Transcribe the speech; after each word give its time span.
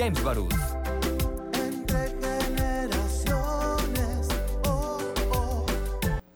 James 0.00 0.24
Barús. 0.24 0.54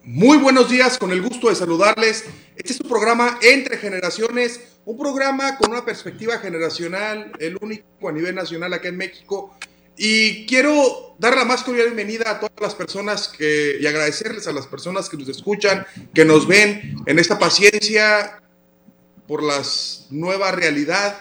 Muy 0.02 0.37
buenos 0.37 0.69
días, 0.69 0.98
con 0.98 1.11
el 1.12 1.23
gusto 1.23 1.48
de 1.48 1.55
saludarles. 1.55 2.24
Este 2.57 2.74
es 2.74 2.80
un 2.83 2.91
programa 2.91 3.38
Entre 3.41 3.79
Generaciones, 3.79 4.61
un 4.85 4.98
programa 4.98 5.57
con 5.57 5.71
una 5.71 5.83
perspectiva 5.83 6.37
generacional, 6.41 7.33
el 7.38 7.57
único 7.59 8.07
a 8.07 8.12
nivel 8.12 8.35
nacional 8.35 8.74
acá 8.74 8.88
en 8.88 8.98
México. 8.98 9.57
Y 9.96 10.45
quiero 10.45 11.16
dar 11.19 11.35
la 11.35 11.46
más 11.46 11.62
cordial 11.62 11.87
bienvenida 11.87 12.33
a 12.33 12.41
todas 12.41 12.60
las 12.60 12.74
personas 12.74 13.29
que, 13.29 13.79
y 13.80 13.87
agradecerles 13.87 14.46
a 14.46 14.52
las 14.52 14.66
personas 14.66 15.09
que 15.09 15.16
nos 15.16 15.30
escuchan, 15.30 15.87
que 16.12 16.27
nos 16.27 16.46
ven 16.46 16.96
en 17.07 17.19
esta 17.19 17.38
paciencia 17.38 18.43
por 19.27 19.43
la 19.43 19.62
nueva 20.10 20.52
realidad 20.52 21.19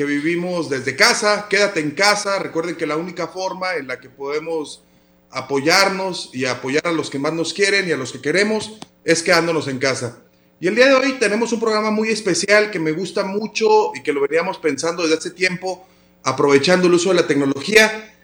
que 0.00 0.06
vivimos 0.06 0.70
desde 0.70 0.96
casa. 0.96 1.46
Quédate 1.50 1.78
en 1.78 1.90
casa. 1.90 2.38
Recuerden 2.38 2.74
que 2.74 2.86
la 2.86 2.96
única 2.96 3.28
forma 3.28 3.74
en 3.74 3.86
la 3.86 4.00
que 4.00 4.08
podemos 4.08 4.82
apoyarnos 5.30 6.30
y 6.32 6.46
apoyar 6.46 6.86
a 6.86 6.92
los 6.92 7.10
que 7.10 7.18
más 7.18 7.34
nos 7.34 7.52
quieren 7.52 7.86
y 7.86 7.92
a 7.92 7.98
los 7.98 8.10
que 8.10 8.22
queremos 8.22 8.78
es 9.04 9.22
quedándonos 9.22 9.68
en 9.68 9.78
casa. 9.78 10.22
Y 10.58 10.68
el 10.68 10.74
día 10.74 10.86
de 10.86 10.94
hoy 10.94 11.18
tenemos 11.20 11.52
un 11.52 11.60
programa 11.60 11.90
muy 11.90 12.08
especial 12.08 12.70
que 12.70 12.78
me 12.78 12.92
gusta 12.92 13.24
mucho 13.24 13.94
y 13.94 14.02
que 14.02 14.14
lo 14.14 14.22
veníamos 14.22 14.56
pensando 14.56 15.02
desde 15.02 15.18
hace 15.18 15.30
tiempo 15.32 15.86
aprovechando 16.22 16.86
el 16.86 16.94
uso 16.94 17.10
de 17.10 17.16
la 17.16 17.26
tecnología, 17.26 18.14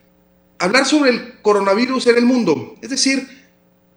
hablar 0.57 0.83
sobre 0.87 1.11
el 1.11 1.41
coronavirus 1.43 2.07
en 2.07 2.17
el 2.17 2.25
mundo. 2.25 2.73
Es 2.81 2.89
decir, 2.89 3.27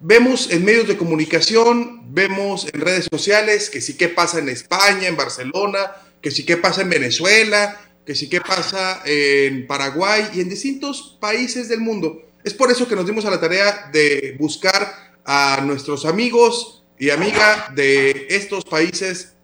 vemos 0.00 0.50
en 0.50 0.66
medios 0.66 0.86
de 0.86 0.98
comunicación, 0.98 2.12
vemos 2.12 2.66
en 2.70 2.78
redes 2.82 3.08
sociales 3.10 3.70
que 3.70 3.80
sí 3.80 3.96
qué 3.96 4.10
pasa 4.10 4.38
en 4.38 4.50
España, 4.50 5.08
en 5.08 5.16
Barcelona, 5.16 5.92
que 6.20 6.30
sí 6.30 6.44
qué 6.44 6.56
pasa 6.56 6.82
en 6.82 6.90
Venezuela, 6.90 7.80
que 8.04 8.14
sí 8.14 8.28
qué 8.28 8.40
pasa 8.40 9.02
en 9.04 9.66
Paraguay 9.66 10.28
y 10.34 10.40
en 10.40 10.48
distintos 10.48 11.16
países 11.20 11.68
del 11.68 11.80
mundo. 11.80 12.22
Es 12.44 12.54
por 12.54 12.70
eso 12.70 12.88
que 12.88 12.96
nos 12.96 13.06
dimos 13.06 13.24
a 13.24 13.30
la 13.30 13.40
tarea 13.40 13.90
de 13.92 14.36
buscar 14.38 15.14
a 15.24 15.60
nuestros 15.64 16.06
amigos 16.06 16.82
y 16.98 17.10
amigas 17.10 17.74
de 17.74 18.26
estos 18.30 18.64
países 18.64 19.34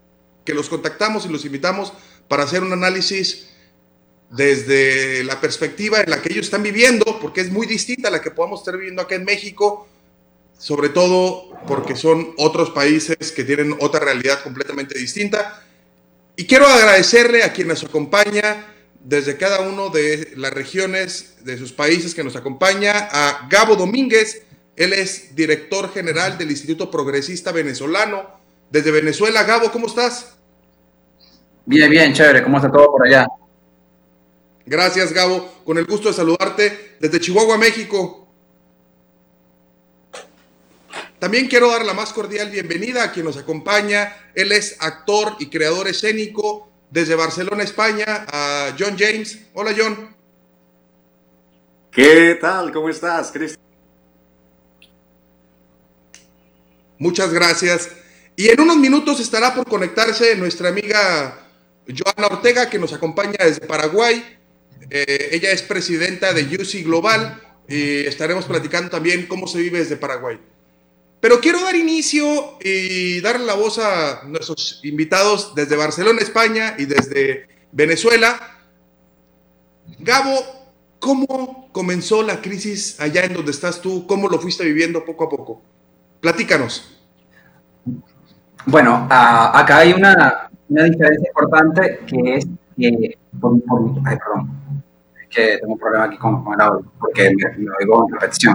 que 0.44 0.54
los 0.54 0.68
contactamos 0.68 1.26
y 1.26 1.28
los 1.28 1.44
invitamos 1.44 1.92
para 2.28 2.44
hacer 2.44 2.62
un 2.62 2.72
análisis 2.72 3.48
desde 4.30 5.22
la 5.24 5.40
perspectiva 5.40 6.00
en 6.00 6.10
la 6.10 6.20
que 6.20 6.32
ellos 6.32 6.46
están 6.46 6.62
viviendo, 6.62 7.18
porque 7.20 7.40
es 7.40 7.50
muy 7.50 7.66
distinta 7.66 8.08
a 8.08 8.10
la 8.10 8.20
que 8.20 8.30
podamos 8.30 8.60
estar 8.60 8.76
viviendo 8.76 9.02
acá 9.02 9.14
en 9.14 9.24
México, 9.24 9.88
sobre 10.58 10.88
todo 10.88 11.50
porque 11.66 11.96
son 11.96 12.34
otros 12.38 12.70
países 12.70 13.32
que 13.32 13.44
tienen 13.44 13.76
otra 13.80 14.00
realidad 14.00 14.42
completamente 14.42 14.98
distinta. 14.98 15.62
Y 16.36 16.46
quiero 16.46 16.66
agradecerle 16.66 17.42
a 17.42 17.52
quien 17.52 17.68
nos 17.68 17.82
acompaña 17.82 18.66
desde 19.02 19.36
cada 19.36 19.60
uno 19.60 19.88
de 19.88 20.32
las 20.36 20.52
regiones 20.52 21.36
de 21.44 21.56
sus 21.56 21.72
países 21.72 22.14
que 22.14 22.24
nos 22.24 22.36
acompaña, 22.36 23.08
a 23.10 23.48
Gabo 23.48 23.76
Domínguez, 23.76 24.42
él 24.76 24.92
es 24.92 25.34
director 25.34 25.92
general 25.92 26.36
del 26.36 26.50
Instituto 26.50 26.90
Progresista 26.90 27.52
Venezolano. 27.52 28.36
Desde 28.68 28.90
Venezuela, 28.90 29.44
Gabo, 29.44 29.70
¿cómo 29.72 29.86
estás? 29.86 30.36
Bien, 31.64 31.88
bien, 31.88 32.12
chévere, 32.12 32.42
¿cómo 32.42 32.58
está 32.58 32.70
todo 32.70 32.90
por 32.90 33.06
allá? 33.06 33.26
Gracias, 34.66 35.12
Gabo. 35.12 35.62
Con 35.64 35.78
el 35.78 35.86
gusto 35.86 36.08
de 36.08 36.14
saludarte 36.14 36.96
desde 37.00 37.20
Chihuahua, 37.20 37.56
México. 37.56 38.25
También 41.18 41.48
quiero 41.48 41.70
dar 41.70 41.84
la 41.84 41.94
más 41.94 42.12
cordial 42.12 42.50
bienvenida 42.50 43.04
a 43.04 43.12
quien 43.12 43.24
nos 43.24 43.38
acompaña. 43.38 44.30
Él 44.34 44.52
es 44.52 44.76
actor 44.80 45.36
y 45.38 45.46
creador 45.46 45.88
escénico 45.88 46.70
desde 46.90 47.14
Barcelona, 47.14 47.62
España, 47.62 48.26
a 48.30 48.76
John 48.78 48.96
James. 48.98 49.38
Hola, 49.54 49.74
John. 49.76 50.14
¿Qué 51.90 52.36
tal? 52.38 52.70
¿Cómo 52.70 52.90
estás, 52.90 53.32
Cristian? 53.32 53.64
Muchas 56.98 57.32
gracias. 57.32 57.90
Y 58.36 58.48
en 58.48 58.60
unos 58.60 58.76
minutos 58.76 59.18
estará 59.18 59.54
por 59.54 59.66
conectarse 59.66 60.36
nuestra 60.36 60.68
amiga 60.68 61.46
Joana 61.88 62.26
Ortega, 62.26 62.68
que 62.68 62.78
nos 62.78 62.92
acompaña 62.92 63.38
desde 63.38 63.66
Paraguay. 63.66 64.22
Eh, 64.90 65.30
ella 65.32 65.50
es 65.50 65.62
presidenta 65.62 66.34
de 66.34 66.42
UC 66.42 66.84
Global 66.84 67.40
y 67.66 68.00
estaremos 68.00 68.44
platicando 68.44 68.90
también 68.90 69.26
cómo 69.26 69.46
se 69.46 69.58
vive 69.58 69.78
desde 69.78 69.96
Paraguay. 69.96 70.38
Pero 71.26 71.40
quiero 71.40 71.60
dar 71.60 71.74
inicio 71.74 72.24
y 72.62 73.20
darle 73.20 73.46
la 73.46 73.54
voz 73.54 73.80
a 73.80 74.22
nuestros 74.28 74.78
invitados 74.84 75.56
desde 75.56 75.74
Barcelona, 75.74 76.20
España 76.20 76.76
y 76.78 76.84
desde 76.84 77.48
Venezuela. 77.72 78.38
Gabo, 79.98 80.36
¿cómo 81.00 81.68
comenzó 81.72 82.22
la 82.22 82.40
crisis 82.40 83.00
allá 83.00 83.24
en 83.24 83.34
donde 83.34 83.50
estás 83.50 83.82
tú? 83.82 84.06
¿Cómo 84.06 84.28
lo 84.28 84.38
fuiste 84.38 84.62
viviendo 84.62 85.04
poco 85.04 85.24
a 85.24 85.28
poco? 85.28 85.62
Platícanos. 86.20 86.96
Bueno, 88.64 89.08
acá 89.10 89.78
hay 89.78 89.94
una, 89.94 90.48
una, 90.68 90.84
diferencia 90.84 91.28
importante 91.28 92.02
que 92.06 92.34
es 92.36 92.46
que, 92.78 93.18
por, 93.40 93.60
por, 93.64 93.80
ay, 94.04 94.16
perdón, 94.16 94.84
que 95.28 95.58
tengo 95.58 95.72
un 95.72 95.78
problema 95.80 96.04
aquí 96.04 96.18
con, 96.18 96.44
el 96.54 96.60
audio, 96.60 96.92
porque 97.00 97.32
me, 97.34 97.66
oigo 97.80 98.06
en 98.06 98.14
repetición, 98.14 98.54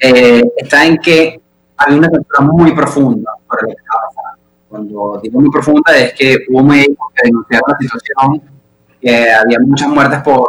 eh, 0.00 0.42
está 0.58 0.84
en 0.84 0.98
que 0.98 1.47
hay 1.78 1.96
una 1.96 2.08
cultura 2.08 2.40
muy 2.40 2.74
profunda 2.74 3.32
por 3.46 3.62
lo 3.62 3.68
que 3.68 3.74
estaba 3.74 4.00
pasando. 4.14 4.44
Cuando 4.68 5.20
digo 5.22 5.40
muy 5.40 5.50
profunda 5.50 5.96
es 5.96 6.12
que 6.12 6.36
hubo 6.50 6.62
médicos 6.62 7.10
que 7.14 7.28
denunciaron 7.28 7.64
la 7.68 7.78
situación, 7.78 8.42
que 9.00 9.32
había 9.32 9.58
muchas 9.60 9.88
muertes 9.88 10.20
por 10.22 10.46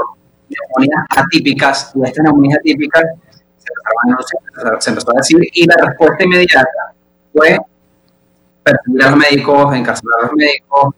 neumonías 0.50 1.06
atípicas, 1.16 1.92
y 1.96 2.04
estas 2.04 2.24
neumonías 2.24 2.60
atípicas 2.60 3.04
se, 4.80 4.90
empezó 4.90 5.12
a 5.12 5.16
decir, 5.16 5.40
y 5.54 5.66
la 5.66 5.76
respuesta 5.86 6.24
inmediata 6.24 6.94
fue 7.32 7.58
perseguir 8.64 9.04
a 9.04 9.10
los 9.12 9.20
médicos, 9.20 9.76
encarcelar 9.76 10.20
a 10.20 10.24
los 10.24 10.34
médicos, 10.34 10.96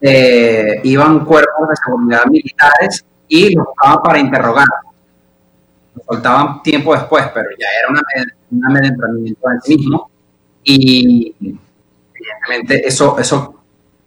eh, 0.00 0.80
iban 0.84 1.24
cuerpos 1.24 1.68
de 1.68 1.76
seguridad 1.84 2.26
militares 2.26 3.04
y 3.28 3.54
los 3.54 3.66
buscaban 3.66 4.02
para 4.02 4.18
interrogar. 4.18 4.66
Los 5.94 6.04
soltaban 6.04 6.62
tiempo 6.62 6.94
después, 6.94 7.24
pero 7.32 7.48
ya 7.58 7.66
era 7.80 7.90
una, 7.90 8.02
un 8.50 8.66
amedrentamiento 8.66 9.50
en 9.50 9.60
sí 9.60 9.76
mismo 9.76 10.10
y 10.64 11.34
evidentemente 12.14 12.86
eso, 12.86 13.18
eso 13.18 13.54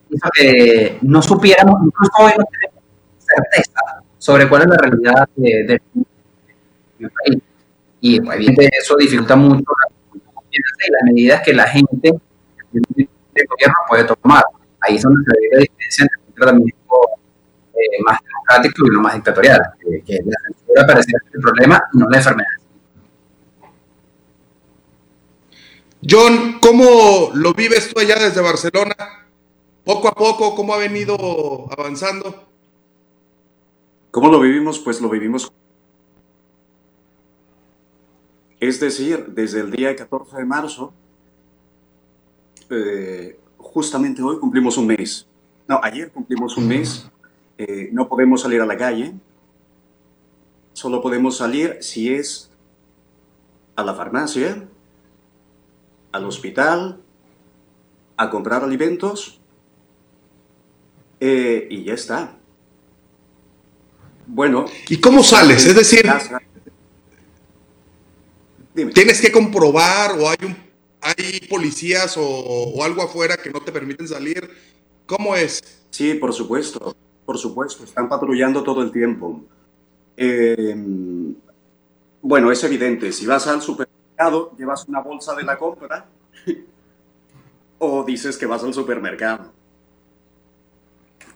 hizo 0.10 0.30
que 0.34 0.98
no 1.02 1.22
supiéramos, 1.22 1.80
incluso 1.86 2.12
hoy 2.20 2.32
no 2.38 2.46
tenemos 2.46 2.84
certeza 3.18 3.80
sobre 4.18 4.48
cuál 4.48 4.64
es 4.64 4.68
la 4.68 4.78
realidad 4.78 5.30
de, 5.36 5.82
país. 7.00 7.42
Y 8.02 8.18
evidentemente 8.18 8.78
eso 8.80 8.96
dificulta 8.98 9.36
mucho 9.36 9.64
y 10.52 10.92
las 10.92 11.04
medidas 11.04 11.42
que 11.42 11.54
la 11.54 11.68
gente 11.68 12.14
del 12.72 13.48
gobierno 13.48 13.76
puede 13.88 14.04
tomar. 14.04 14.44
Ahí 14.82 14.96
es 14.96 15.02
donde 15.02 15.24
se 15.24 15.32
ve 15.32 15.48
la 15.52 15.60
diferencia 15.62 16.04
entre 16.04 16.18
un 16.28 16.34
tratamiento 16.34 16.96
eh, 17.74 18.04
más 18.04 18.20
democrático 18.24 18.86
y 18.86 18.90
uno 18.90 19.02
más 19.02 19.14
dictatorial, 19.16 19.62
que, 19.80 20.02
que 20.02 20.20
la 20.26 20.38
censura 20.46 21.04
el 21.34 21.42
problema 21.42 21.84
y 21.94 21.98
no 21.98 22.10
la 22.10 22.18
enfermedad. 22.18 22.61
John, 26.08 26.58
¿cómo 26.60 27.30
lo 27.36 27.54
vives 27.54 27.94
tú 27.94 28.00
allá 28.00 28.16
desde 28.16 28.42
Barcelona? 28.42 28.96
Poco 29.86 30.08
a 30.08 30.14
poco, 30.14 30.56
¿cómo 30.56 30.74
ha 30.74 30.78
venido 30.78 31.16
avanzando? 31.72 32.48
¿Cómo 34.10 34.32
lo 34.32 34.40
vivimos? 34.40 34.80
Pues 34.80 35.00
lo 35.00 35.10
vivimos. 35.10 35.52
Es 38.60 38.80
decir, 38.80 39.28
desde 39.28 39.60
el 39.60 39.70
día 39.70 39.96
14 39.96 40.38
de 40.38 40.46
marzo, 40.46 40.92
eh, 42.72 43.40
justamente 43.58 44.24
hoy 44.24 44.40
cumplimos 44.40 44.78
un 44.78 44.88
mes. 44.88 45.28
No, 45.68 45.80
ayer 45.84 46.12
cumplimos 46.12 46.58
un 46.58 46.68
mes. 46.68 47.08
Eh, 47.60 47.90
no 47.92 48.10
podemos 48.10 48.42
salir 48.42 48.60
a 48.60 48.66
la 48.66 48.76
calle. 48.76 49.14
Solo 50.74 51.00
podemos 51.00 51.38
salir 51.38 51.78
si 51.82 52.12
es 52.12 52.50
a 53.76 53.84
la 53.84 53.94
farmacia, 53.94 54.68
al 56.12 56.26
hospital, 56.26 57.02
a 58.18 58.30
comprar 58.30 58.64
alimentos 58.64 59.40
eh, 61.20 61.68
y 61.70 61.84
ya 61.84 61.94
está. 61.94 62.38
Bueno. 64.28 64.66
¿Y 64.90 64.98
cómo 64.98 65.24
sales? 65.24 65.66
Es 65.66 65.76
decir, 65.76 66.06
¿tienes 68.94 69.22
que 69.22 69.32
comprobar 69.32 70.12
o 70.20 70.30
hay, 70.30 70.38
un, 70.44 70.56
hay 71.02 71.48
policías 71.50 72.18
o, 72.18 72.24
o, 72.24 72.84
algo 72.84 73.02
afuera 73.02 73.38
que 73.38 73.50
no 73.50 73.62
te 73.62 73.72
permiten 73.72 74.08
salir? 74.08 74.50
¿Cómo 75.06 75.36
es? 75.36 75.62
Sí, 75.90 76.14
por 76.14 76.34
supuesto, 76.34 76.96
por 77.26 77.38
supuesto, 77.38 77.84
están 77.84 78.08
patrullando 78.08 78.64
todo 78.64 78.82
el 78.82 78.92
tiempo. 78.92 79.44
Eh, 80.16 80.76
bueno, 82.22 82.52
es 82.52 82.64
evidente, 82.64 83.12
si 83.12 83.26
vas 83.26 83.48
al 83.48 83.62
llevas 84.58 84.88
una 84.88 85.02
bolsa 85.02 85.36
de 85.36 85.44
la 85.44 85.58
compra 85.58 86.06
o 87.80 88.04
dices 88.04 88.38
que 88.38 88.46
vas 88.46 88.64
al 88.64 88.74
supermercado. 88.74 89.52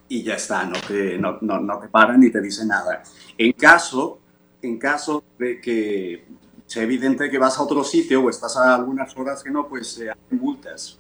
y 0.08 0.22
ya 0.22 0.36
está, 0.36 0.66
no 0.66 0.80
te, 0.88 1.18
no, 1.18 1.40
no, 1.42 1.60
no 1.60 1.80
te 1.80 1.88
paran 1.88 2.20
ni 2.20 2.30
te 2.30 2.40
dicen 2.42 2.68
nada. 2.68 3.02
En 3.38 3.54
caso, 3.54 4.20
en 4.62 4.78
caso 4.78 5.24
de 5.40 5.60
que 5.60 6.26
sea 6.66 6.84
evidente 6.84 7.30
que 7.30 7.38
vas 7.38 7.58
a 7.58 7.64
otro 7.64 7.84
sitio 7.84 8.24
o 8.24 8.30
estás 8.30 8.58
a 8.58 8.76
algunas 8.76 9.16
horas 9.18 9.44
que 9.44 9.50
no, 9.50 9.68
pues 9.68 9.88
se 9.88 10.10
hacen 10.10 10.40
multas. 10.40 11.00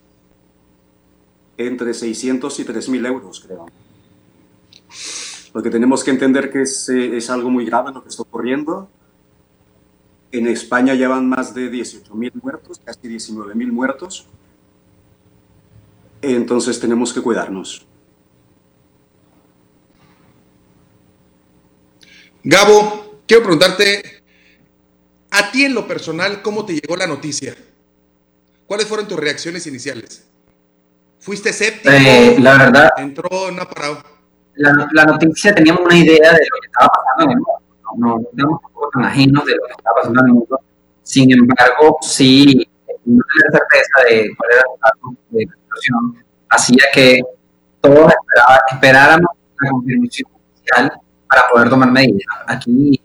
Entre 1.58 1.94
600 1.94 2.60
y 2.60 2.66
3.000 2.66 3.08
euros, 3.08 3.40
creo. 3.40 3.66
Porque 5.54 5.70
tenemos 5.70 6.04
que 6.04 6.12
entender 6.12 6.52
que 6.52 6.64
es, 6.64 6.90
eh, 6.90 7.18
es 7.18 7.30
algo 7.30 7.50
muy 7.50 7.66
grave 7.66 7.94
lo 7.94 8.04
que 8.04 8.10
está 8.10 8.24
ocurriendo. 8.24 8.90
En 10.38 10.48
España 10.48 10.96
llevan 10.96 11.30
más 11.30 11.54
de 11.54 11.72
18.000 11.72 12.34
muertos, 12.42 12.82
casi 12.84 13.08
19.000 13.08 13.72
muertos. 13.72 14.28
Entonces 16.22 16.78
tenemos 16.78 17.14
que 17.14 17.22
cuidarnos. 17.22 17.86
Gabo, 22.44 23.22
quiero 23.26 23.44
preguntarte, 23.44 24.24
a 25.32 25.52
ti 25.52 25.64
en 25.64 25.74
lo 25.74 25.88
personal, 25.88 26.42
¿cómo 26.42 26.66
te 26.66 26.74
llegó 26.74 26.98
la 26.98 27.08
noticia? 27.08 27.56
¿Cuáles 28.68 28.88
fueron 28.88 29.08
tus 29.08 29.18
reacciones 29.18 29.66
iniciales? 29.68 30.28
¿Fuiste 31.20 31.52
escéptico? 31.52 31.92
Eh, 31.92 32.36
la 32.40 32.58
verdad. 32.58 32.90
¿Entró 32.98 33.48
en 33.48 33.54
una 33.54 33.70
parada? 33.70 34.04
La, 34.56 34.88
la, 34.92 35.06
noticia 35.06 35.56
teníamos 35.56 35.86
una 35.86 35.96
idea 35.98 36.34
de 36.34 36.40
lo 36.40 36.62
que 36.62 36.68
estaba 36.68 36.90
pasando 36.90 37.24
en 37.24 37.31
el 37.31 37.38
mundo. 37.38 37.65
No, 37.97 38.19
estamos 38.19 38.62
tan 38.94 39.06
ajenos 39.06 39.45
de 39.45 39.56
lo 39.56 39.63
que 39.65 39.71
estaba 39.71 39.95
pasando 39.95 40.21
en 40.21 40.27
el 40.27 40.33
mundo. 40.33 40.59
Sin 41.03 41.31
embargo, 41.31 41.97
sí, 42.01 42.68
no 43.06 43.24
tenía 43.24 43.59
certeza 43.59 44.09
de 44.09 44.36
cuál 44.36 44.50
era 44.51 44.62
el 44.62 44.74
estatus 44.74 45.15
de 45.30 45.45
la 45.45 45.53
situación. 45.53 46.25
Hacía 46.50 46.83
que 46.94 47.21
todos 47.81 48.12
esperaba, 48.12 48.59
esperáramos 48.71 49.31
la 49.59 49.69
confirmación 49.69 50.30
oficial 50.33 51.01
para 51.30 51.50
poder 51.50 51.69
tomar 51.69 51.92
medidas. 51.92 52.25
Aquí, 52.47 53.01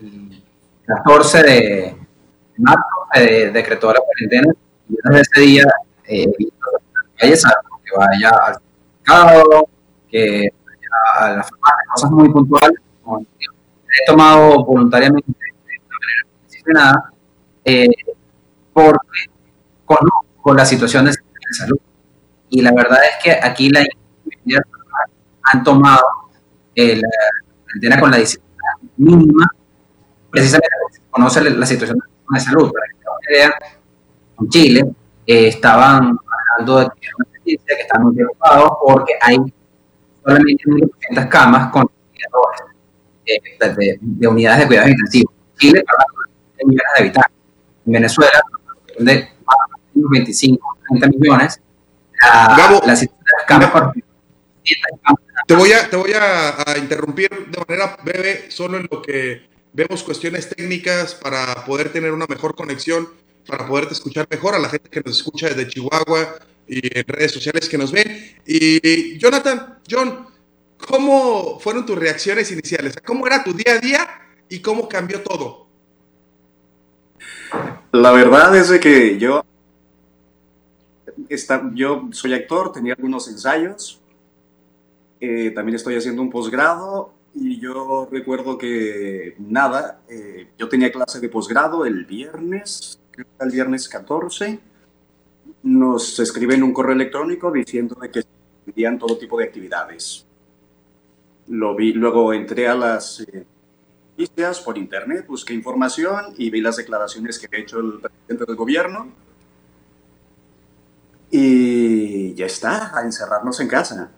el 0.00 0.42
14 0.86 1.42
de 1.42 1.96
marzo, 2.58 2.80
se 3.14 3.50
decretó 3.50 3.92
la 3.92 4.00
cuarentena 4.00 4.52
y 4.88 4.94
desde 5.02 5.20
ese 5.20 5.40
día 5.40 5.64
eh, 6.06 6.26
visto 6.38 6.66
calles 7.16 7.44
que 7.84 7.96
vaya 7.96 8.30
al 8.30 8.56
mercado, 8.98 9.68
que 10.08 10.48
vaya 10.64 10.88
a 11.18 11.36
la 11.36 11.42
farmacia, 11.42 11.84
cosas 11.94 12.10
muy 12.10 12.28
puntuales. 12.30 12.78
He 13.92 14.06
tomado 14.06 14.64
voluntariamente 14.64 15.30
de 15.30 15.78
manera 15.78 16.28
disciplinada 16.46 17.12
eh, 17.64 17.88
porque 18.72 19.26
conozco 19.84 20.54
la 20.54 20.64
situación 20.64 21.04
de 21.04 21.12
salud. 21.56 21.78
Y 22.48 22.62
la 22.62 22.72
verdad 22.72 22.98
es 23.04 23.22
que 23.22 23.32
aquí 23.32 23.68
la 23.70 23.84
han 25.44 25.62
tomado 25.62 26.02
eh, 26.74 27.00
la 27.82 28.00
con 28.00 28.10
la 28.10 28.18
disciplina 28.18 28.78
mínima, 28.96 29.46
precisamente 30.30 30.68
porque 30.82 30.98
conoce 31.10 31.50
la 31.50 31.66
situación 31.66 31.98
de 32.30 32.40
salud. 32.40 32.70
Para 32.72 33.52
en 34.40 34.48
Chile 34.48 34.94
eh, 35.26 35.48
estaban 35.48 36.16
hablando 36.56 36.78
de 36.80 36.86
que 37.00 37.08
una 37.16 37.28
están 37.80 38.02
muy 38.02 38.14
preocupados 38.14 38.72
porque 38.84 39.14
hay 39.20 39.36
solamente 40.24 40.64
1.800 40.64 41.28
camas 41.28 41.70
con 41.70 41.84
eh, 41.84 42.18
de, 43.26 43.98
de, 44.00 44.28
unidades 44.28 44.60
de 44.60 44.66
cuidados 44.66 44.90
intensivos. 44.90 45.34
Chile, 45.58 45.84
para 45.84 46.04
millones 46.64 46.92
de 46.96 47.02
habitantes. 47.02 47.32
En 47.86 47.92
Venezuela, 47.92 48.42
de 48.98 49.28
25, 49.94 50.78
30 50.88 51.08
millones, 51.18 51.60
la, 52.22 52.56
Gabo, 52.56 52.80
la 52.86 52.94
de 52.94 53.66
por 53.68 53.92
te 55.46 55.56
voy, 55.56 55.72
a, 55.72 55.90
te 55.90 55.96
voy 55.96 56.12
a, 56.12 56.62
a, 56.70 56.78
interrumpir 56.78 57.28
de 57.28 57.64
manera 57.66 57.98
breve, 58.04 58.50
solo 58.50 58.78
en 58.78 58.88
lo 58.90 59.02
que 59.02 59.42
vemos 59.72 60.04
cuestiones 60.04 60.48
técnicas 60.48 61.14
para 61.14 61.64
poder 61.64 61.92
tener 61.92 62.12
una 62.12 62.26
mejor 62.26 62.54
conexión, 62.54 63.08
para 63.46 63.66
poderte 63.66 63.94
escuchar 63.94 64.28
mejor 64.30 64.54
a 64.54 64.60
la 64.60 64.68
gente 64.68 64.88
que 64.88 65.00
nos 65.04 65.16
escucha 65.16 65.48
desde 65.48 65.68
Chihuahua 65.68 66.36
y 66.68 66.98
en 66.98 67.04
redes 67.06 67.32
sociales 67.32 67.68
que 67.68 67.76
nos 67.76 67.90
ven. 67.90 68.36
Y 68.46 69.18
Jonathan, 69.18 69.78
John, 69.90 70.26
¿cómo 70.86 71.58
fueron 71.60 71.86
tus 71.86 71.98
reacciones 71.98 72.50
iniciales? 72.50 72.94
¿Cómo 73.04 73.26
era 73.26 73.42
tu 73.42 73.52
día 73.52 73.74
a 73.74 73.78
día 73.78 74.08
y 74.48 74.60
cómo 74.60 74.88
cambió 74.88 75.22
todo? 75.22 75.66
La 77.92 78.12
verdad 78.12 78.56
es 78.56 78.70
que 78.80 79.18
yo, 79.18 79.44
está, 81.28 81.70
yo 81.74 82.08
soy 82.12 82.34
actor, 82.34 82.72
tenía 82.72 82.94
algunos 82.94 83.28
ensayos, 83.28 84.00
eh, 85.20 85.50
también 85.50 85.76
estoy 85.76 85.96
haciendo 85.96 86.22
un 86.22 86.30
posgrado 86.30 87.12
y 87.34 87.60
yo 87.60 88.08
recuerdo 88.10 88.58
que 88.58 89.34
nada, 89.38 90.00
eh, 90.08 90.48
yo 90.58 90.68
tenía 90.68 90.90
clase 90.90 91.20
de 91.20 91.28
posgrado 91.28 91.84
el 91.84 92.04
viernes, 92.06 92.98
creo 93.10 93.26
que 93.26 93.44
el 93.44 93.50
viernes 93.50 93.88
14, 93.88 94.58
nos 95.62 96.18
escriben 96.18 96.62
un 96.62 96.72
correo 96.72 96.94
electrónico 96.94 97.50
diciendo 97.52 97.96
de 98.00 98.10
que 98.10 98.22
se 98.22 98.98
todo 98.98 99.18
tipo 99.18 99.38
de 99.38 99.44
actividades. 99.44 100.26
Lo 101.48 101.74
vi, 101.74 101.92
luego 101.92 102.32
entré 102.32 102.68
a 102.68 102.74
las 102.74 103.20
eh, 103.20 103.44
noticias 104.16 104.60
por 104.60 104.78
internet, 104.78 105.26
busqué 105.26 105.54
información 105.54 106.34
y 106.38 106.50
vi 106.50 106.60
las 106.60 106.76
declaraciones 106.76 107.38
que 107.38 107.54
ha 107.54 107.60
hecho 107.60 107.80
el 107.80 108.00
presidente 108.00 108.44
del 108.46 108.56
gobierno. 108.56 109.12
Y 111.30 112.34
ya 112.34 112.46
está, 112.46 112.96
a 112.96 113.02
encerrarnos 113.02 113.58
en 113.60 113.68
casa. 113.68 114.12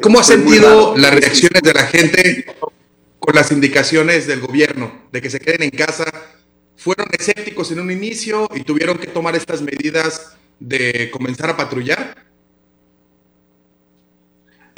¿Cómo 0.00 0.20
has 0.20 0.26
sentido 0.26 0.96
las 0.96 1.14
reacciones 1.14 1.62
de 1.62 1.72
la 1.72 1.86
gente 1.86 2.46
con 3.18 3.34
las 3.34 3.50
indicaciones 3.50 4.26
del 4.26 4.40
gobierno 4.40 4.92
de 5.10 5.22
que 5.22 5.30
se 5.30 5.40
queden 5.40 5.62
en 5.62 5.70
casa? 5.70 6.04
¿Fueron 6.76 7.08
escépticos 7.18 7.72
en 7.72 7.80
un 7.80 7.90
inicio 7.90 8.48
y 8.54 8.62
tuvieron 8.62 8.98
que 8.98 9.06
tomar 9.06 9.34
estas 9.34 9.62
medidas 9.62 10.36
de 10.60 11.10
comenzar 11.10 11.50
a 11.50 11.56
patrullar? 11.56 12.25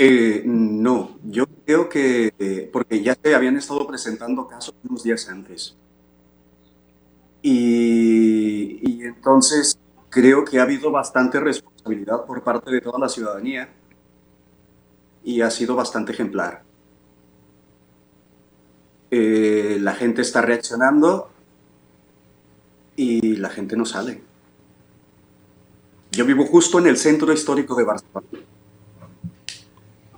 Eh, 0.00 0.44
no, 0.46 1.18
yo 1.24 1.44
creo 1.66 1.88
que 1.88 2.32
eh, 2.38 2.70
porque 2.72 3.02
ya 3.02 3.16
se 3.20 3.34
habían 3.34 3.56
estado 3.56 3.84
presentando 3.84 4.46
casos 4.46 4.72
unos 4.88 5.02
días 5.02 5.28
antes. 5.28 5.76
Y, 7.42 9.02
entonces 9.04 9.78
creo 10.08 10.44
que 10.44 10.60
ha 10.60 10.62
habido 10.62 10.90
bastante 10.92 11.40
responsabilidad 11.40 12.24
por 12.26 12.42
parte 12.42 12.70
de 12.70 12.80
toda 12.80 12.98
la 12.98 13.08
ciudadanía 13.08 13.68
y 15.24 15.40
ha 15.40 15.50
sido 15.50 15.74
bastante 15.74 16.12
ejemplar. 16.12 16.62
Eh, 19.10 19.78
la 19.80 19.94
gente 19.94 20.22
está 20.22 20.42
reaccionando 20.42 21.30
y 22.94 23.36
la 23.36 23.48
gente 23.50 23.76
no 23.76 23.84
sale. 23.84 24.22
Yo 26.12 26.24
vivo 26.24 26.46
justo 26.46 26.78
en 26.78 26.86
el 26.86 26.96
centro 26.96 27.32
histórico 27.32 27.74
de 27.74 27.84
Barcelona 27.84 28.47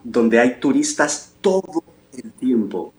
donde 0.05 0.39
hay 0.41 0.61
turistas 0.61 1.35
todo 1.41 1.83
el 2.13 2.33
tiempo. 2.33 2.93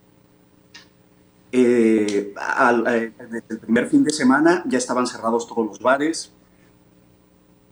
Eh, 1.54 2.34
al, 2.38 2.88
eh, 2.88 3.12
desde 3.30 3.44
el 3.50 3.60
primer 3.60 3.88
fin 3.88 4.04
de 4.04 4.12
semana 4.12 4.64
ya 4.68 4.78
estaban 4.78 5.06
cerrados 5.06 5.48
todos 5.48 5.68
los 5.68 5.80
bares, 5.80 6.32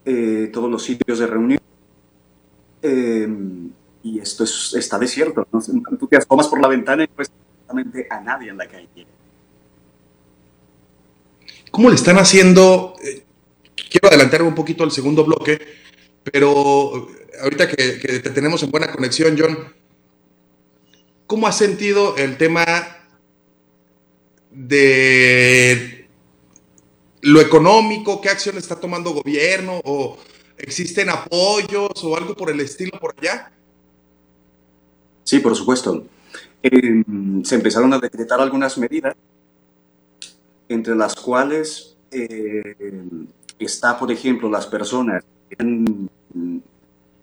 eh, 0.05 0.49
todos 0.51 0.69
los 0.69 0.83
sitios 0.83 1.19
de 1.19 1.27
reunión. 1.27 1.59
Em, 2.81 3.71
y 4.03 4.19
esto 4.19 4.43
es, 4.43 4.73
está 4.75 4.97
desierto. 4.97 5.47
¿no? 5.51 5.61
Tú 5.97 6.07
te 6.07 6.17
asomas 6.17 6.47
por 6.47 6.61
la 6.61 6.67
ventana 6.67 7.03
y 7.03 7.09
absolutamente 7.09 8.07
a 8.09 8.19
nadie 8.21 8.49
en 8.49 8.57
la 8.57 8.67
calle. 8.67 9.07
¿Cómo 11.71 11.89
le 11.89 11.95
están 11.95 12.17
haciendo? 12.17 12.95
Eh, 13.03 13.23
quiero 13.89 14.07
adelantarme 14.07 14.47
un 14.47 14.55
poquito 14.55 14.83
al 14.83 14.91
segundo 14.91 15.23
bloque, 15.23 15.59
pero 16.23 17.07
ahorita 17.41 17.69
que, 17.69 17.75
te 18.19 18.29
tenemos 18.29 18.63
en 18.63 18.71
buena 18.71 18.91
conexión, 18.91 19.35
John, 19.37 19.73
¿cómo 21.27 21.47
has 21.47 21.57
sentido 21.57 22.15
el 22.17 22.37
tema 22.37 22.65
de 24.51 26.07
lo 27.21 27.41
económico? 27.41 28.21
¿Qué 28.21 28.29
acción 28.29 28.57
está 28.57 28.79
tomando 28.79 29.11
gobierno? 29.11 29.81
¿O 29.83 30.17
existen 30.57 31.09
apoyos 31.09 32.03
o 32.03 32.15
algo 32.15 32.35
por 32.35 32.49
el 32.49 32.59
estilo 32.59 32.99
por 32.99 33.15
allá? 33.17 33.51
Sí, 35.23 35.39
por 35.39 35.55
supuesto. 35.55 36.05
Eh, 36.63 37.03
se 37.43 37.55
empezaron 37.55 37.93
a 37.93 37.99
decretar 37.99 38.41
algunas 38.41 38.77
medidas, 38.77 39.15
entre 40.67 40.95
las 40.95 41.15
cuales 41.15 41.95
eh, 42.11 42.75
está, 43.59 43.97
por 43.97 44.11
ejemplo, 44.11 44.49
las 44.49 44.67
personas 44.67 45.23
que 45.49 45.55
tienen 45.55 46.09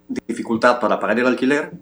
dificultad 0.09 0.81
para 0.81 0.99
pagar 1.01 1.19
el 1.19 1.27
alquiler, 1.27 1.73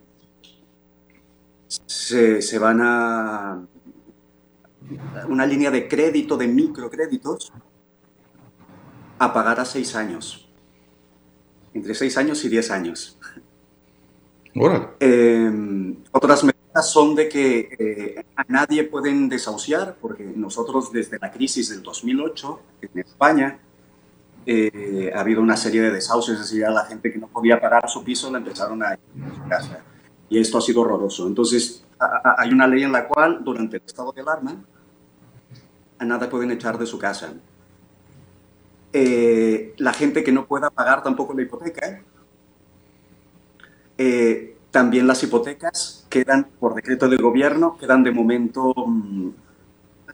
se, 1.87 2.43
se, 2.43 2.59
van 2.59 2.81
a 2.83 3.67
una 5.29 5.47
línea 5.47 5.71
de 5.71 5.89
crédito, 5.89 6.37
de 6.37 6.47
microcréditos, 6.47 7.53
a 9.19 9.33
pagar 9.33 9.61
a 9.61 9.65
seis 9.65 9.95
años. 9.95 10.49
entre 11.73 11.95
6 11.95 12.17
años 12.19 12.45
y 12.45 12.49
10 12.49 12.71
años. 12.71 13.19
Bueno. 14.55 14.93
Eh, 15.01 15.97
otras 16.13 16.45
medidas 16.45 16.91
son 16.91 17.15
de 17.17 17.29
que 17.29 17.69
eh, 17.79 18.25
a 18.37 18.45
nadie 18.47 18.85
pueden 18.85 19.29
desahuciar, 19.29 19.97
porque 20.01 20.25
nosotros 20.25 20.93
desde 20.93 21.19
la 21.19 21.33
crisis 21.33 21.71
del 21.71 21.83
2008 21.83 22.61
en 22.83 22.99
España 23.01 23.59
eh, 24.47 25.13
ha 25.15 25.21
habido 25.21 25.41
una 25.41 25.57
serie 25.57 25.83
de 25.83 25.91
desahucios, 25.91 26.41
es 26.41 26.51
decir, 26.51 26.65
a 26.65 26.71
la 26.71 26.85
gente 26.85 27.13
que 27.13 27.19
no 27.19 27.29
podía 27.29 27.61
pagar 27.61 27.89
su 27.89 28.05
piso 28.05 28.31
la 28.31 28.39
empezaron 28.39 28.83
a 28.83 28.95
ir 28.95 29.25
a 29.25 29.35
su 29.35 29.49
casa. 29.49 29.81
Y 30.29 30.39
esto 30.39 30.59
ha 30.59 30.61
sido 30.61 30.81
horroroso. 30.83 31.27
Entonces, 31.27 31.85
hay 31.99 32.53
una 32.53 32.67
ley 32.67 32.83
en 32.83 32.93
la 32.93 33.07
cual 33.07 33.45
durante 33.45 33.77
el 33.77 33.83
estado 33.87 34.13
de 34.13 34.21
alarma 34.23 34.65
a 35.99 36.05
nada 36.05 36.29
pueden 36.29 36.51
echar 36.51 36.79
de 36.79 36.87
su 36.87 36.99
casa. 36.99 37.33
la 38.93 39.93
gente 39.93 40.23
que 40.23 40.33
no 40.33 40.47
pueda 40.47 40.71
pagar 40.71 41.03
tampoco 41.03 41.35
la 41.35 41.43
hipoteca, 41.43 42.03
eh, 43.97 44.57
también 44.71 45.07
las 45.07 45.23
hipotecas 45.23 46.07
quedan, 46.09 46.49
por 46.59 46.75
decreto 46.75 47.09
del 47.09 47.23
gobierno, 47.23 47.77
quedan 47.79 48.03
de 48.03 48.11
momento, 48.11 48.75
mm, 48.75 49.29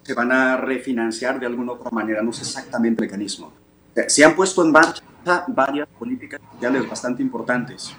se 0.02 0.14
van 0.14 0.32
a 0.32 0.56
refinanciar 0.58 1.40
de 1.40 1.46
alguna 1.46 1.72
otra 1.72 1.90
manera, 1.90 2.22
no 2.22 2.32
sé 2.32 2.42
exactamente 2.42 3.02
el 3.02 3.08
mecanismo. 3.08 3.52
Eh, 3.94 4.08
se 4.08 4.24
han 4.24 4.34
puesto 4.34 4.64
en 4.64 4.72
marcha 4.72 5.02
varias 5.48 5.88
políticas 5.98 6.40
sociales 6.52 6.88
bastante 6.88 7.22
importantes. 7.22 7.94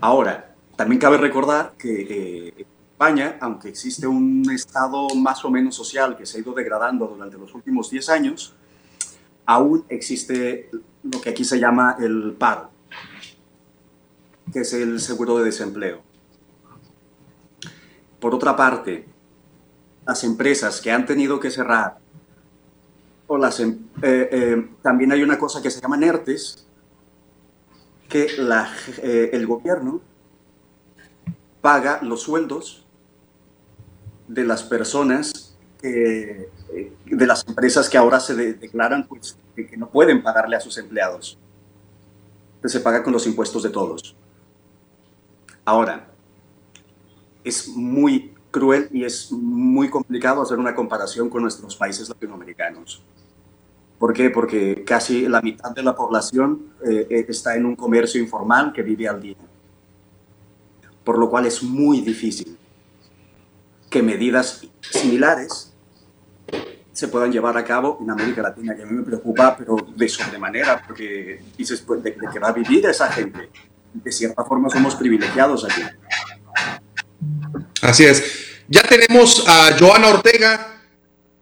Ahora, 0.00 0.54
también 0.76 1.00
cabe 1.00 1.18
recordar 1.18 1.72
que 1.78 2.48
eh, 2.58 2.66
España, 2.92 3.36
aunque 3.40 3.68
existe 3.68 4.06
un 4.06 4.48
estado 4.50 5.08
más 5.16 5.44
o 5.44 5.50
menos 5.50 5.74
social 5.74 6.16
que 6.16 6.26
se 6.26 6.38
ha 6.38 6.40
ido 6.40 6.52
degradando 6.52 7.06
durante 7.06 7.36
los 7.36 7.54
últimos 7.54 7.90
10 7.90 8.08
años, 8.08 8.54
aún 9.46 9.84
existe 9.88 10.70
lo 11.02 11.20
que 11.20 11.30
aquí 11.30 11.44
se 11.44 11.58
llama 11.58 11.96
el 11.98 12.34
paro 12.38 12.72
que 14.52 14.60
es 14.60 14.72
el 14.74 15.00
seguro 15.00 15.38
de 15.38 15.44
desempleo. 15.44 16.02
Por 18.20 18.34
otra 18.34 18.54
parte, 18.54 19.08
las 20.06 20.22
empresas 20.24 20.80
que 20.80 20.92
han 20.92 21.06
tenido 21.06 21.40
que 21.40 21.50
cerrar, 21.50 21.98
em, 23.60 23.78
eh, 24.02 24.28
eh, 24.30 24.68
también 24.82 25.10
hay 25.12 25.22
una 25.22 25.38
cosa 25.38 25.62
que 25.62 25.70
se 25.70 25.80
llama 25.80 25.96
NERTES, 25.96 26.66
que 28.08 28.26
eh, 28.26 29.30
el 29.32 29.46
gobierno 29.46 30.00
paga 31.62 32.00
los 32.02 32.22
sueldos 32.22 32.86
de 34.28 34.44
las 34.44 34.62
personas, 34.62 35.56
de 35.80 36.50
las 37.26 37.46
empresas 37.48 37.88
que 37.88 37.98
ahora 37.98 38.20
se 38.20 38.34
declaran 38.34 39.06
pues, 39.08 39.36
que 39.56 39.76
no 39.76 39.88
pueden 39.88 40.22
pagarle 40.22 40.56
a 40.56 40.60
sus 40.60 40.76
empleados. 40.78 41.38
Entonces 42.56 42.78
se 42.78 42.84
paga 42.84 43.02
con 43.02 43.12
los 43.12 43.26
impuestos 43.26 43.62
de 43.62 43.70
todos. 43.70 44.14
Ahora, 45.64 46.08
es 47.42 47.68
muy 47.68 48.34
cruel 48.52 48.88
y 48.92 49.02
es 49.02 49.32
muy 49.32 49.90
complicado 49.90 50.42
hacer 50.42 50.58
una 50.58 50.72
comparación 50.72 51.28
con 51.28 51.42
nuestros 51.42 51.74
países 51.74 52.08
latinoamericanos. 52.08 53.02
¿Por 53.98 54.12
qué? 54.12 54.30
Porque 54.30 54.84
casi 54.84 55.26
la 55.28 55.40
mitad 55.40 55.72
de 55.72 55.82
la 55.82 55.96
población 55.96 56.72
eh, 56.84 57.08
eh, 57.10 57.26
está 57.28 57.56
en 57.56 57.66
un 57.66 57.74
comercio 57.74 58.20
informal 58.20 58.72
que 58.72 58.82
vive 58.82 59.08
al 59.08 59.20
día. 59.20 59.36
Por 61.02 61.18
lo 61.18 61.28
cual 61.28 61.46
es 61.46 61.62
muy 61.64 62.00
difícil 62.00 62.56
que 63.90 64.02
medidas 64.02 64.64
similares 64.80 65.72
se 66.92 67.08
puedan 67.08 67.32
llevar 67.32 67.56
a 67.56 67.64
cabo 67.64 67.98
en 68.00 68.10
América 68.10 68.42
Latina, 68.42 68.76
que 68.76 68.82
a 68.82 68.86
mí 68.86 68.92
me 68.92 69.02
preocupa, 69.02 69.56
pero 69.56 69.76
de 69.96 70.08
sobremanera, 70.08 70.80
porque 70.86 71.42
dices, 71.56 71.80
pues, 71.80 72.02
¿de, 72.02 72.12
de 72.12 72.28
qué 72.32 72.38
va 72.38 72.48
a 72.48 72.52
vivir 72.52 72.86
esa 72.86 73.10
gente? 73.10 73.50
de 73.94 74.12
cierta 74.12 74.44
forma 74.44 74.70
somos 74.70 74.94
privilegiados 74.94 75.64
aquí. 75.64 75.82
Así 77.82 78.04
es. 78.04 78.41
Ya 78.74 78.82
tenemos 78.84 79.46
a 79.46 79.76
Joana 79.78 80.08
Ortega. 80.08 80.80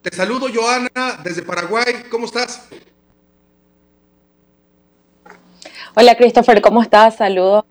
Te 0.03 0.11
saludo, 0.11 0.49
Joana, 0.53 1.21
desde 1.23 1.43
Paraguay. 1.43 2.07
¿Cómo 2.11 2.27
estás? 2.27 2.67
Hola, 5.95 6.17
Christopher, 6.17 6.61
¿cómo 6.61 6.83
estás? 6.83 7.19
Saludos. 7.19 7.63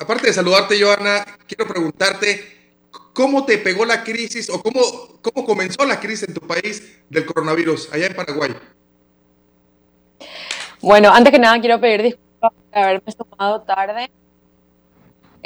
Aparte 0.00 0.26
de 0.26 0.32
saludarte, 0.32 0.82
Joana, 0.82 1.24
quiero 1.46 1.68
preguntarte, 1.68 2.74
¿cómo 3.12 3.44
te 3.44 3.58
pegó 3.58 3.84
la 3.84 4.02
crisis 4.02 4.50
o 4.50 4.60
cómo, 4.60 5.20
cómo 5.22 5.46
comenzó 5.46 5.86
la 5.86 6.00
crisis 6.00 6.26
en 6.26 6.34
tu 6.34 6.40
país 6.40 6.82
del 7.08 7.26
coronavirus 7.26 7.92
allá 7.92 8.06
en 8.06 8.16
Paraguay? 8.16 8.56
Bueno, 10.80 11.14
antes 11.14 11.30
que 11.32 11.38
nada 11.38 11.60
quiero 11.60 11.80
pedir 11.80 12.02
disculpas 12.02 12.52
por 12.52 12.78
haberme 12.82 13.12
tomado 13.12 13.60
tarde. 13.62 14.10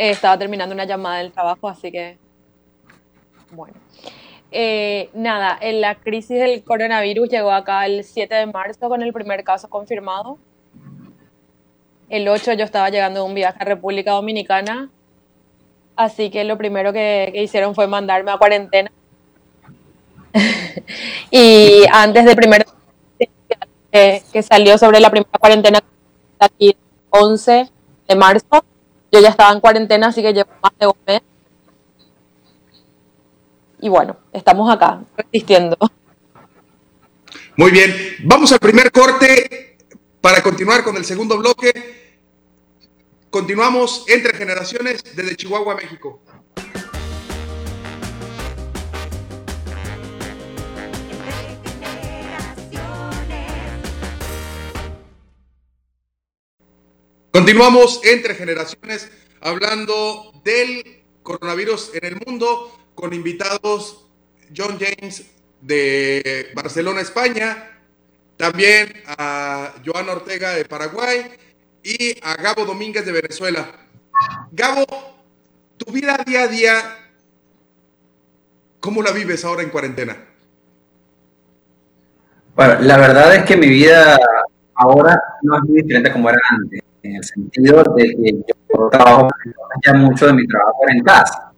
Eh, 0.01 0.13
estaba 0.13 0.39
terminando 0.39 0.75
una 0.75 0.87
llamada 0.87 1.19
del 1.19 1.31
trabajo, 1.31 1.69
así 1.69 1.93
que 1.93 2.17
bueno. 3.51 3.75
Eh, 4.51 5.11
nada, 5.13 5.59
en 5.61 5.83
la 5.83 5.95
crisis 5.95 6.41
del 6.41 6.65
coronavirus 6.65 7.29
llegó 7.29 7.53
acá 7.53 7.85
el 7.85 8.03
7 8.03 8.35
de 8.35 8.47
marzo 8.47 8.89
con 8.89 9.03
el 9.03 9.13
primer 9.13 9.45
caso 9.45 9.69
confirmado. 9.69 10.39
El 12.09 12.27
8 12.27 12.55
yo 12.55 12.65
estaba 12.65 12.89
llegando 12.89 13.21
de 13.21 13.27
un 13.27 13.35
viaje 13.35 13.59
a 13.61 13.65
República 13.67 14.13
Dominicana, 14.13 14.89
así 15.97 16.31
que 16.31 16.45
lo 16.45 16.57
primero 16.57 16.95
que, 16.95 17.29
que 17.35 17.43
hicieron 17.43 17.75
fue 17.75 17.87
mandarme 17.87 18.31
a 18.31 18.39
cuarentena. 18.39 18.91
y 21.31 21.85
antes 21.93 22.25
de 22.25 22.35
primero 22.35 22.65
que 23.93 24.43
salió 24.43 24.79
sobre 24.79 24.99
la 24.99 25.11
primera 25.11 25.39
cuarentena 25.39 25.81
aquí 26.39 26.75
11 27.11 27.69
de 28.09 28.15
marzo. 28.17 28.65
Yo 29.13 29.21
ya 29.21 29.29
estaba 29.29 29.53
en 29.53 29.61
cuarentena, 29.61 30.09
así 30.09 30.23
que 30.23 30.33
llevo 30.33 30.51
más 30.63 30.73
de 30.79 30.87
un 30.87 30.95
mes. 31.07 31.23
Y 33.81 33.89
bueno, 33.89 34.17
estamos 34.33 34.71
acá, 34.73 35.03
resistiendo. 35.17 35.77
Muy 37.57 37.71
bien, 37.71 37.95
vamos 38.25 38.53
al 38.53 38.59
primer 38.59 38.93
corte 38.93 39.77
para 40.21 40.43
continuar 40.43 40.85
con 40.85 40.97
el 40.97 41.05
segundo 41.05 41.39
bloque. 41.39 42.19
Continuamos 43.31 44.05
entre 44.09 44.35
generaciones 44.35 45.03
desde 45.17 45.37
Chihuahua, 45.37 45.77
México. 45.77 46.21
Continuamos 57.41 58.03
entre 58.05 58.35
generaciones 58.35 59.11
hablando 59.41 60.31
del 60.45 61.03
coronavirus 61.23 61.93
en 61.95 62.05
el 62.05 62.17
mundo 62.27 62.71
con 62.95 63.15
invitados 63.15 64.07
John 64.55 64.79
James 64.79 65.25
de 65.63 66.51
Barcelona, 66.55 67.01
España, 67.01 67.81
también 68.37 68.93
a 69.07 69.73
Joan 69.83 70.11
Ortega 70.11 70.51
de 70.51 70.67
Paraguay 70.67 71.31
y 71.83 72.15
a 72.23 72.35
Gabo 72.35 72.67
Domínguez 72.67 73.07
de 73.07 73.13
Venezuela. 73.13 73.89
Gabo, 74.53 74.85
tu 75.79 75.91
vida 75.91 76.23
día 76.27 76.43
a 76.43 76.47
día, 76.47 76.75
¿cómo 78.81 79.03
la 79.03 79.13
vives 79.13 79.47
ahora 79.47 79.63
en 79.63 79.71
cuarentena? 79.71 80.27
Bueno, 82.55 82.81
la 82.83 82.99
verdad 82.99 83.35
es 83.35 83.45
que 83.45 83.57
mi 83.57 83.69
vida 83.69 84.19
ahora 84.75 85.19
no 85.41 85.57
es 85.57 85.63
muy 85.63 85.81
diferente 85.81 86.13
como 86.13 86.29
era 86.29 86.39
antes 86.51 86.83
en 87.03 87.17
el 87.17 87.25
sentido 87.25 87.83
de 87.97 88.05
que 88.05 88.33
yo 88.49 88.89
trabajo 88.91 89.29
ya 89.85 89.95
mucho 89.95 90.27
de 90.27 90.33
mi 90.35 90.47
trabajo 90.47 90.79
en 90.89 91.03
casa. 91.03 91.53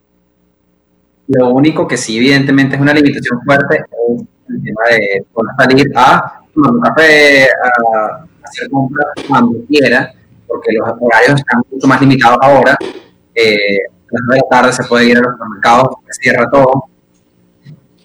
Lo 1.28 1.50
único 1.50 1.86
que 1.86 1.96
sí, 1.96 2.18
evidentemente, 2.18 2.76
es 2.76 2.82
una 2.82 2.92
limitación 2.92 3.40
fuerte 3.44 3.76
es 3.76 4.26
el 4.48 4.62
tema 4.62 4.82
de 4.90 5.24
poder 5.32 5.54
salir 5.56 5.92
a 5.94 6.42
tomar 6.52 6.72
un 6.72 6.80
café, 6.80 7.44
a 7.44 8.24
hacer 8.44 8.68
compras 8.70 9.06
cuando 9.28 9.58
quiera, 9.66 10.12
porque 10.46 10.72
los 10.72 10.88
horarios 11.00 11.40
están 11.40 11.62
mucho 11.70 11.86
más 11.86 12.00
limitados 12.00 12.38
ahora. 12.42 12.76
Eh, 13.34 13.78
a 13.86 14.12
las 14.12 14.28
de 14.28 14.36
la 14.36 14.42
tarde 14.50 14.72
se 14.72 14.84
puede 14.84 15.06
ir 15.06 15.16
a 15.16 15.20
los 15.20 15.32
supermercados, 15.32 15.96
se 16.10 16.22
cierra 16.22 16.50
todo. 16.50 16.84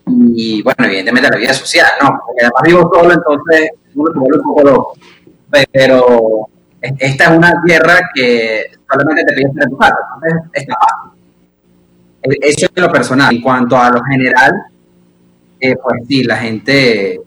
Y 0.06 0.62
bueno, 0.63 0.86
evidentemente 0.86 1.29
la 1.29 1.38
vida 1.38 1.53
social, 1.53 1.88
¿no? 2.01 2.17
Porque 2.25 2.46
además 2.46 2.62
vivo 2.63 2.91
solo, 2.94 3.13
entonces 3.13 3.72
uno 3.94 4.12
se 4.13 4.20
vuelve 4.20 4.38
un 4.38 4.44
poco 4.44 4.63
loco. 4.63 4.94
Pero 5.72 6.50
esta 6.81 7.24
es 7.24 7.29
una 7.31 7.62
tierra 7.65 8.00
que 8.13 8.65
solamente 8.89 9.24
te 9.24 9.34
pide 9.34 9.50
en 9.63 9.69
tu 9.69 9.77
casa, 9.77 9.96
entonces 10.15 10.50
está 10.53 10.75
fácil. 10.75 11.19
E, 12.24 12.50
eso 12.50 12.67
es 12.74 12.81
lo 12.81 12.91
personal. 12.91 13.36
En 13.36 13.41
cuanto 13.41 13.77
a 13.77 13.89
lo 13.89 14.03
general, 14.03 14.53
eh, 15.60 15.75
pues 15.75 16.03
sí, 16.07 16.24
la 16.24 16.38
gente. 16.38 17.15
Eh, 17.15 17.22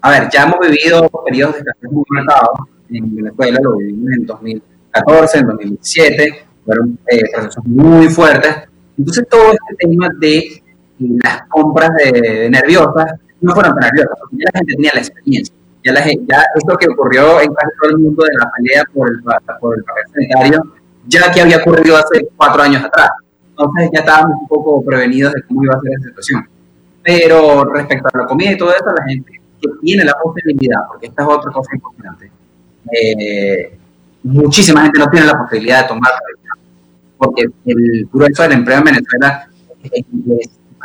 a 0.00 0.10
ver, 0.10 0.28
ya 0.30 0.44
hemos 0.44 0.60
vivido 0.60 1.08
periodos 1.24 1.54
de 1.54 1.60
escasez 1.60 1.90
muy 1.90 2.04
marcados 2.10 2.60
en 2.90 3.16
Venezuela, 3.16 3.58
lo 3.62 3.76
vivimos 3.76 4.12
en 4.12 4.26
2014, 4.26 5.38
en 5.38 5.46
2017, 5.46 6.46
fueron 6.64 6.98
eh, 7.10 7.20
procesos 7.32 7.64
muy 7.64 8.08
fuertes. 8.08 8.56
Entonces, 8.96 9.26
todo 9.28 9.52
este 9.52 9.74
tema 9.78 10.08
de 10.18 10.62
las 10.98 11.42
compras 11.48 11.90
de, 11.96 12.48
nerviosas 12.50 13.12
no 13.40 13.54
fueron 13.54 13.74
tan 13.74 13.88
nerviosas, 13.88 14.18
porque 14.20 14.36
ya 14.38 14.44
la 14.52 14.58
gente 14.58 14.74
tenía 14.74 14.90
la 14.94 15.00
experiencia. 15.00 15.54
Ya, 15.84 15.92
la, 15.92 16.04
ya 16.04 16.44
esto 16.56 16.76
que 16.76 16.88
ocurrió 16.88 17.40
en 17.40 17.52
casi 17.54 17.70
todo 17.80 17.90
el 17.90 17.98
mundo 17.98 18.24
de 18.24 18.32
la 18.38 18.50
pelea 18.56 18.82
por 18.92 19.10
el, 19.10 19.22
por 19.60 19.76
el 19.76 19.84
papel 19.84 20.04
sanitario, 20.12 20.62
ya 21.06 21.30
que 21.30 21.40
había 21.40 21.58
ocurrido 21.58 21.96
hace 21.96 22.28
cuatro 22.36 22.62
años 22.62 22.84
atrás. 22.84 23.10
Entonces 23.50 23.90
ya 23.92 24.00
estábamos 24.00 24.38
un 24.40 24.48
poco 24.48 24.84
prevenidos 24.84 25.32
de 25.32 25.42
cómo 25.42 25.64
iba 25.64 25.74
a 25.74 25.80
ser 25.80 25.92
esa 25.92 26.08
situación. 26.08 26.48
Pero 27.02 27.64
respecto 27.64 28.08
a 28.12 28.18
la 28.18 28.26
comida 28.26 28.52
y 28.52 28.58
todo 28.58 28.70
eso, 28.70 28.84
la 28.84 29.04
gente 29.04 29.32
que 29.60 29.68
tiene 29.82 30.04
la 30.04 30.14
posibilidad, 30.14 30.80
porque 30.88 31.06
esta 31.06 31.22
es 31.22 31.28
otra 31.28 31.52
cosa 31.52 31.70
importante, 31.74 32.30
eh, 32.92 33.78
muchísima 34.22 34.82
gente 34.82 34.98
no 34.98 35.08
tiene 35.08 35.26
la 35.26 35.38
posibilidad 35.38 35.82
de 35.82 35.88
tomar, 35.88 36.12
porque 37.16 37.46
el 37.66 38.08
grueso 38.12 38.42
del 38.42 38.52
empleo 38.52 38.78
en 38.78 38.84
Venezuela 38.84 39.48
es, 39.82 40.04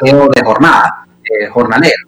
de 0.01 0.43
jornada, 0.43 1.05
eh, 1.23 1.47
jornalero, 1.47 2.07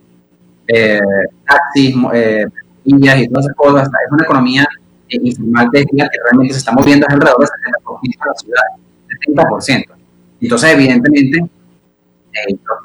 eh, 0.68 1.00
taxis, 1.46 1.96
eh, 2.14 2.46
y 2.86 3.28
todas 3.28 3.46
esas 3.46 3.56
cosas. 3.56 3.88
Es 3.88 4.12
una 4.12 4.24
economía 4.24 4.68
eh, 5.10 5.20
informal 5.24 5.70
de 5.72 5.86
que 5.86 6.08
realmente 6.24 6.54
se 6.54 6.60
está 6.60 6.72
moviendo 6.72 7.06
alrededor 7.10 7.40
del 7.40 7.50
70% 7.50 8.02
de 8.02 8.30
la 8.30 8.36
ciudad, 8.36 9.48
70%. 9.60 9.86
Entonces, 10.42 10.72
evidentemente, 10.72 11.40
eh, 11.40 12.54
yo 12.54 12.76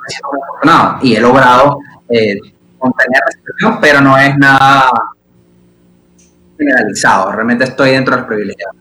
y 1.02 1.16
he 1.16 1.20
logrado 1.20 1.78
eh, 2.08 2.38
contener 2.78 3.20
la 3.26 3.32
situación, 3.32 3.78
pero 3.80 4.00
no 4.00 4.16
es 4.18 4.36
nada 4.36 4.90
generalizado. 6.56 7.32
Realmente 7.32 7.64
estoy 7.64 7.90
dentro 7.90 8.14
de 8.14 8.20
los 8.20 8.28
privilegiados. 8.28 8.76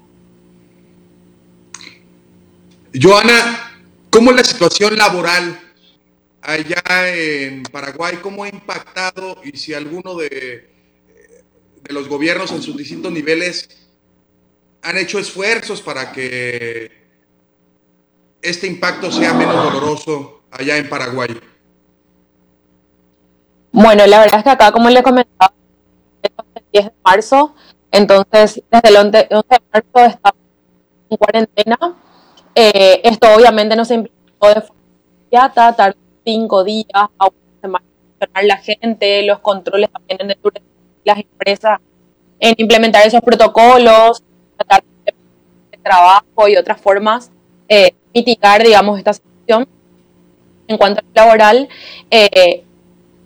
Joana, 3.01 3.71
¿cómo 4.09 4.31
es 4.31 4.37
la 4.37 4.43
situación 4.43 4.97
laboral 4.97 5.59
allá 6.41 6.81
en 7.07 7.63
Paraguay? 7.63 8.17
¿Cómo 8.21 8.43
ha 8.43 8.49
impactado 8.49 9.37
y 9.43 9.57
si 9.57 9.73
alguno 9.73 10.15
de, 10.15 10.69
los 11.89 12.07
gobiernos 12.07 12.51
en 12.51 12.61
sus 12.61 12.77
distintos 12.77 13.11
niveles 13.11 13.69
han 14.81 14.97
hecho 14.97 15.19
esfuerzos 15.19 15.81
para 15.81 16.11
que 16.11 16.91
este 18.41 18.67
impacto 18.67 19.11
sea 19.11 19.33
menos 19.33 19.55
doloroso 19.55 20.43
allá 20.51 20.77
en 20.77 20.87
Paraguay? 20.87 21.39
Bueno, 23.71 24.05
la 24.07 24.19
verdad 24.19 24.39
es 24.39 24.43
que 24.43 24.49
acá, 24.49 24.71
como 24.71 24.89
le 24.89 25.03
comentaba, 25.03 25.53
el 26.21 26.63
10 26.71 26.85
de 26.85 26.91
marzo, 27.03 27.55
entonces 27.91 28.61
desde 28.71 28.89
el 28.89 28.95
11 28.97 29.17
de 29.17 29.27
marzo 29.71 30.15
estamos 30.15 30.41
en 31.09 31.17
cuarentena. 31.17 31.77
Eh, 32.55 33.01
esto 33.03 33.27
obviamente 33.35 33.75
no 33.75 33.85
se 33.85 33.95
implementó 33.95 34.47
de 34.47 34.61
forma 34.61 34.81
inmediata, 35.21 35.75
tardó 35.75 35.99
cinco 36.25 36.63
días 36.63 36.87
a 36.93 37.25
una 37.25 37.61
semana 37.61 37.85
la 38.43 38.57
gente, 38.57 39.23
los 39.23 39.39
controles 39.39 39.89
también 39.91 40.21
en 40.21 40.31
el 40.31 40.37
las 41.03 41.17
empresas 41.17 41.79
en 42.39 42.55
implementar 42.57 43.05
esos 43.05 43.21
protocolos, 43.21 44.23
tratar 44.57 44.83
de 45.05 45.77
trabajo 45.81 46.47
y 46.47 46.55
otras 46.55 46.79
formas, 46.79 47.31
eh, 47.67 47.93
mitigar, 48.13 48.63
digamos, 48.63 48.97
esta 48.97 49.13
situación. 49.13 49.67
En 50.67 50.77
cuanto 50.77 51.01
al 51.01 51.07
laboral, 51.13 51.69
eh, 52.11 52.63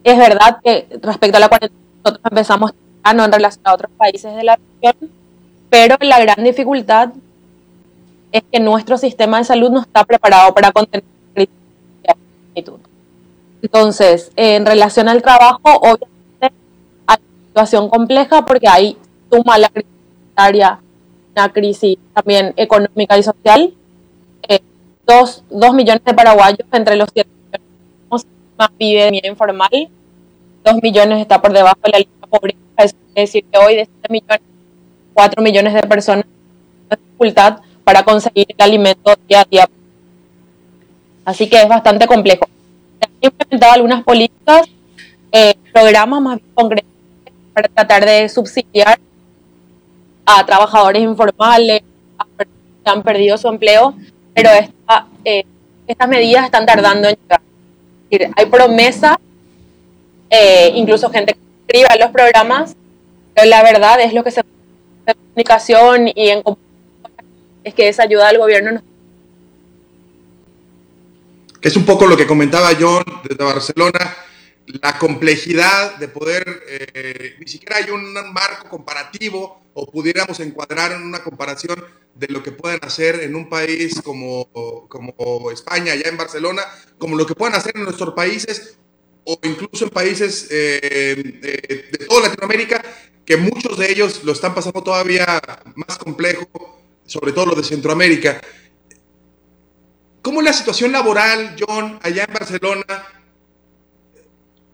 es 0.04 0.18
verdad 0.18 0.60
que 0.64 0.88
respecto 1.02 1.38
a 1.38 1.40
la 1.40 1.50
cuarentena 1.50 1.82
nosotros 2.04 2.26
empezamos 2.30 2.72
a 3.04 3.14
no 3.14 3.26
en 3.26 3.32
relación 3.32 3.62
a 3.66 3.74
otros 3.74 3.92
países 3.98 4.34
de 4.36 4.44
la 4.44 4.58
región, 4.82 5.12
pero 5.70 5.98
la 6.02 6.20
gran 6.20 6.44
dificultad 6.44 7.10
es 8.32 8.44
que 8.52 8.60
nuestro 8.60 8.98
sistema 8.98 9.38
de 9.38 9.44
salud 9.44 9.70
no 9.70 9.82
está 9.82 10.04
preparado 10.04 10.54
para 10.54 10.72
contener 10.72 11.04
la 11.36 12.16
crisis 12.54 12.80
Entonces, 13.62 14.32
en 14.36 14.66
relación 14.66 15.08
al 15.08 15.22
trabajo, 15.22 15.62
obviamente 15.64 16.13
situación 17.54 17.88
compleja 17.88 18.44
porque 18.44 18.68
hay 18.68 18.98
suma 19.30 19.60
la 19.60 19.70
crisis 19.70 19.94
una 21.36 21.50
crisis 21.54 21.98
también 22.14 22.54
económica 22.58 23.18
y 23.18 23.24
social. 23.24 23.74
Eh, 24.48 24.60
dos, 25.06 25.44
dos, 25.50 25.74
millones 25.74 26.04
de 26.04 26.14
paraguayos 26.14 26.68
entre 26.72 26.96
los 26.96 27.10
siete 27.14 27.30
millones 27.30 28.28
más 28.58 28.70
vive 28.78 29.12
de 29.12 29.28
informal. 29.28 29.90
Dos 30.64 30.76
millones 30.82 31.22
está 31.22 31.42
por 31.42 31.54
debajo 31.54 31.78
de 31.84 31.92
la 31.92 31.98
línea 32.00 32.28
pobreza. 32.30 32.58
Es 32.78 32.96
decir, 33.14 33.46
que 33.52 33.58
hoy 33.60 33.76
de 33.76 33.86
7 33.86 34.08
millones, 34.10 34.42
4 35.14 35.44
millones 35.44 35.74
de 35.74 35.84
personas 35.84 36.26
tienen 36.26 37.06
dificultad 37.06 37.60
para 37.84 38.04
conseguir 38.04 38.48
el 38.48 38.64
alimento 38.64 39.14
día 39.28 39.42
a 39.42 39.46
día. 39.46 39.70
Así 41.26 41.48
que 41.48 41.62
es 41.62 41.68
bastante 41.68 42.08
complejo. 42.08 42.48
Se 43.00 43.06
han 43.06 43.12
implementado 43.22 43.74
algunas 43.74 44.04
políticas, 44.04 44.68
eh, 45.32 45.54
programas 45.72 46.22
más 46.22 46.40
concretos 46.56 46.94
para 47.54 47.68
tratar 47.68 48.06
de 48.06 48.28
subsidiar 48.30 49.00
a 50.26 50.46
trabajadores 50.46 51.02
informales, 51.02 51.82
a 52.18 52.26
que 52.38 52.48
han 52.86 53.04
perdido 53.04 53.38
su 53.38 53.48
empleo, 53.48 53.96
pero 54.34 54.50
esta, 54.50 55.08
eh, 55.24 55.46
estas 55.88 56.08
medidas 56.08 56.46
están 56.46 56.66
tardando 56.66 57.08
en 57.08 57.16
llegar. 57.16 57.42
hay 58.36 58.46
promesa, 58.46 59.20
eh, 60.30 60.72
incluso 60.76 61.10
gente 61.10 61.34
que 61.34 61.40
escribe 61.68 62.00
los 62.00 62.12
programas, 62.12 62.76
pero 63.34 63.48
la 63.48 63.64
verdad 63.64 64.00
es 64.02 64.14
lo 64.14 64.24
que 64.24 64.32
se 64.32 64.42
en 65.06 65.16
comunicación 65.16 66.08
y 66.16 66.30
en 66.30 66.44
es 67.64 67.74
que 67.74 67.88
esa 67.88 68.04
ayuda 68.04 68.28
del 68.28 68.38
gobierno 68.38 68.72
no 68.72 68.82
es 71.64 71.78
un 71.78 71.86
poco 71.86 72.06
lo 72.06 72.18
que 72.18 72.28
comentaba 72.28 72.72
John 72.78 73.04
desde 73.24 73.44
Barcelona, 73.44 74.16
la 74.66 74.98
complejidad 74.98 75.98
de 75.98 76.08
poder, 76.08 76.64
eh, 76.68 77.36
ni 77.40 77.48
siquiera 77.48 77.78
hay 77.78 77.90
un 77.90 78.14
marco 78.34 78.70
comparativo 78.70 79.62
o 79.74 79.90
pudiéramos 79.90 80.40
encuadrar 80.40 80.94
en 80.94 81.04
una 81.04 81.24
comparación 81.24 81.84
de 82.16 82.28
lo 82.28 82.44
que 82.44 82.52
pueden 82.52 82.80
hacer 82.84 83.22
en 83.22 83.36
un 83.36 83.50
país 83.50 84.02
como, 84.02 84.48
como 84.88 85.52
España, 85.52 85.94
allá 85.94 86.08
en 86.08 86.18
Barcelona, 86.18 86.64
como 86.98 87.18
lo 87.18 87.26
que 87.26 87.36
pueden 87.36 87.56
hacer 87.56 87.76
en 87.76 87.84
nuestros 87.84 88.14
países 88.14 88.78
o 89.26 89.38
incluso 89.44 89.86
en 89.86 89.90
países 89.90 90.48
eh, 90.52 91.40
de, 91.42 91.98
de, 91.98 92.06
toda 92.06 92.28
Latinoamérica, 92.28 92.84
que 93.26 93.38
muchos 93.38 93.78
de 93.78 93.92
ellos 93.92 94.24
lo 94.24 94.34
están 94.34 94.54
pasando 94.54 94.84
todavía 94.84 95.42
más 95.76 95.98
complejo, 95.98 96.48
sobre 97.06 97.32
todo 97.32 97.48
lo 97.48 97.56
de 97.56 97.64
Centroamérica. 97.64 98.42
¿Cómo 100.22 100.42
es 100.42 100.46
la 100.46 100.54
situación 100.54 100.92
laboral, 100.92 101.56
John, 101.60 102.00
allá 102.02 102.26
en 102.26 102.34
Barcelona? 102.34 103.23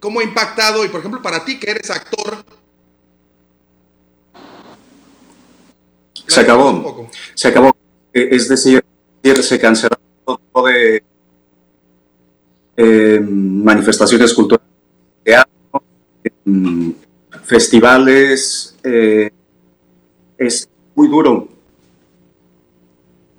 ¿Cómo 0.10 0.22
ha 0.22 0.24
impactado? 0.24 0.84
Y 0.84 0.88
por 0.88 1.02
ejemplo, 1.02 1.22
para 1.22 1.46
ti 1.46 1.60
que 1.60 1.70
eres 1.70 1.92
actor, 1.92 2.44
Se 6.26 6.40
acabó. 6.40 7.08
Se 7.36 7.48
acabó. 7.48 7.76
Eh, 8.12 8.30
es 8.32 8.50
decir, 8.50 8.84
se 9.22 9.60
cancelaron 9.60 10.04
todo 10.26 10.66
de 10.66 11.04
eh, 12.76 13.20
manifestaciones 13.22 14.34
culturales, 14.34 14.68
eh, 15.26 15.44
festivales. 17.44 18.76
Eh, 18.84 19.30
es 20.40 20.68
muy 20.96 21.08
duro 21.08 21.50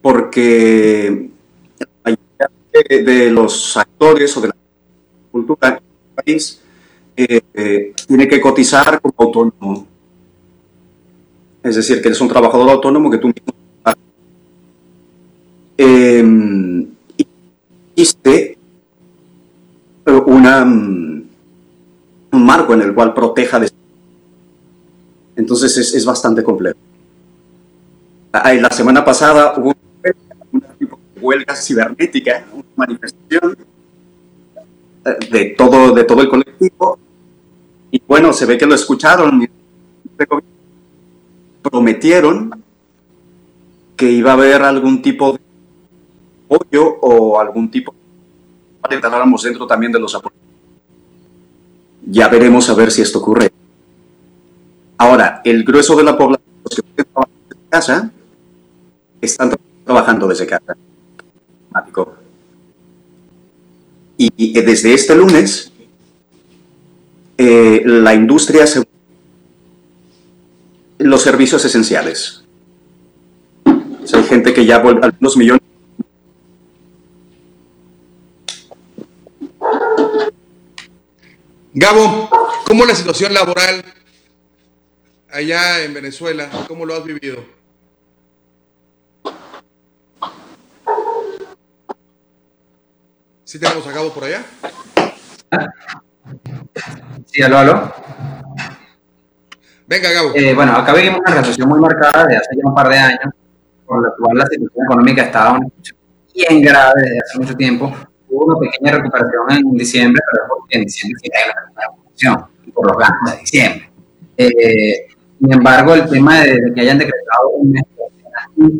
porque 0.00 1.30
la 1.80 1.88
mayoría 2.04 2.50
de, 2.88 3.02
de 3.02 3.30
los 3.32 3.76
actores 3.76 4.36
o 4.36 4.40
de 4.40 4.48
la 4.48 4.56
cultura 5.32 5.82
país 6.22 6.60
eh, 7.16 7.92
tiene 8.06 8.28
que 8.28 8.40
cotizar 8.40 9.00
como 9.00 9.14
autónomo 9.18 9.86
es 11.62 11.76
decir, 11.76 12.00
que 12.00 12.08
eres 12.08 12.20
un 12.20 12.28
trabajador 12.28 12.70
autónomo 12.70 13.10
que 13.10 13.18
tú 13.18 13.28
mismo... 13.28 13.52
Eh, 15.82 16.86
existe 17.96 18.58
una, 20.26 20.64
mm, 20.64 21.22
un 22.32 22.46
marco 22.46 22.74
en 22.74 22.82
el 22.82 22.94
cual 22.94 23.14
proteja 23.14 23.60
de... 23.60 23.70
Entonces 25.36 25.76
es, 25.76 25.94
es 25.94 26.04
bastante 26.04 26.42
complejo. 26.42 26.78
La 28.32 28.70
semana 28.70 29.04
pasada 29.04 29.54
hubo 29.56 29.74
una 30.52 30.66
huelga 31.20 31.54
cibernética, 31.56 32.44
una 32.52 32.64
manifestación 32.76 33.56
eh, 33.58 33.64
de 35.04 35.54
todo, 35.56 35.92
de 35.92 36.04
todo 36.04 36.22
el 36.22 36.28
colectivo. 36.28 36.98
Y 37.90 38.02
bueno, 38.06 38.32
se 38.32 38.46
ve 38.46 38.58
que 38.58 38.66
lo 38.66 38.74
escucharon 38.74 39.48
prometieron 41.62 42.62
que 43.96 44.10
iba 44.10 44.30
a 44.30 44.34
haber 44.34 44.62
algún 44.62 45.02
tipo 45.02 45.32
de 45.32 45.40
apoyo 46.48 46.98
o 47.00 47.38
algún 47.40 47.70
tipo 47.70 47.94
entráramos 48.94 49.42
dentro 49.42 49.66
también 49.66 49.92
de 49.92 50.00
los 50.00 50.14
apoyos. 50.14 50.38
Ya 52.06 52.28
veremos 52.28 52.68
a 52.70 52.74
ver 52.74 52.90
si 52.90 53.02
esto 53.02 53.18
ocurre. 53.18 53.52
Ahora, 54.98 55.40
el 55.44 55.64
grueso 55.64 55.96
de 55.96 56.04
la 56.04 56.16
población, 56.16 56.50
los 56.64 56.74
que 56.74 57.04
trabajan 57.04 57.30
desde 57.48 57.68
casa, 57.68 58.10
están 59.20 59.52
trabajando 59.84 60.26
desde 60.26 60.46
casa. 60.46 60.76
Y, 64.22 64.52
desde 64.60 64.92
este 64.92 65.14
lunes, 65.14 65.72
eh, 67.38 67.80
la 67.86 68.14
industria, 68.14 68.66
los 70.98 71.22
servicios 71.22 71.64
esenciales. 71.64 72.44
hay 73.64 74.24
gente 74.24 74.52
que 74.52 74.66
ya 74.66 74.76
algunos 74.76 75.38
millones. 75.38 75.62
Gabo, 81.72 82.28
¿cómo 82.66 82.84
la 82.84 82.94
situación 82.94 83.32
laboral 83.32 83.82
allá 85.30 85.82
en 85.82 85.94
Venezuela? 85.94 86.50
¿Cómo 86.68 86.84
lo 86.84 86.94
has 86.94 87.04
vivido? 87.04 87.42
¿Sí 93.50 93.58
tenemos 93.58 93.84
a 93.84 93.90
Gabo 93.90 94.10
por 94.10 94.22
allá? 94.22 94.44
Sí, 97.26 97.42
aló, 97.42 97.58
aló. 97.58 97.92
Venga, 99.88 100.12
Gabo. 100.12 100.30
Eh, 100.36 100.54
bueno, 100.54 100.70
acá 100.76 100.94
vivimos 100.94 101.18
una 101.26 101.34
recesión 101.34 101.68
muy 101.68 101.80
marcada 101.80 102.26
desde 102.26 102.36
hace 102.36 102.50
ya 102.56 102.68
un 102.68 102.74
par 102.76 102.88
de 102.88 102.96
años, 102.96 103.34
por 103.84 104.04
la 104.04 104.14
cual 104.16 104.38
la 104.38 104.46
situación 104.46 104.84
económica 104.84 105.22
estaba 105.22 105.58
bien 106.32 106.62
grave 106.62 107.02
desde 107.02 107.18
hace 107.18 107.38
mucho 107.40 107.56
tiempo. 107.56 107.92
Hubo 108.28 108.44
una 108.44 108.60
pequeña 108.60 108.92
recuperación 108.92 109.50
en 109.50 109.76
diciembre, 109.76 110.22
pero 110.30 110.44
porque 110.48 110.78
en 110.78 110.84
diciembre 110.84 111.18
sí 111.20 111.30
hay 111.34 111.50
una 111.50 111.60
recuperación, 111.60 112.72
por 112.72 112.86
los 112.86 112.98
gastos 112.98 113.32
de 113.32 113.38
diciembre. 113.40 113.90
Eh, 114.36 115.08
sin 115.40 115.52
embargo, 115.52 115.94
el 115.94 116.08
tema 116.08 116.42
de, 116.42 116.56
que 116.72 116.82
hayan 116.82 116.98
decretado 116.98 117.48
un 117.56 117.72
mes, 117.72 117.82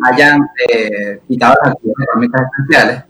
hayan 0.05 0.49
eh, 0.69 1.19
quitado 1.27 1.57
las 1.61 1.73
actividades 1.73 2.05
económicas 2.05 2.43
esenciales, 2.53 3.10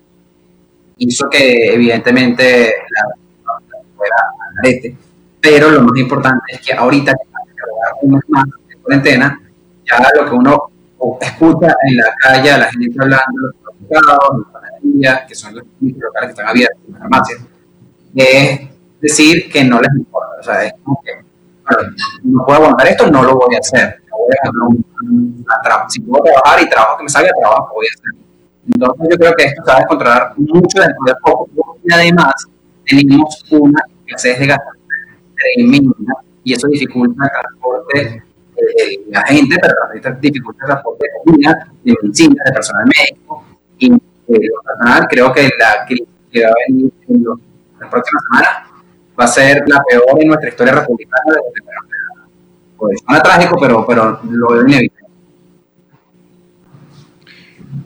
hizo 1.00 1.28
que 1.28 1.74
evidentemente 1.74 2.72
la 2.90 3.58
fuera 3.96 4.16
al. 4.62 4.96
Pero 5.40 5.70
lo 5.70 5.82
más 5.82 5.98
importante 5.98 6.42
es 6.52 6.60
que 6.60 6.72
ahorita 6.74 7.14
un 8.02 8.12
mes 8.12 8.22
más 8.28 8.44
de 8.68 8.76
cuarentena, 8.76 9.40
ya 9.84 10.06
lo 10.14 10.28
que 10.28 10.34
uno 10.34 10.70
escucha 11.20 11.74
en 11.86 11.96
la 11.96 12.12
calle 12.20 12.50
a 12.50 12.58
la 12.58 12.70
gente 12.70 12.96
hablando, 13.00 13.40
los 13.40 13.54
supermercados, 13.78 14.38
las 14.38 14.52
panaderías, 14.52 15.26
que 15.26 15.34
son 15.34 15.54
los 15.54 15.64
locales 15.80 16.26
que 16.26 16.30
están 16.30 16.48
abiertos, 16.48 16.78
las 16.88 16.98
farmacias, 17.00 17.40
es 18.14 18.60
decir 19.00 19.50
que 19.50 19.64
no 19.64 19.80
les 19.80 19.90
importa. 19.94 20.36
O 20.38 20.42
sea, 20.42 20.64
es 20.64 20.74
como 20.84 21.00
que, 21.02 21.12
bueno, 21.64 21.92
no 22.24 22.44
puedo 22.44 22.58
aguantar 22.58 22.88
esto, 22.88 23.10
no 23.10 23.22
lo 23.22 23.36
voy 23.36 23.54
a 23.54 23.58
hacer. 23.58 24.02
Voy 24.10 24.36
a, 25.48 25.88
si 25.88 26.00
puedo 26.00 26.22
trabajar 26.24 26.62
y 26.62 26.68
trabajo 26.68 26.98
que 26.98 27.04
me 27.04 27.08
salga, 27.08 27.30
trabajo 27.40 27.74
voy 27.74 27.86
a 27.86 27.90
hacer. 27.94 28.29
Entonces 28.66 29.08
yo 29.10 29.16
creo 29.16 29.34
que 29.36 29.44
esto 29.44 29.62
se 29.64 29.70
va 29.70 29.76
a 29.76 29.80
descontrolar 29.80 30.32
mucho 30.36 30.80
dentro 30.80 31.04
de 31.06 31.14
poco 31.22 31.78
y 31.82 31.92
además 31.92 32.34
tenemos 32.86 33.44
una 33.50 33.80
escasez 34.06 34.38
de 34.40 34.46
gasolina 34.46 34.80
tremenda 35.34 36.14
y 36.44 36.52
eso 36.54 36.68
dificulta 36.68 37.24
el 37.24 37.30
transporte 37.30 38.22
de 38.56 39.04
la 39.08 39.22
gente, 39.22 39.56
pero 39.60 40.14
dificulta 40.20 40.64
el 40.64 40.66
transporte 40.66 41.06
de 41.06 41.24
comida, 41.24 41.72
de 41.84 41.94
medicina, 42.02 42.42
de 42.44 42.52
personal 42.52 42.84
médico 42.86 43.44
y 43.78 43.90
lo 43.90 43.98
personal. 44.62 45.06
Creo 45.08 45.32
que 45.32 45.48
la 45.58 45.86
crisis 45.86 46.08
que 46.30 46.44
va 46.44 46.50
a 46.50 46.54
venir 46.68 46.92
en 47.08 47.24
las 47.24 47.90
próximas 47.90 48.22
semanas 48.24 48.70
va 49.18 49.24
a 49.24 49.28
ser 49.28 49.62
la 49.66 49.82
peor 49.82 50.20
en 50.20 50.28
nuestra 50.28 50.48
historia 50.48 50.74
republicana 50.74 51.24
desde 51.26 51.70
pues, 52.76 52.98
suena 53.04 53.22
trágico, 53.22 53.56
pero, 53.60 53.86
pero 53.86 54.20
lo 54.24 54.48
veo 54.48 54.66
inevitable. 54.66 55.00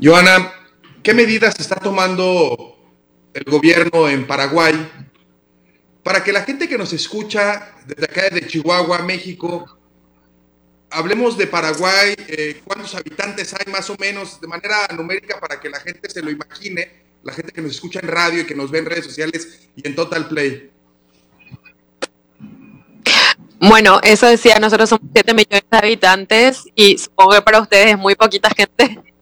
Joana, 0.00 0.53
¿Qué 1.04 1.12
medidas 1.12 1.60
está 1.60 1.76
tomando 1.76 2.78
el 3.34 3.44
gobierno 3.44 4.08
en 4.08 4.26
Paraguay 4.26 4.74
para 6.02 6.24
que 6.24 6.32
la 6.32 6.44
gente 6.44 6.66
que 6.66 6.78
nos 6.78 6.94
escucha 6.94 7.74
desde 7.84 8.04
acá, 8.04 8.30
de 8.30 8.46
Chihuahua, 8.46 9.00
México, 9.00 9.66
hablemos 10.88 11.36
de 11.36 11.46
Paraguay, 11.46 12.14
eh, 12.26 12.62
cuántos 12.64 12.94
habitantes 12.94 13.52
hay 13.52 13.70
más 13.70 13.90
o 13.90 13.96
menos 13.98 14.40
de 14.40 14.46
manera 14.46 14.88
numérica 14.96 15.38
para 15.38 15.60
que 15.60 15.68
la 15.68 15.78
gente 15.78 16.08
se 16.08 16.22
lo 16.22 16.30
imagine, 16.30 16.90
la 17.22 17.34
gente 17.34 17.52
que 17.52 17.60
nos 17.60 17.72
escucha 17.72 18.00
en 18.00 18.08
radio 18.08 18.40
y 18.40 18.46
que 18.46 18.54
nos 18.54 18.70
ve 18.70 18.78
en 18.78 18.86
redes 18.86 19.04
sociales 19.04 19.68
y 19.76 19.86
en 19.86 19.94
Total 19.94 20.26
Play. 20.26 20.70
Bueno, 23.60 24.00
eso 24.02 24.26
decía, 24.26 24.58
nosotros 24.58 24.88
somos 24.88 25.06
7 25.12 25.34
millones 25.34 25.64
de 25.70 25.76
habitantes 25.76 26.62
y 26.74 26.96
supongo 26.96 27.32
que 27.32 27.42
para 27.42 27.60
ustedes 27.60 27.90
es 27.90 27.98
muy 27.98 28.14
poquita 28.14 28.48
gente 28.48 29.13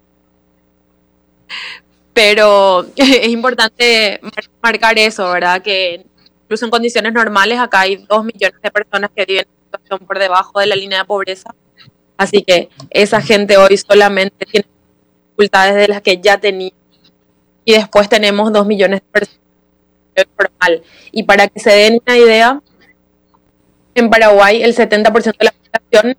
pero 2.12 2.86
es 2.96 3.28
importante 3.28 4.20
marcar 4.62 4.98
eso, 4.98 5.30
¿verdad? 5.30 5.62
Que 5.62 6.04
incluso 6.44 6.64
en 6.64 6.70
condiciones 6.70 7.12
normales 7.12 7.58
acá 7.58 7.80
hay 7.80 7.96
dos 8.08 8.24
millones 8.24 8.60
de 8.62 8.70
personas 8.70 9.10
que 9.14 9.24
viven 9.24 9.46
en 9.46 9.64
situación 9.64 10.06
por 10.06 10.18
debajo 10.18 10.60
de 10.60 10.66
la 10.66 10.76
línea 10.76 10.98
de 10.98 11.04
pobreza. 11.04 11.54
Así 12.16 12.42
que 12.42 12.68
esa 12.90 13.20
gente 13.20 13.56
hoy 13.56 13.76
solamente 13.76 14.46
tiene 14.46 14.66
dificultades 15.24 15.74
de 15.74 15.88
las 15.88 16.02
que 16.02 16.20
ya 16.20 16.38
tenía. 16.38 16.72
Y 17.64 17.72
después 17.72 18.08
tenemos 18.08 18.52
dos 18.52 18.66
millones 18.66 19.00
de 19.00 19.06
personas 19.06 19.42
formal. 20.36 20.82
Y 21.10 21.22
para 21.22 21.48
que 21.48 21.60
se 21.60 21.70
den 21.70 21.98
una 22.04 22.16
idea, 22.16 22.60
en 23.94 24.10
Paraguay 24.10 24.62
el 24.62 24.74
70% 24.74 25.38
de 25.38 25.44
la 25.44 25.52
población 25.52 26.16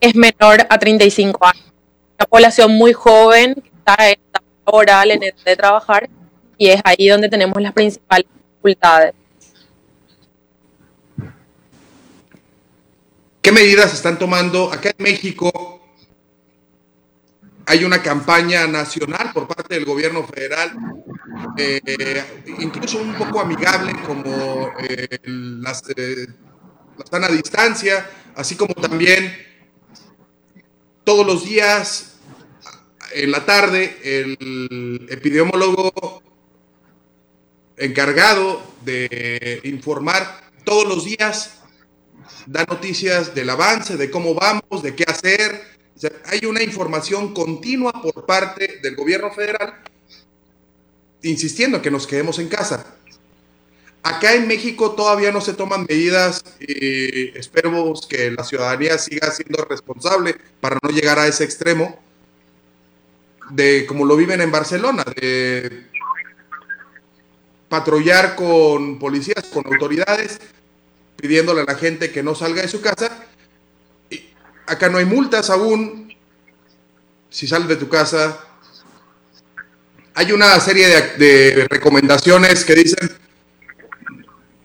es 0.00 0.14
menor 0.14 0.66
a 0.68 0.78
35 0.78 1.46
años. 1.46 1.72
Una 2.18 2.26
población 2.26 2.72
muy 2.72 2.92
joven 2.92 3.54
que 3.54 3.68
está 3.68 4.10
en 4.10 4.18
laboral, 4.66 5.10
en 5.12 5.22
el 5.22 5.34
de 5.44 5.56
trabajar, 5.56 6.08
y 6.58 6.68
es 6.68 6.80
ahí 6.84 7.08
donde 7.08 7.28
tenemos 7.28 7.60
las 7.60 7.72
principales 7.72 8.26
dificultades. 8.54 9.14
¿Qué 13.40 13.52
medidas 13.52 13.94
están 13.94 14.18
tomando? 14.18 14.72
Acá 14.72 14.90
en 14.96 15.04
México 15.04 15.80
hay 17.66 17.84
una 17.84 18.02
campaña 18.02 18.66
nacional 18.66 19.30
por 19.32 19.46
parte 19.46 19.74
del 19.74 19.84
gobierno 19.84 20.24
federal, 20.24 20.72
eh, 21.56 22.24
incluso 22.58 22.98
un 22.98 23.14
poco 23.14 23.40
amigable 23.40 23.92
como 24.04 24.72
eh, 24.80 25.18
las, 25.24 25.82
eh, 25.96 26.26
la 26.96 27.06
sana 27.06 27.28
distancia, 27.28 28.08
así 28.34 28.56
como 28.56 28.74
también 28.74 29.32
todos 31.04 31.24
los 31.26 31.44
días 31.44 32.15
en 33.12 33.30
la 33.30 33.44
tarde, 33.44 33.96
el 34.02 35.06
epidemiólogo 35.10 36.22
encargado 37.76 38.62
de 38.84 39.60
informar 39.64 40.50
todos 40.64 40.86
los 40.86 41.04
días 41.04 41.56
da 42.46 42.64
noticias 42.64 43.34
del 43.34 43.50
avance, 43.50 43.96
de 43.96 44.10
cómo 44.10 44.34
vamos, 44.34 44.82
de 44.82 44.94
qué 44.94 45.04
hacer. 45.04 45.76
hay 46.26 46.44
una 46.46 46.62
información 46.62 47.34
continua 47.34 47.92
por 48.02 48.26
parte 48.26 48.80
del 48.82 48.94
gobierno 48.94 49.32
federal 49.32 49.74
insistiendo 51.22 51.78
en 51.78 51.82
que 51.82 51.90
nos 51.90 52.06
quedemos 52.06 52.38
en 52.38 52.48
casa. 52.48 52.86
Acá 54.02 54.34
en 54.34 54.46
México 54.46 54.92
todavía 54.92 55.32
no 55.32 55.40
se 55.40 55.54
toman 55.54 55.86
medidas 55.88 56.44
y 56.60 57.36
esperemos 57.36 58.06
que 58.06 58.30
la 58.30 58.44
ciudadanía 58.44 58.98
siga 58.98 59.32
siendo 59.32 59.64
responsable 59.64 60.36
para 60.60 60.78
no 60.80 60.90
llegar 60.90 61.18
a 61.18 61.26
ese 61.26 61.42
extremo 61.42 61.98
de 63.50 63.86
como 63.86 64.04
lo 64.04 64.16
viven 64.16 64.40
en 64.40 64.50
Barcelona, 64.50 65.04
de 65.20 65.86
patrullar 67.68 68.36
con 68.36 68.98
policías, 68.98 69.44
con 69.52 69.66
autoridades, 69.66 70.40
pidiéndole 71.16 71.62
a 71.62 71.64
la 71.64 71.74
gente 71.74 72.10
que 72.10 72.22
no 72.22 72.34
salga 72.34 72.62
de 72.62 72.68
su 72.68 72.80
casa. 72.80 73.10
Y 74.10 74.24
acá 74.66 74.88
no 74.88 74.98
hay 74.98 75.04
multas 75.04 75.50
aún. 75.50 76.14
Si 77.30 77.46
sales 77.46 77.68
de 77.68 77.76
tu 77.76 77.88
casa, 77.88 78.38
hay 80.14 80.32
una 80.32 80.58
serie 80.60 80.88
de, 81.18 81.66
recomendaciones 81.68 82.64
que 82.64 82.74
dicen 82.74 83.10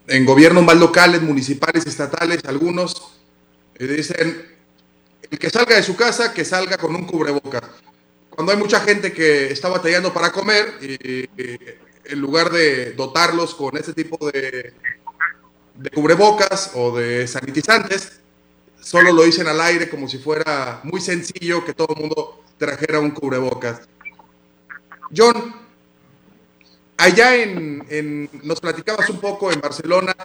en 0.08 0.26
gobiernos 0.26 0.63
más 0.63 0.78
locales, 0.78 1.22
municipales, 1.22 1.86
estatales, 1.86 2.44
algunos, 2.46 3.13
eh, 3.76 3.88
dicen, 3.88 4.46
el 5.30 5.39
que 5.39 5.50
salga 5.50 5.76
de 5.76 5.84
su 5.84 5.96
casa, 5.96 6.34
que 6.34 6.44
salga 6.44 6.78
con 6.78 6.96
un 6.96 7.06
cubreboca 7.06 7.62
cuando 8.32 8.54
hay 8.54 8.58
mucha 8.58 8.80
gente 8.80 9.13
que 9.13 9.52
está 9.52 9.70
batallando 9.70 10.13
para 10.13 10.32
comer, 10.32 10.78
y, 10.82 11.30
en 12.04 12.20
lugar 12.20 12.50
de 12.50 12.94
dotarlos 12.94 13.54
con 13.54 13.78
ese 13.78 13.94
tipo 13.94 14.32
de, 14.32 14.74
de 15.76 15.89
cubrebocas 15.91 16.72
o 16.76 16.98
de 16.98 17.28
sanitizantes, 17.28 18.20
solo 18.82 19.13
lo 19.13 19.24
dicen 19.24 19.48
al 19.48 19.62
aire 19.62 19.89
como 19.89 20.10
si 20.10 20.17
fuera 20.17 20.82
muy 20.84 21.00
sencillo 21.00 21.63
que 21.63 21.74
todo 21.74 21.94
el 21.96 22.02
mundo 22.02 22.44
trajera 22.58 23.00
un 23.00 23.12
cubrebocas. 23.12 23.82
John, 25.15 25.54
allá 26.98 27.36
en, 27.36 27.86
en, 27.89 28.30
nos 28.44 28.60
platicabas 28.60 29.10
un 29.10 29.20
poco 29.20 29.52
en 29.52 29.62
Barcelona 29.62 30.15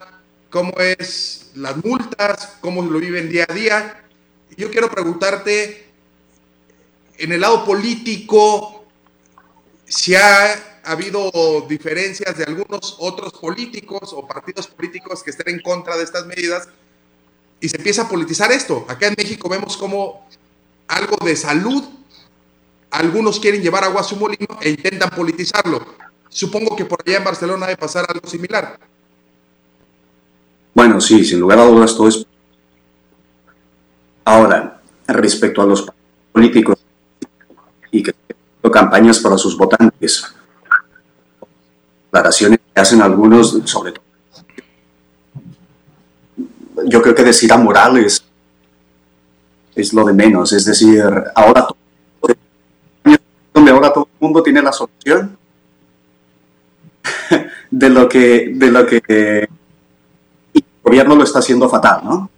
cómo 0.50 0.72
es 0.78 1.50
las 1.54 1.76
multas, 1.84 2.56
cómo 2.60 2.82
lo 2.82 2.98
viven 2.98 3.28
día 3.28 3.46
a 3.48 3.52
día. 3.52 4.04
Yo 4.56 4.70
quiero 4.70 4.90
preguntarte 4.90 5.85
en 7.18 7.32
el 7.32 7.40
lado 7.40 7.64
político, 7.64 8.84
si 9.86 10.14
ha 10.14 10.76
ha 10.86 10.92
habido 10.92 11.30
diferencias 11.68 12.38
de 12.38 12.44
algunos 12.44 12.96
otros 13.00 13.32
políticos 13.32 14.12
o 14.12 14.26
partidos 14.26 14.68
políticos 14.68 15.22
que 15.22 15.30
estén 15.30 15.56
en 15.56 15.60
contra 15.60 15.96
de 15.96 16.04
estas 16.04 16.26
medidas 16.26 16.68
y 17.60 17.68
se 17.68 17.76
empieza 17.76 18.02
a 18.02 18.08
politizar 18.08 18.52
esto. 18.52 18.86
Acá 18.88 19.08
en 19.08 19.14
México 19.18 19.48
vemos 19.48 19.76
como 19.76 20.28
algo 20.86 21.16
de 21.24 21.34
salud, 21.34 21.82
algunos 22.90 23.40
quieren 23.40 23.62
llevar 23.62 23.82
agua 23.82 24.02
a 24.02 24.04
su 24.04 24.14
molino 24.14 24.58
e 24.60 24.70
intentan 24.70 25.10
politizarlo. 25.10 25.84
Supongo 26.28 26.76
que 26.76 26.84
por 26.84 27.02
allá 27.04 27.18
en 27.18 27.24
Barcelona 27.24 27.66
debe 27.66 27.78
pasar 27.78 28.06
algo 28.08 28.28
similar. 28.28 28.78
Bueno, 30.72 31.00
sí, 31.00 31.24
sin 31.24 31.40
lugar 31.40 31.58
a 31.58 31.64
dudas 31.64 31.96
todo 31.96 32.08
es... 32.08 32.24
Ahora, 34.24 34.80
respecto 35.08 35.62
a 35.62 35.66
los 35.66 35.84
políticos 36.30 36.85
y 37.96 38.02
que 38.02 38.14
campañas 38.70 39.20
para 39.20 39.38
sus 39.38 39.56
votantes, 39.56 40.26
declaraciones 42.06 42.58
que 42.58 42.80
hacen 42.80 43.00
algunos, 43.00 43.60
sobre 43.64 43.92
todo. 43.92 44.04
Yo 46.84 47.00
creo 47.00 47.14
que 47.14 47.22
decir 47.22 47.52
a 47.52 47.56
Morales 47.56 48.24
es 49.74 49.92
lo 49.92 50.04
de 50.04 50.12
menos, 50.12 50.52
es 50.52 50.64
decir, 50.64 51.04
ahora 51.34 51.68
donde 53.54 53.70
ahora 53.70 53.92
todo 53.92 54.08
el 54.12 54.20
mundo 54.20 54.42
tiene 54.42 54.60
la 54.60 54.72
solución 54.72 55.38
de 57.70 57.88
lo 57.88 58.06
que 58.06 58.52
de 58.54 58.70
lo 58.70 58.86
que 58.86 59.48
el 60.52 60.64
gobierno 60.82 61.14
lo 61.14 61.24
está 61.24 61.38
haciendo 61.38 61.68
fatal, 61.68 62.00
¿no? 62.04 62.30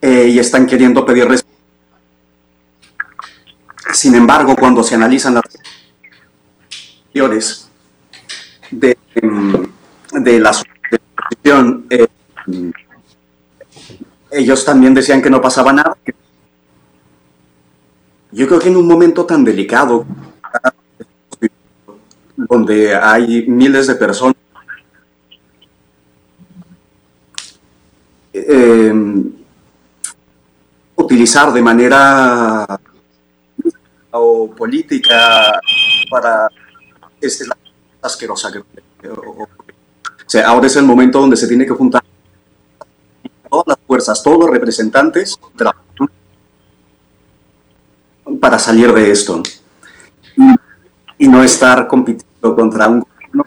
Eh, 0.00 0.28
y 0.28 0.38
están 0.38 0.66
queriendo 0.66 1.04
pedir 1.04 1.26
Sin 3.92 4.14
embargo, 4.14 4.56
cuando 4.56 4.82
se 4.82 4.94
analizan 4.94 5.34
las 5.34 5.44
de, 8.70 8.96
de 10.12 10.40
la 10.40 10.52
eh, 11.90 12.08
ellos 14.30 14.64
también 14.64 14.94
decían 14.94 15.20
que 15.20 15.28
no 15.28 15.42
pasaba 15.42 15.72
nada. 15.72 15.96
Yo 18.30 18.46
creo 18.46 18.58
que 18.58 18.68
en 18.68 18.76
un 18.76 18.86
momento 18.86 19.26
tan 19.26 19.44
delicado, 19.44 20.06
donde 22.36 22.96
hay 22.96 23.46
miles 23.46 23.86
de 23.88 23.94
personas, 23.94 24.36
eh, 28.32 28.92
utilizar 30.96 31.52
de 31.52 31.60
manera 31.60 32.80
o 34.12 34.50
política 34.54 35.60
para 36.10 36.48
este, 37.20 37.44
asquerosa 38.00 38.52
que 38.52 38.58
o, 39.08 39.48
ahora 40.44 40.66
es 40.66 40.76
el 40.76 40.84
momento 40.84 41.20
donde 41.20 41.36
se 41.36 41.48
tiene 41.48 41.66
que 41.66 41.72
juntar 41.72 42.02
todas 43.50 43.66
las 43.66 43.78
fuerzas, 43.86 44.22
todos 44.22 44.38
los 44.40 44.50
representantes 44.50 45.38
para 48.40 48.58
salir 48.58 48.92
de 48.92 49.10
esto 49.10 49.42
y, 51.18 51.28
no 51.28 51.42
estar 51.42 51.86
compitiendo 51.86 52.56
contra 52.56 52.88
un 52.88 53.00
gobierno 53.00 53.44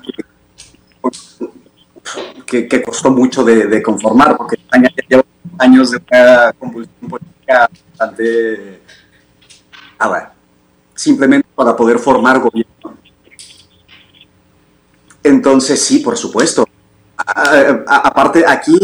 que, 2.46 2.82
costó 2.82 3.12
mucho 3.12 3.44
de, 3.44 3.82
conformar, 3.84 4.38
porque 4.38 4.56
España 4.56 4.90
lleva 5.10 5.26
años 5.58 5.92
de 5.92 5.98
una 5.98 6.54
convulsión 6.54 7.10
política 7.10 7.70
bastante... 7.90 8.82
Ah, 10.00 10.35
simplemente 10.96 11.48
para 11.56 11.76
poder 11.76 12.00
formar 12.00 12.40
gobierno 12.40 12.76
entonces, 15.26 15.82
sí, 15.82 16.00
por 16.00 16.16
supuesto. 16.16 16.68
aparte, 17.18 18.46
aquí, 18.48 18.78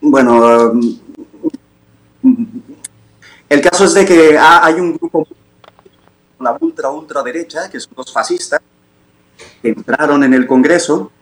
bueno, 0.00 0.72
um, 0.72 0.98
el 3.48 3.60
caso 3.60 3.84
es 3.84 3.94
de 3.94 4.04
que 4.04 4.36
hay 4.36 4.74
un 4.80 4.96
grupo, 4.96 5.28
la 6.40 6.58
ultra, 6.60 6.90
ultra 6.90 7.22
derecha, 7.22 7.70
que 7.70 7.78
son 7.78 7.92
los 7.96 8.12
fascistas, 8.12 8.60
que 9.62 9.68
entraron 9.68 10.24
en 10.24 10.34
el 10.34 10.44
Congreso 10.44 11.12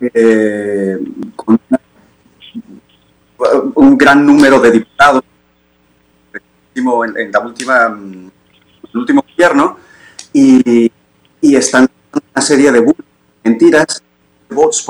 eh, 0.00 0.98
con 1.36 1.60
un 3.76 3.96
gran 3.96 4.26
número 4.26 4.58
de 4.58 4.70
diputados 4.72 5.22
en, 6.74 7.30
la 7.30 7.40
última, 7.40 7.96
el 8.96 9.00
último 9.00 9.24
gobierno 9.30 9.78
y, 10.32 10.90
y 11.40 11.56
están 11.56 11.88
una 12.12 12.42
serie 12.42 12.72
de 12.72 12.94
mentiras, 13.44 14.02
bots 14.48 14.86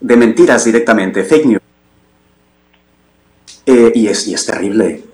de 0.00 0.16
mentiras 0.16 0.64
directamente, 0.64 1.24
fake 1.24 1.46
news. 1.46 1.62
Eh, 3.66 3.92
y, 3.94 4.06
es, 4.06 4.28
y 4.28 4.34
es 4.34 4.46
terrible. 4.46 5.04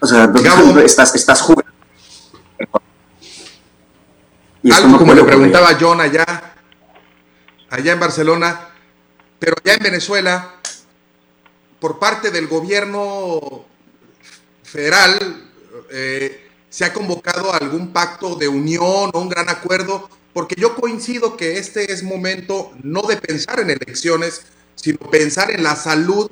O 0.00 0.06
sea, 0.06 0.30
estás, 0.84 1.14
estás 1.14 1.40
jugando. 1.40 1.72
Y 4.62 4.72
algo 4.72 4.98
como 4.98 5.14
le 5.14 5.22
preguntaba 5.22 5.78
John 5.80 6.00
allá, 6.00 6.24
allá 7.70 7.92
en 7.92 8.00
Barcelona, 8.00 8.68
pero 9.38 9.54
ya 9.64 9.74
en 9.74 9.82
Venezuela, 9.84 10.56
por 11.78 12.00
parte 12.00 12.32
del 12.32 12.48
gobierno 12.48 13.67
federal, 14.68 15.44
eh, 15.90 16.48
se 16.70 16.84
ha 16.84 16.92
convocado 16.92 17.52
algún 17.52 17.92
pacto 17.92 18.36
de 18.36 18.48
unión 18.48 19.10
o 19.12 19.20
un 19.20 19.28
gran 19.28 19.48
acuerdo, 19.48 20.08
porque 20.32 20.54
yo 20.58 20.76
coincido 20.76 21.36
que 21.36 21.58
este 21.58 21.92
es 21.92 22.02
momento 22.02 22.72
no 22.82 23.02
de 23.02 23.16
pensar 23.16 23.60
en 23.60 23.70
elecciones, 23.70 24.42
sino 24.74 24.98
pensar 25.10 25.50
en 25.50 25.62
la 25.62 25.74
salud 25.74 26.30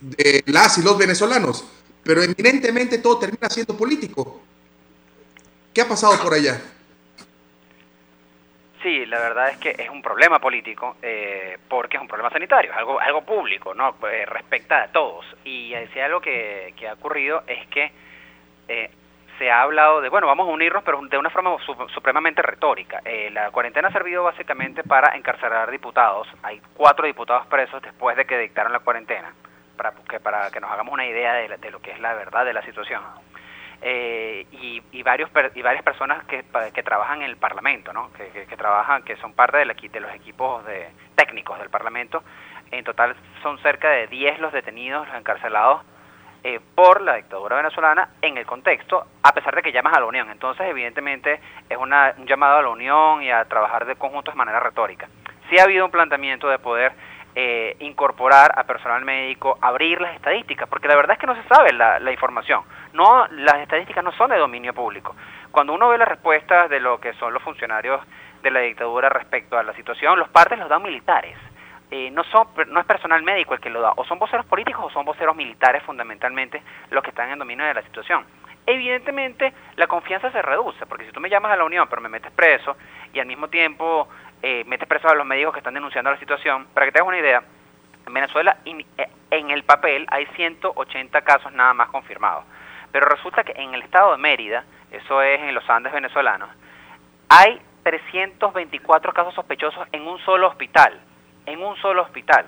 de 0.00 0.42
las 0.46 0.78
y 0.78 0.82
los 0.82 0.96
venezolanos. 0.96 1.64
Pero 2.02 2.22
eminentemente 2.22 2.98
todo 2.98 3.18
termina 3.18 3.50
siendo 3.50 3.76
político. 3.76 4.40
¿Qué 5.74 5.80
ha 5.80 5.88
pasado 5.88 6.18
por 6.22 6.32
allá? 6.32 6.62
Sí, 8.86 9.04
la 9.04 9.18
verdad 9.18 9.48
es 9.48 9.56
que 9.56 9.70
es 9.70 9.90
un 9.90 10.00
problema 10.00 10.38
político 10.38 10.96
eh, 11.02 11.58
porque 11.68 11.96
es 11.96 12.00
un 12.00 12.06
problema 12.06 12.30
sanitario, 12.30 12.72
algo, 12.72 13.00
algo 13.00 13.22
público, 13.22 13.74
¿no? 13.74 13.96
Eh, 14.08 14.24
respecta 14.26 14.84
a 14.84 14.92
todos. 14.92 15.26
Y 15.44 15.74
si 15.92 15.98
algo 15.98 16.20
que, 16.20 16.72
que 16.76 16.86
ha 16.88 16.92
ocurrido 16.92 17.42
es 17.48 17.66
que 17.66 17.90
eh, 18.68 18.88
se 19.40 19.50
ha 19.50 19.62
hablado 19.62 20.00
de, 20.00 20.08
bueno, 20.08 20.28
vamos 20.28 20.48
a 20.48 20.52
unirnos, 20.52 20.84
pero 20.84 21.00
de 21.00 21.18
una 21.18 21.30
forma 21.30 21.56
supremamente 21.92 22.42
retórica. 22.42 23.00
Eh, 23.04 23.28
la 23.32 23.50
cuarentena 23.50 23.88
ha 23.88 23.92
servido 23.92 24.22
básicamente 24.22 24.84
para 24.84 25.16
encarcelar 25.16 25.68
diputados. 25.68 26.28
Hay 26.44 26.62
cuatro 26.74 27.06
diputados 27.06 27.44
presos 27.48 27.82
después 27.82 28.16
de 28.16 28.24
que 28.24 28.38
dictaron 28.38 28.72
la 28.72 28.78
cuarentena, 28.78 29.34
para 29.76 29.94
que, 30.08 30.20
para 30.20 30.48
que 30.52 30.60
nos 30.60 30.70
hagamos 30.70 30.94
una 30.94 31.06
idea 31.06 31.32
de, 31.34 31.70
lo 31.72 31.80
que 31.80 31.90
es 31.90 31.98
la 31.98 32.14
verdad 32.14 32.44
de 32.44 32.52
la 32.52 32.62
situación. 32.62 33.02
Eh, 33.82 34.46
y, 34.52 35.02
varios 35.02 35.30
y 35.54 35.62
varias 35.62 35.84
personas 35.84 36.24
que, 36.24 36.44
que 36.74 36.82
trabajan 36.82 37.22
en 37.22 37.30
el 37.30 37.36
Parlamento, 37.36 37.92
¿no? 37.92 38.12
que, 38.12 38.46
que, 38.46 38.56
trabajan, 38.56 39.02
que 39.04 39.16
son 39.16 39.34
parte 39.34 39.58
de, 39.58 39.64
los 39.64 40.14
equipos 40.14 40.64
de, 40.66 40.88
técnicos 41.14 41.58
del 41.58 41.70
Parlamento. 41.70 42.24
En 42.70 42.82
total 42.82 43.14
son 43.42 43.58
cerca 43.58 43.90
de 43.90 44.08
10 44.08 44.40
los 44.40 44.52
detenidos, 44.52 45.06
los 45.06 45.16
encarcelados 45.16 45.82
eh, 46.42 46.60
por 46.74 47.00
la 47.00 47.14
dictadura 47.14 47.56
venezolana 47.56 48.08
en 48.22 48.36
el 48.38 48.46
contexto, 48.46 49.06
a 49.22 49.32
pesar 49.32 49.54
de 49.54 49.62
que 49.62 49.72
llamas 49.72 49.96
a 49.96 50.00
la 50.00 50.06
unión. 50.06 50.30
Entonces, 50.30 50.66
evidentemente, 50.68 51.40
es 51.68 51.76
un 51.76 51.90
llamado 52.26 52.58
a 52.58 52.62
la 52.62 52.68
unión 52.68 53.22
y 53.22 53.30
a 53.30 53.44
trabajar 53.44 53.84
de 53.84 53.96
conjunto 53.96 54.30
de 54.30 54.36
manera 54.36 54.60
retórica. 54.60 55.08
Sí 55.48 55.58
ha 55.58 55.64
habido 55.64 55.84
un 55.84 55.90
planteamiento 55.90 56.48
de 56.48 56.58
poder 56.58 56.92
eh, 57.38 57.76
incorporar 57.80 58.58
a 58.58 58.64
personal 58.64 59.04
médico, 59.04 59.58
abrir 59.60 60.00
las 60.00 60.14
estadísticas, 60.14 60.66
porque 60.70 60.88
la 60.88 60.96
verdad 60.96 61.12
es 61.12 61.18
que 61.18 61.26
no 61.26 61.36
se 61.36 61.46
sabe 61.46 61.70
la, 61.74 62.00
la 62.00 62.10
información. 62.10 62.62
No, 62.94 63.26
las 63.28 63.58
estadísticas 63.58 64.02
no 64.02 64.10
son 64.12 64.30
de 64.30 64.38
dominio 64.38 64.72
público. 64.72 65.14
Cuando 65.50 65.74
uno 65.74 65.90
ve 65.90 65.98
las 65.98 66.08
respuestas 66.08 66.70
de 66.70 66.80
lo 66.80 66.98
que 66.98 67.12
son 67.12 67.34
los 67.34 67.42
funcionarios 67.42 68.00
de 68.42 68.50
la 68.50 68.60
dictadura 68.60 69.10
respecto 69.10 69.58
a 69.58 69.62
la 69.62 69.74
situación, 69.74 70.18
los 70.18 70.30
partes 70.30 70.58
los 70.58 70.70
dan 70.70 70.82
militares. 70.82 71.36
Eh, 71.90 72.10
no, 72.10 72.24
son, 72.24 72.48
no 72.68 72.80
es 72.80 72.86
personal 72.86 73.22
médico 73.22 73.52
el 73.52 73.60
que 73.60 73.68
lo 73.68 73.82
da, 73.82 73.92
o 73.96 74.04
son 74.06 74.18
voceros 74.18 74.46
políticos 74.46 74.86
o 74.86 74.90
son 74.90 75.04
voceros 75.04 75.36
militares 75.36 75.82
fundamentalmente 75.82 76.62
los 76.90 77.04
que 77.04 77.10
están 77.10 77.30
en 77.30 77.38
dominio 77.38 77.66
de 77.66 77.74
la 77.74 77.82
situación. 77.82 78.24
Evidentemente 78.66 79.52
la 79.76 79.86
confianza 79.86 80.32
se 80.32 80.42
reduce, 80.42 80.86
porque 80.86 81.04
si 81.04 81.12
tú 81.12 81.20
me 81.20 81.28
llamas 81.28 81.52
a 81.52 81.56
la 81.56 81.64
Unión 81.64 81.86
pero 81.88 82.02
me 82.02 82.08
metes 82.08 82.32
preso 82.32 82.76
y 83.12 83.20
al 83.20 83.26
mismo 83.26 83.48
tiempo 83.48 84.08
eh, 84.42 84.64
metes 84.66 84.88
preso 84.88 85.08
a 85.08 85.14
los 85.14 85.26
médicos 85.26 85.52
que 85.52 85.60
están 85.60 85.74
denunciando 85.74 86.10
la 86.10 86.18
situación, 86.18 86.66
para 86.74 86.86
que 86.86 86.92
te 86.92 86.98
hagas 86.98 87.08
una 87.08 87.18
idea, 87.18 87.42
en 88.06 88.14
Venezuela 88.14 88.58
eh, 88.64 89.08
en 89.30 89.50
el 89.50 89.64
papel 89.64 90.06
hay 90.10 90.26
180 90.36 91.22
casos 91.22 91.52
nada 91.52 91.74
más 91.74 91.88
confirmados, 91.88 92.44
pero 92.92 93.06
resulta 93.06 93.44
que 93.44 93.52
en 93.56 93.74
el 93.74 93.82
estado 93.82 94.12
de 94.12 94.18
Mérida, 94.18 94.64
eso 94.90 95.22
es 95.22 95.40
en 95.40 95.54
los 95.54 95.68
Andes 95.68 95.92
venezolanos, 95.92 96.48
hay 97.28 97.60
324 97.82 99.12
casos 99.12 99.34
sospechosos 99.34 99.86
en 99.92 100.06
un 100.06 100.18
solo 100.20 100.48
hospital 100.48 101.00
en 101.46 101.62
un 101.62 101.76
solo 101.76 102.02
hospital. 102.02 102.44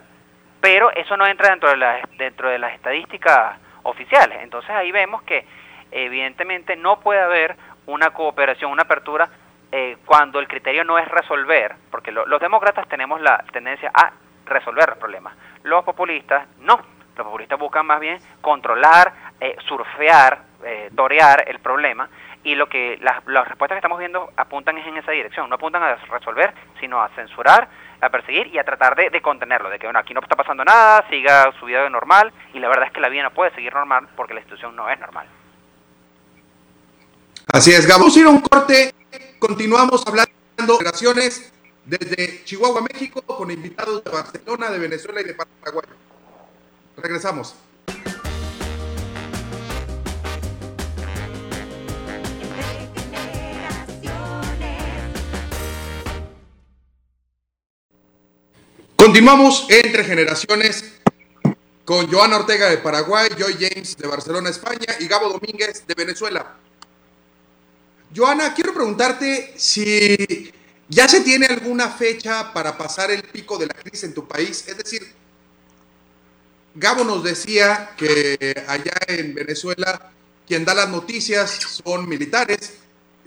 Pero 0.61 0.91
eso 0.91 1.17
no 1.17 1.25
entra 1.25 1.51
dentro 1.51 1.71
de 1.71 1.77
las, 1.77 2.03
dentro 2.19 2.49
de 2.49 2.59
las 2.59 2.75
estadísticas 2.75 3.57
oficiales. 3.85 4.41
Entonces 4.43 4.71
ahí 4.71 4.91
vemos 4.91 5.23
que 5.23 5.47
Evidentemente 5.91 6.77
no 6.77 7.01
puede 7.01 7.21
haber 7.21 7.57
una 7.87 8.11
cooperación, 8.11 8.71
una 8.71 8.83
apertura 8.83 9.29
eh, 9.71 9.99
cuando 10.05 10.41
el 10.41 10.49
criterio 10.49 10.85
no 10.85 10.99
es 10.99 11.07
resolver, 11.09 11.75
porque 11.91 12.13
los 12.13 12.41
demócratas 12.41 12.89
tenemos 12.89 13.21
la 13.21 13.45
tendencia 13.53 13.91
a 13.93 14.13
resolver 14.47 14.89
los 14.89 14.99
problemas. 14.99 15.35
Los 15.63 15.85
populistas 15.85 16.47
no. 16.61 16.77
Los 17.17 17.27
populistas 17.27 17.59
buscan 17.59 17.85
más 17.87 18.01
bien 18.01 18.19
controlar, 18.41 19.13
eh, 19.41 19.57
surfear, 19.67 20.39
eh, 20.65 20.91
torear 20.95 21.45
el 21.49 21.59
problema 21.59 22.09
y 22.45 22.55
lo 22.55 22.69
que 22.69 22.99
las, 23.03 23.25
respuestas 23.25 23.75
que 23.75 23.79
estamos 23.79 23.99
viendo 23.99 24.31
apuntan 24.37 24.79
es 24.79 24.87
en 24.87 24.97
esa 24.97 25.13
dirección, 25.13 25.49
no 25.49 25.57
apuntan 25.57 25.83
a 25.83 25.97
resolver, 25.97 26.55
sino 26.81 27.03
a 27.03 27.09
censurar, 27.11 27.69
a 28.01 28.09
perseguir 28.09 28.47
y 28.49 28.59
a 28.59 28.65
tratar 28.65 28.95
de, 28.95 29.21
contenerlo, 29.21 29.69
de 29.69 29.79
que 29.79 29.87
bueno, 29.87 29.99
aquí 29.99 30.15
no 30.15 30.21
está 30.21 30.37
pasando 30.37 30.65
nada, 30.65 31.05
siga 31.11 31.53
su 31.59 31.67
vida 31.67 31.83
de 31.83 31.91
normal 31.91 32.33
y 32.55 32.59
la 32.59 32.69
verdad 32.69 32.87
es 32.87 32.93
que 32.93 33.01
la 33.01 33.09
vida 33.09 33.25
no 33.25 33.33
puede 33.33 33.55
seguir 33.55 33.75
normal 33.75 34.09
porque 34.17 34.35
la 34.35 34.41
institución 34.41 34.75
no 34.77 34.89
es 34.89 34.99
normal. 34.99 35.27
Así 37.53 37.73
es, 37.73 37.89
vamos 37.89 38.17
a 38.17 38.21
ir 38.21 38.27
a 38.27 38.31
un 38.31 38.41
corte, 38.41 38.93
continuamos 39.39 40.03
hablando 40.07 40.33
de 40.59 40.79
relaciones 40.79 41.53
desde 41.85 42.45
Chihuahua, 42.45 42.83
México, 42.93 43.23
con 43.23 43.51
invitados 43.51 44.05
de 44.05 44.11
Barcelona, 44.11 44.71
de 44.71 44.79
Venezuela 44.79 45.21
y 45.21 45.25
de 45.25 45.35
Paraguay. 45.35 45.87
Regresamos. 46.97 47.55
Continuamos 58.97 59.67
entre 59.71 60.05
generaciones 60.05 61.01
con 61.85 62.13
Joana 62.13 62.37
Ortega 62.37 62.69
de 62.69 62.79
Paraguay, 62.79 63.31
Joy 63.39 63.55
James 63.55 63.97
de 63.97 64.07
Barcelona, 64.07 64.51
España 64.51 64.97
y 65.01 65.07
Gabo 65.07 65.31
Domínguez 65.31 65.87
de 65.87 65.95
Venezuela. 65.95 66.57
Joana, 68.15 68.55
quiero 68.55 68.73
preguntarte 68.73 69.53
si 69.57 70.51
ya 70.89 71.07
se 71.09 71.21
tiene 71.21 71.47
alguna 71.47 71.91
fecha 71.91 72.53
para 72.53 72.77
pasar 72.77 73.11
el 73.11 73.23
pico 73.23 73.59
de 73.59 73.67
la 73.67 73.75
crisis 73.75 74.05
en 74.05 74.15
tu 74.15 74.27
país. 74.27 74.65
Es 74.67 74.79
decir, 74.79 75.03
Gabo 76.75 77.05
nos 77.05 77.23
decía 77.23 77.91
que 77.97 78.65
allá 78.67 78.95
en 79.09 79.35
Venezuela 79.35 80.13
quien 80.47 80.65
da 80.65 80.75
las 80.75 80.89
noticias 80.89 81.51
son 81.85 82.09
militares. 82.09 82.79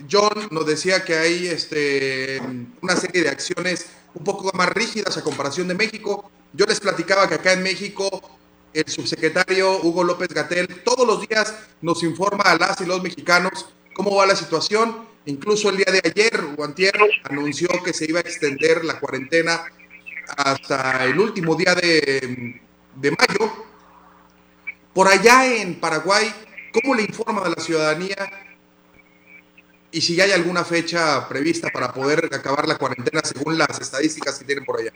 John 0.10 0.48
nos 0.50 0.66
decía 0.66 1.06
que 1.06 1.16
hay 1.16 1.48
este, 1.48 2.42
una 2.82 2.96
serie 2.96 3.22
de 3.22 3.30
acciones 3.30 3.86
un 4.16 4.24
poco 4.24 4.50
más 4.58 4.70
rígidas 4.70 5.16
a 5.18 5.24
comparación 5.24 5.68
de 5.68 5.76
México. 5.76 6.32
Yo 6.54 6.66
les 6.66 6.80
platicaba 6.80 7.30
que 7.30 7.36
acá 7.36 7.54
en 7.54 7.62
México 7.62 8.40
el 8.74 8.88
subsecretario 8.88 9.82
Hugo 9.84 10.04
López 10.04 10.30
Gatel 10.30 10.82
todos 10.84 11.06
los 11.06 11.28
días 11.28 11.54
nos 11.82 12.02
informa 12.02 12.46
a 12.46 12.58
las 12.58 12.82
y 12.82 12.86
los 12.86 13.04
mexicanos 13.04 13.68
cómo 13.94 14.16
va 14.16 14.26
la 14.26 14.36
situación. 14.36 15.10
Incluso 15.26 15.70
el 15.70 15.78
día 15.78 15.92
de 15.92 16.02
ayer, 16.04 16.42
Guantier 16.56 16.94
anunció 17.24 17.70
que 17.84 17.94
se 17.94 18.06
iba 18.06 18.20
a 18.20 18.22
extender 18.22 18.84
la 18.84 19.00
cuarentena 19.00 19.62
hasta 20.38 21.06
el 21.06 21.20
último 21.20 21.56
día 21.56 21.76
de, 21.76 22.62
de 22.96 23.12
mayo. 23.12 23.52
Por 24.94 25.08
allá 25.08 25.46
en 25.46 25.80
Paraguay, 25.80 26.34
¿cómo 26.74 26.96
le 26.96 27.04
informa 27.04 27.46
a 27.46 27.50
la 27.50 27.62
ciudadanía 27.62 28.16
y 29.92 30.02
si 30.02 30.20
hay 30.20 30.32
alguna 30.32 30.64
fecha 30.64 31.28
prevista 31.28 31.70
para 31.70 31.92
poder 31.92 32.30
acabar 32.34 32.68
la 32.68 32.78
cuarentena 32.78 33.22
según 33.24 33.58
las 33.58 33.80
estadísticas 33.80 34.40
que 34.40 34.46
tienen 34.46 34.66
por 34.66 34.80
allá. 34.80 34.92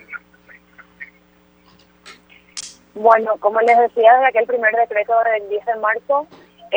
Bueno, 2.93 3.35
como 3.39 3.59
les 3.59 3.77
decía, 3.77 4.13
desde 4.13 4.27
aquel 4.27 4.45
primer 4.45 4.73
decreto 4.73 5.13
del 5.33 5.49
10 5.49 5.65
de 5.65 5.75
marzo, 5.75 6.27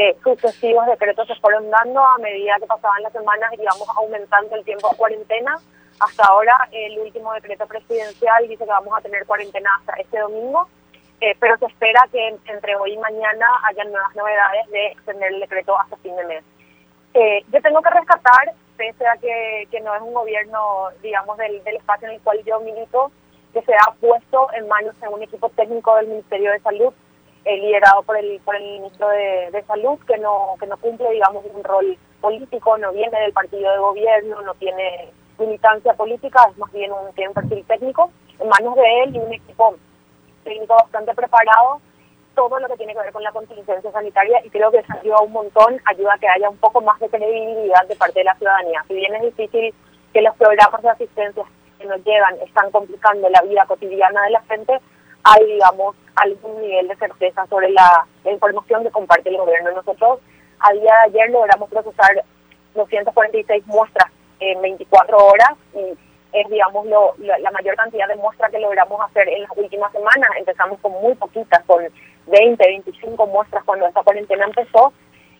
eh, 0.00 0.16
sucesivos 0.22 0.86
decretos 0.86 1.26
se 1.26 1.34
fueron 1.40 1.68
dando 1.70 1.98
a 1.98 2.18
medida 2.18 2.54
que 2.60 2.66
pasaban 2.66 3.02
las 3.02 3.12
semanas 3.12 3.52
y 3.52 3.62
íbamos 3.62 3.88
aumentando 3.96 4.54
el 4.54 4.64
tiempo 4.64 4.88
de 4.90 4.96
cuarentena. 4.96 5.58
Hasta 5.98 6.24
ahora, 6.24 6.68
el 6.70 7.00
último 7.00 7.32
decreto 7.32 7.66
presidencial 7.66 8.46
dice 8.46 8.64
que 8.64 8.70
vamos 8.70 8.96
a 8.96 9.00
tener 9.00 9.26
cuarentena 9.26 9.68
hasta 9.80 9.94
este 9.94 10.20
domingo, 10.20 10.68
eh, 11.20 11.34
pero 11.40 11.58
se 11.58 11.66
espera 11.66 12.06
que 12.12 12.38
entre 12.46 12.76
hoy 12.76 12.92
y 12.92 12.98
mañana 12.98 13.48
haya 13.64 13.82
nuevas 13.82 14.14
novedades 14.14 14.70
de 14.70 14.86
extender 14.86 15.32
el 15.32 15.40
decreto 15.40 15.76
hasta 15.76 15.96
fin 15.96 16.14
de 16.14 16.26
mes. 16.26 16.44
Eh, 17.14 17.44
yo 17.52 17.60
tengo 17.60 17.82
que 17.82 17.90
rescatar, 17.90 18.52
pese 18.76 19.04
a 19.04 19.16
que, 19.16 19.66
que 19.68 19.80
no 19.80 19.96
es 19.96 20.02
un 20.02 20.14
gobierno, 20.14 20.90
digamos, 21.02 21.36
del, 21.38 21.64
del, 21.64 21.74
espacio 21.74 22.06
en 22.06 22.14
el 22.14 22.20
cual 22.20 22.38
yo 22.44 22.60
milito, 22.60 23.10
que 23.52 23.62
se 23.62 23.74
ha 23.74 23.90
puesto 24.00 24.46
en 24.52 24.68
manos 24.68 24.94
de 25.00 25.08
un 25.08 25.24
equipo 25.24 25.48
técnico 25.56 25.96
del 25.96 26.06
Ministerio 26.06 26.52
de 26.52 26.60
Salud, 26.60 26.94
liderado 27.44 28.02
por 28.02 28.16
el, 28.16 28.40
por 28.44 28.56
el 28.56 28.62
ministro 28.62 29.08
de, 29.08 29.50
de, 29.52 29.62
Salud, 29.64 29.98
que 30.06 30.18
no, 30.18 30.54
que 30.60 30.66
no 30.66 30.76
cumple, 30.76 31.10
digamos, 31.10 31.44
un 31.52 31.64
rol 31.64 31.96
político, 32.20 32.76
no 32.78 32.92
viene 32.92 33.18
del 33.20 33.32
partido 33.32 33.70
de 33.70 33.78
gobierno, 33.78 34.42
no 34.42 34.54
tiene 34.54 35.10
militancia 35.38 35.94
política, 35.94 36.46
es 36.50 36.58
más 36.58 36.72
bien 36.72 36.92
un, 36.92 37.12
tiene 37.14 37.28
un 37.28 37.34
perfil 37.34 37.64
técnico, 37.66 38.10
en 38.38 38.48
manos 38.48 38.74
de 38.74 39.02
él 39.02 39.16
y 39.16 39.18
un 39.18 39.32
equipo 39.32 39.76
técnico 40.44 40.74
bastante 40.74 41.14
preparado 41.14 41.80
todo 42.38 42.60
lo 42.60 42.68
que 42.68 42.76
tiene 42.76 42.94
que 42.94 43.00
ver 43.00 43.12
con 43.12 43.24
la 43.24 43.32
contingencia 43.32 43.90
sanitaria 43.90 44.40
y 44.44 44.50
creo 44.50 44.70
que 44.70 44.78
eso 44.78 44.92
ayuda 44.92 45.20
un 45.22 45.32
montón, 45.32 45.80
ayuda 45.86 46.14
a 46.14 46.18
que 46.18 46.28
haya 46.28 46.48
un 46.48 46.56
poco 46.58 46.80
más 46.80 47.00
de 47.00 47.08
credibilidad 47.08 47.84
de 47.88 47.96
parte 47.96 48.20
de 48.20 48.24
la 48.24 48.36
ciudadanía. 48.36 48.84
Si 48.86 48.94
bien 48.94 49.12
es 49.16 49.22
difícil 49.22 49.74
que 50.12 50.22
los 50.22 50.36
programas 50.36 50.80
de 50.80 50.88
asistencia 50.88 51.44
que 51.80 51.86
nos 51.86 51.98
llegan 52.04 52.36
están 52.40 52.70
complicando 52.70 53.28
la 53.28 53.42
vida 53.42 53.66
cotidiana 53.66 54.22
de 54.22 54.30
la 54.30 54.42
gente, 54.42 54.78
hay, 55.28 55.46
digamos, 55.46 55.96
algún 56.16 56.60
nivel 56.60 56.88
de 56.88 56.96
certeza 56.96 57.46
sobre 57.46 57.70
la, 57.70 58.06
información 58.24 58.82
que 58.82 58.90
comparte 58.90 59.28
el 59.30 59.38
gobierno. 59.38 59.70
Nosotros 59.72 60.20
a 60.60 60.72
día 60.72 60.82
de 60.82 61.20
ayer 61.20 61.30
logramos 61.30 61.70
procesar 61.70 62.24
246 62.74 63.66
muestras 63.66 64.10
en 64.40 64.60
24 64.60 65.16
horas 65.16 65.52
y 65.74 65.96
es, 66.32 66.48
digamos, 66.50 66.86
lo, 66.86 67.14
la 67.18 67.50
mayor 67.52 67.74
cantidad 67.76 68.06
de 68.06 68.16
muestras 68.16 68.50
que 68.50 68.58
logramos 68.58 69.00
hacer 69.00 69.28
en 69.28 69.42
las 69.42 69.50
últimas 69.56 69.90
semanas. 69.92 70.30
Empezamos 70.36 70.78
con 70.80 70.92
muy 70.92 71.14
poquitas, 71.14 71.62
con 71.64 71.82
20, 72.26 72.62
25 72.62 73.26
muestras 73.26 73.64
cuando 73.64 73.86
esta 73.86 74.02
cuarentena 74.02 74.44
empezó 74.44 74.92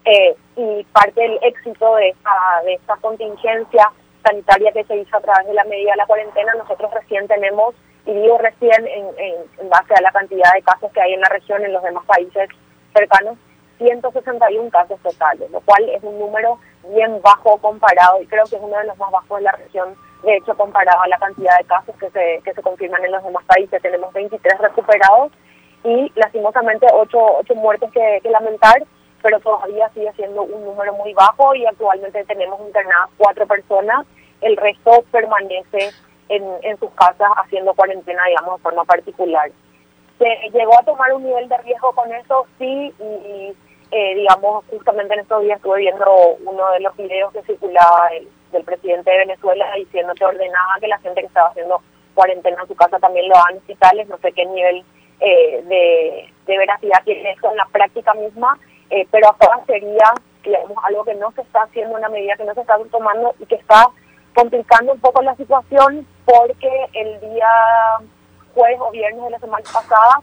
eh, 0.05 0.35
y 0.57 0.85
parte 0.85 1.21
del 1.21 1.39
éxito 1.43 1.97
de 1.97 2.09
esta, 2.09 2.63
de 2.65 2.75
esta 2.75 2.97
contingencia 2.97 3.93
sanitaria 4.25 4.73
que 4.73 4.85
se 4.85 4.97
hizo 4.97 5.17
a 5.17 5.21
través 5.21 5.47
de 5.47 5.55
la 5.55 5.65
medida 5.65 5.91
de 5.91 5.97
la 5.99 6.07
cuarentena, 6.07 6.55
nosotros 6.55 6.91
recién 6.95 7.29
tenemos, 7.29 7.75
y 8.07 8.15
digo 8.15 8.39
recién 8.39 8.87
en, 8.87 9.07
en, 9.19 9.69
base 9.69 9.95
a 9.95 10.01
la 10.01 10.13
cantidad 10.13 10.53
de 10.55 10.63
casos 10.63 10.91
que 10.93 11.01
hay 11.01 11.13
en 11.15 11.21
la 11.21 11.29
región, 11.29 11.65
en 11.65 11.73
los 11.73 11.83
demás 11.83 12.05
países 12.07 12.49
cercanos, 12.95 13.37
161 13.79 14.71
casos 14.71 14.99
totales, 15.01 15.51
lo 15.51 15.61
cual 15.61 15.89
es 15.89 16.03
un 16.03 16.19
número 16.19 16.59
bien 16.89 17.21
bajo 17.23 17.59
comparado 17.59 18.21
y 18.23 18.27
creo 18.27 18.45
que 18.47 18.57
es 18.57 18.63
uno 18.63 18.77
de 18.79 18.87
los 18.87 18.99
más 18.99 19.11
bajos 19.11 19.39
de 19.39 19.45
la 19.45 19.53
región, 19.53 19.95
de 20.23 20.37
hecho 20.37 20.57
comparado 20.57 21.01
a 21.03 21.09
la 21.09 21.19
cantidad 21.19 21.57
de 21.59 21.65
casos 21.65 21.95
que 21.97 22.11
se, 22.11 22.41
que 22.45 22.55
se 22.55 22.63
confirman 22.63 23.05
en 23.05 23.13
los 23.13 23.23
demás 23.23 23.45
países. 23.45 23.81
Tenemos 23.81 24.13
23 24.13 24.59
recuperados 24.59 25.33
y 25.85 26.13
lastimosamente 26.17 26.87
ocho, 26.93 27.19
ocho 27.39 27.55
muertes 27.55 27.91
que, 27.93 28.21
lamentar, 28.29 28.83
pero 29.23 29.41
todavía 29.41 29.89
sigue 29.91 30.13
siendo 30.15 30.43
un 30.43 30.65
número 30.65 30.93
muy 30.95 31.13
bajo 31.15 31.55
y 31.55 31.67
actualmente 31.67 32.25
tenemos 32.25 32.61
internadas 32.61 33.11
cuatro 33.17 33.47
personas, 33.47 34.07
el 34.41 34.57
resto 34.57 35.05
permanece 35.11 35.91
en, 36.29 36.45
en 36.63 36.79
sus 36.79 36.91
casas 36.93 37.29
haciendo 37.37 37.75
cuarentena, 37.75 38.23
digamos, 38.27 38.57
de 38.57 38.63
forma 38.63 38.85
particular. 38.85 39.51
Se 40.19 40.51
llegó 40.53 40.79
a 40.79 40.85
tomar 40.85 41.13
un 41.13 41.25
nivel 41.25 41.49
de 41.49 41.59
riesgo 41.59 41.93
con 41.93 42.13
eso, 42.13 42.47
sí, 42.59 42.93
y 42.99 43.55
eh, 43.91 44.15
digamos, 44.17 44.65
justamente 44.71 45.15
en 45.15 45.21
estos 45.21 45.43
días 45.43 45.57
estuve 45.57 45.79
viendo 45.79 46.37
uno 46.45 46.71
de 46.73 46.81
los 46.81 46.95
videos 46.97 47.33
que 47.33 47.43
circulaba 47.43 48.11
del 48.53 48.65
presidente 48.65 49.11
de 49.11 49.19
Venezuela 49.19 49.67
diciendo 49.77 50.13
que 50.15 50.25
ordenaba 50.25 50.77
que 50.81 50.89
la 50.89 50.99
gente 50.99 51.21
que 51.21 51.27
estaba 51.27 51.49
haciendo 51.49 51.81
cuarentena 52.15 52.61
en 52.61 52.69
su 52.69 52.75
casa 52.75 52.99
también 52.99 53.29
lo 53.29 53.37
hagan 53.37 53.59
hospitales, 53.59 54.09
no 54.09 54.19
sé 54.19 54.33
qué 54.33 54.45
nivel 54.45 54.85
eh, 55.21 55.63
de, 55.65 56.33
de, 56.47 56.59
veracidad 56.59 57.03
tiene 57.05 57.31
eso 57.31 57.51
en 57.51 57.57
la 57.57 57.67
práctica 57.67 58.13
misma, 58.15 58.59
eh, 58.91 59.07
pero 59.11 59.29
ahora 59.29 59.65
sería 59.67 60.13
digamos, 60.43 60.77
algo 60.85 61.05
que 61.05 61.15
no 61.15 61.31
se 61.33 61.43
está 61.43 61.63
haciendo, 61.63 61.97
una 61.97 62.09
medida 62.09 62.37
que 62.37 62.45
no 62.45 62.55
se 62.55 62.61
está 62.61 62.77
tomando 62.91 63.35
y 63.39 63.47
que 63.47 63.55
está 63.55 63.89
complicando 64.39 64.93
un 64.93 65.01
poco 65.01 65.21
la 65.23 65.35
situación 65.35 66.07
porque 66.25 66.71
el 66.93 67.19
día 67.21 67.49
jueves 68.55 68.79
o 68.81 68.93
viernes 68.93 69.25
de 69.25 69.31
la 69.31 69.39
semana 69.41 69.65
pasada 69.65 70.23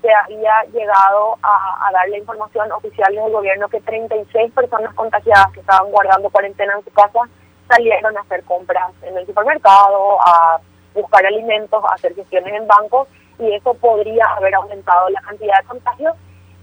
se 0.00 0.08
había 0.12 0.62
llegado 0.72 1.36
a, 1.42 1.90
dar 1.92 2.08
la 2.08 2.18
información 2.18 2.70
oficial 2.70 3.12
del 3.12 3.32
gobierno 3.32 3.68
que 3.68 3.80
36 3.80 4.52
personas 4.52 4.94
contagiadas 4.94 5.50
que 5.52 5.58
estaban 5.58 5.90
guardando 5.90 6.30
cuarentena 6.30 6.74
en 6.76 6.84
su 6.84 6.90
casa 6.92 7.18
salieron 7.66 8.16
a 8.16 8.20
hacer 8.20 8.44
compras 8.44 8.92
en 9.02 9.18
el 9.18 9.26
supermercado, 9.26 10.20
a 10.24 10.60
buscar 10.94 11.26
alimentos, 11.26 11.84
a 11.84 11.94
hacer 11.94 12.14
gestiones 12.14 12.54
en 12.54 12.68
bancos 12.68 13.08
y 13.40 13.52
eso 13.52 13.74
podría 13.74 14.24
haber 14.36 14.54
aumentado 14.54 15.08
la 15.08 15.20
cantidad 15.22 15.60
de 15.60 15.66
contagios 15.66 16.14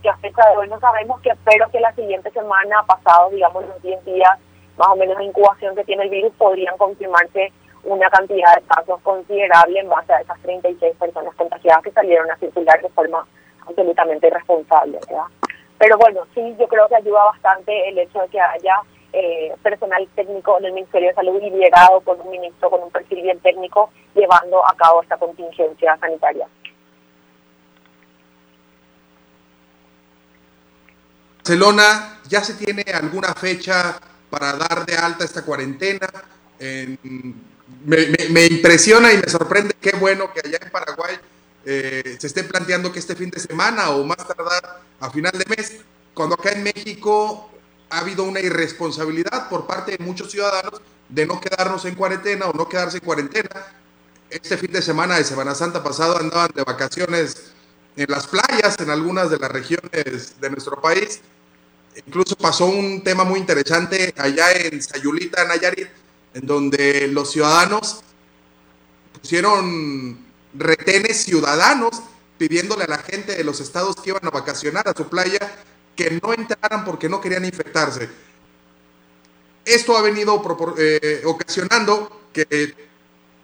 que 0.01 0.09
a 0.09 0.15
fecha 0.17 0.49
de 0.49 0.57
hoy 0.57 0.69
no 0.69 0.79
sabemos 0.79 1.19
que 1.19 1.31
espero 1.31 1.69
que 1.71 1.81
la 1.81 1.91
siguiente 1.93 2.31
semana, 2.31 2.83
pasado 2.87 3.31
digamos 3.31 3.65
los 3.65 3.81
10 3.81 4.05
días 4.05 4.39
más 4.78 4.88
o 4.89 4.95
menos 4.95 5.17
de 5.17 5.26
incubación 5.26 5.76
que 5.76 5.84
tiene 5.84 6.03
el 6.03 6.09
virus, 6.09 6.34
podrían 6.38 6.78
confirmarse 6.78 7.51
una 7.84 8.09
cantidad 8.09 8.55
de 8.55 8.61
casos 8.63 8.99
considerable 9.01 9.80
en 9.80 9.89
base 9.89 10.13
a 10.13 10.21
esas 10.21 10.39
36 10.41 10.95
personas 10.97 11.36
contagiadas 11.36 11.84
que 11.84 11.91
salieron 11.91 12.30
a 12.32 12.38
circular 12.38 12.82
de 12.82 12.89
forma 12.89 13.26
absolutamente 13.67 14.28
irresponsable. 14.28 14.99
Pero 15.78 15.97
bueno, 15.97 16.21
sí, 16.34 16.55
yo 16.59 16.67
creo 16.67 16.88
que 16.88 16.95
ayuda 16.95 17.23
bastante 17.26 17.89
el 17.89 17.99
hecho 17.99 18.19
de 18.21 18.28
que 18.30 18.39
haya 18.39 18.80
eh, 19.13 19.53
personal 19.61 20.07
técnico 20.15 20.57
en 20.57 20.65
el 20.65 20.73
Ministerio 20.73 21.09
de 21.09 21.15
Salud 21.15 21.41
y 21.41 21.49
liderado 21.49 22.01
por 22.01 22.19
un 22.19 22.30
ministro 22.30 22.69
con 22.69 22.84
un 22.84 22.91
perfil 22.91 23.21
bien 23.21 23.39
técnico 23.39 23.89
llevando 24.13 24.65
a 24.65 24.76
cabo 24.76 25.01
esta 25.01 25.17
contingencia 25.17 25.97
sanitaria. 25.97 26.47
Barcelona, 31.38 32.19
¿ya 32.28 32.41
se 32.41 32.55
tiene 32.55 32.84
alguna 32.91 33.34
fecha 33.36 33.99
para 34.30 34.53
dar 34.53 34.86
de 34.86 34.95
alta 34.95 35.26
esta 35.26 35.43
cuarentena? 35.43 36.09
me, 37.86 38.45
impresiona 38.45 39.13
y 39.13 39.17
me 39.17 39.28
sorprende 39.28 39.76
qué 39.80 39.91
bueno 39.97 40.32
que 40.34 40.41
allá 40.45 40.59
en 40.61 40.71
Paraguay 40.71 41.15
eh, 41.65 42.17
se 42.19 42.28
esté 42.28 42.43
planteando 42.43 42.91
que 42.91 42.99
este 42.99 43.15
fin 43.15 43.30
de 43.30 43.39
semana 43.39 43.89
o 43.89 44.03
más 44.03 44.17
tardar 44.17 44.82
a 44.99 45.09
final 45.09 45.32
de 45.34 45.45
mes, 45.55 45.78
cuando 46.13 46.36
acá 46.36 46.51
en 46.51 46.63
México 46.63 47.49
ha 47.89 47.99
habido 47.99 48.23
una 48.23 48.39
irresponsabilidad 48.39 49.49
por 49.49 49.65
parte 49.65 49.97
de 49.97 50.03
muchos 50.03 50.32
ciudadanos 50.32 50.82
de 51.09 51.26
no 51.26 51.39
quedarnos 51.39 51.86
en 51.86 51.95
cuarentena 51.95 52.45
o 52.47 52.53
no 52.53 52.67
quedarse 52.67 52.97
en 52.97 53.03
cuarentena. 53.03 53.49
Este 54.30 54.57
fin 54.57 54.71
de 54.71 54.82
semana 54.82 55.17
de 55.17 55.23
Semana 55.23 55.53
Santa 55.55 55.84
pasado 55.84 56.17
andaban 56.17 56.51
de 56.53 56.63
vacaciones 56.63 57.51
en 57.95 58.07
las 58.09 58.28
playas, 58.28 58.80
en 58.80 58.89
algunas 58.89 59.30
de 59.30 59.38
las 59.38 59.51
regiones 59.51 60.39
de 60.39 60.49
nuestro 60.49 60.82
país. 60.82 61.21
Incluso 62.05 62.35
pasó 62.35 62.65
un 62.65 63.03
tema 63.03 63.23
muy 63.23 63.39
interesante 63.39 64.13
allá 64.17 64.51
en 64.51 64.81
Sayulita, 64.81 65.45
Nayarit, 65.45 65.87
en 66.33 66.45
donde 66.45 67.07
los 67.07 67.31
ciudadanos 67.31 68.01
pusieron 69.21 70.17
retenes 70.53 71.23
ciudadanos 71.23 72.01
pidiéndole 72.37 72.83
a 72.83 72.87
la 72.87 72.97
gente 72.97 73.35
de 73.35 73.43
los 73.43 73.61
estados 73.61 73.95
que 73.95 74.09
iban 74.09 74.25
a 74.25 74.29
vacacionar 74.29 74.87
a 74.87 74.93
su 74.93 75.07
playa 75.07 75.39
que 75.95 76.19
no 76.21 76.33
entraran 76.33 76.83
porque 76.83 77.07
no 77.07 77.21
querían 77.21 77.45
infectarse. 77.45 78.09
Esto 79.63 79.97
ha 79.97 80.01
venido 80.01 80.41
eh, 80.77 81.21
ocasionando 81.25 82.29
que 82.33 82.75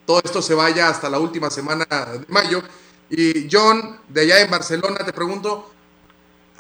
todo 0.06 0.22
esto 0.24 0.42
se 0.42 0.54
vaya 0.54 0.90
hasta 0.90 1.10
la 1.10 1.20
última 1.20 1.50
semana 1.50 1.86
de 1.86 2.26
mayo. 2.28 2.62
Y 3.10 3.48
John, 3.52 4.00
de 4.10 4.22
allá 4.22 4.42
en 4.42 4.52
Barcelona, 4.52 5.06
te 5.06 5.14
pregunto, 5.14 5.71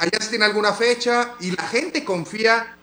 ¿allá 0.01 0.19
se 0.19 0.29
tiene 0.29 0.45
alguna 0.45 0.73
fecha 0.73 1.35
y 1.39 1.51
la 1.51 1.63
gente 1.67 2.03
confía 2.03 2.75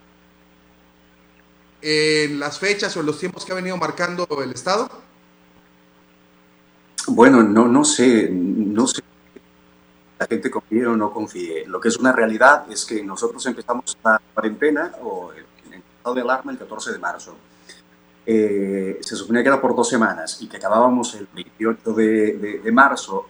en 1.82 2.38
las 2.38 2.58
fechas 2.58 2.96
o 2.96 3.00
en 3.00 3.06
los 3.06 3.18
tiempos 3.18 3.44
que 3.44 3.52
ha 3.52 3.56
venido 3.56 3.76
marcando 3.76 4.26
el 4.42 4.52
Estado? 4.52 4.88
Bueno, 7.08 7.42
no, 7.42 7.66
no 7.66 7.84
sé, 7.84 8.28
no 8.30 8.86
sé 8.86 9.02
la 10.18 10.26
gente 10.26 10.50
confíe 10.50 10.86
o 10.86 10.96
no 10.96 11.12
confíe. 11.12 11.64
Lo 11.66 11.80
que 11.80 11.88
es 11.88 11.96
una 11.96 12.12
realidad 12.12 12.70
es 12.70 12.84
que 12.84 13.02
nosotros 13.02 13.44
empezamos 13.46 13.96
la 14.02 14.20
cuarentena 14.34 14.92
o 15.02 15.32
el 15.32 15.44
estado 15.74 16.14
de 16.14 16.20
alarma 16.22 16.52
el 16.52 16.58
14 16.58 16.92
de 16.92 16.98
marzo. 16.98 17.36
Eh, 18.26 18.98
se 19.00 19.16
suponía 19.16 19.42
que 19.42 19.48
era 19.48 19.60
por 19.60 19.74
dos 19.74 19.88
semanas 19.88 20.38
y 20.42 20.48
que 20.48 20.58
acabábamos 20.58 21.14
el 21.14 21.28
28 21.32 21.92
de, 21.92 22.60
de, 22.62 22.72
marzo. 22.72 23.26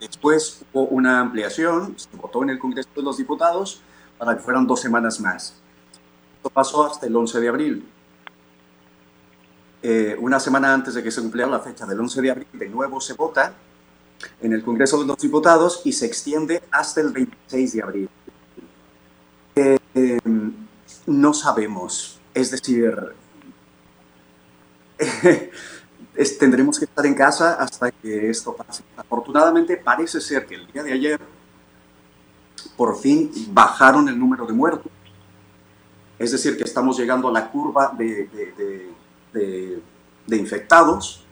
Después 0.00 0.62
hubo 0.72 0.86
una 0.86 1.20
ampliación, 1.20 1.94
se 1.98 2.08
votó 2.16 2.42
en 2.42 2.50
el 2.50 2.58
Congreso 2.58 2.88
de 2.94 3.02
los 3.02 3.16
Diputados 3.16 3.80
para 4.16 4.36
que 4.36 4.42
fueran 4.42 4.66
dos 4.66 4.80
semanas 4.80 5.20
más. 5.20 5.54
Esto 6.36 6.50
pasó 6.50 6.86
hasta 6.86 7.06
el 7.06 7.16
11 7.16 7.40
de 7.40 7.48
abril. 7.48 7.88
Eh, 9.82 10.16
una 10.20 10.40
semana 10.40 10.72
antes 10.72 10.94
de 10.94 11.02
que 11.02 11.10
se 11.10 11.20
cumpliera 11.20 11.48
la 11.48 11.60
fecha 11.60 11.86
del 11.86 12.00
11 12.00 12.22
de 12.22 12.30
abril, 12.30 12.48
de 12.52 12.68
nuevo 12.68 13.00
se 13.00 13.14
vota 13.14 13.54
en 14.40 14.52
el 14.52 14.62
Congreso 14.64 15.00
de 15.00 15.06
los 15.06 15.18
Diputados 15.18 15.82
y 15.84 15.92
se 15.92 16.06
extiende 16.06 16.62
hasta 16.70 17.00
el 17.00 17.10
26 17.10 17.72
de 17.72 17.82
abril. 17.82 18.10
Eh, 19.54 20.18
no 21.06 21.34
sabemos, 21.34 22.20
es 22.34 22.50
decir, 22.50 22.94
tendremos 26.38 26.78
que 26.78 26.84
estar 26.84 27.06
en 27.06 27.14
casa 27.14 27.54
hasta 27.54 27.92
que 27.92 28.28
esto 28.28 28.54
pase. 28.54 28.82
Afortunadamente 28.96 29.76
parece 29.76 30.20
ser 30.20 30.46
que 30.46 30.56
el 30.56 30.66
día 30.72 30.82
de 30.82 30.92
ayer 30.92 31.20
por 32.76 32.98
fin 32.98 33.30
bajaron 33.52 34.08
el 34.08 34.18
número 34.18 34.44
de 34.44 34.52
muertos, 34.52 34.90
es 36.18 36.32
decir, 36.32 36.56
que 36.56 36.64
estamos 36.64 36.98
llegando 36.98 37.28
a 37.28 37.32
la 37.32 37.48
curva 37.48 37.94
de, 37.96 38.90
infectados, 40.30 41.24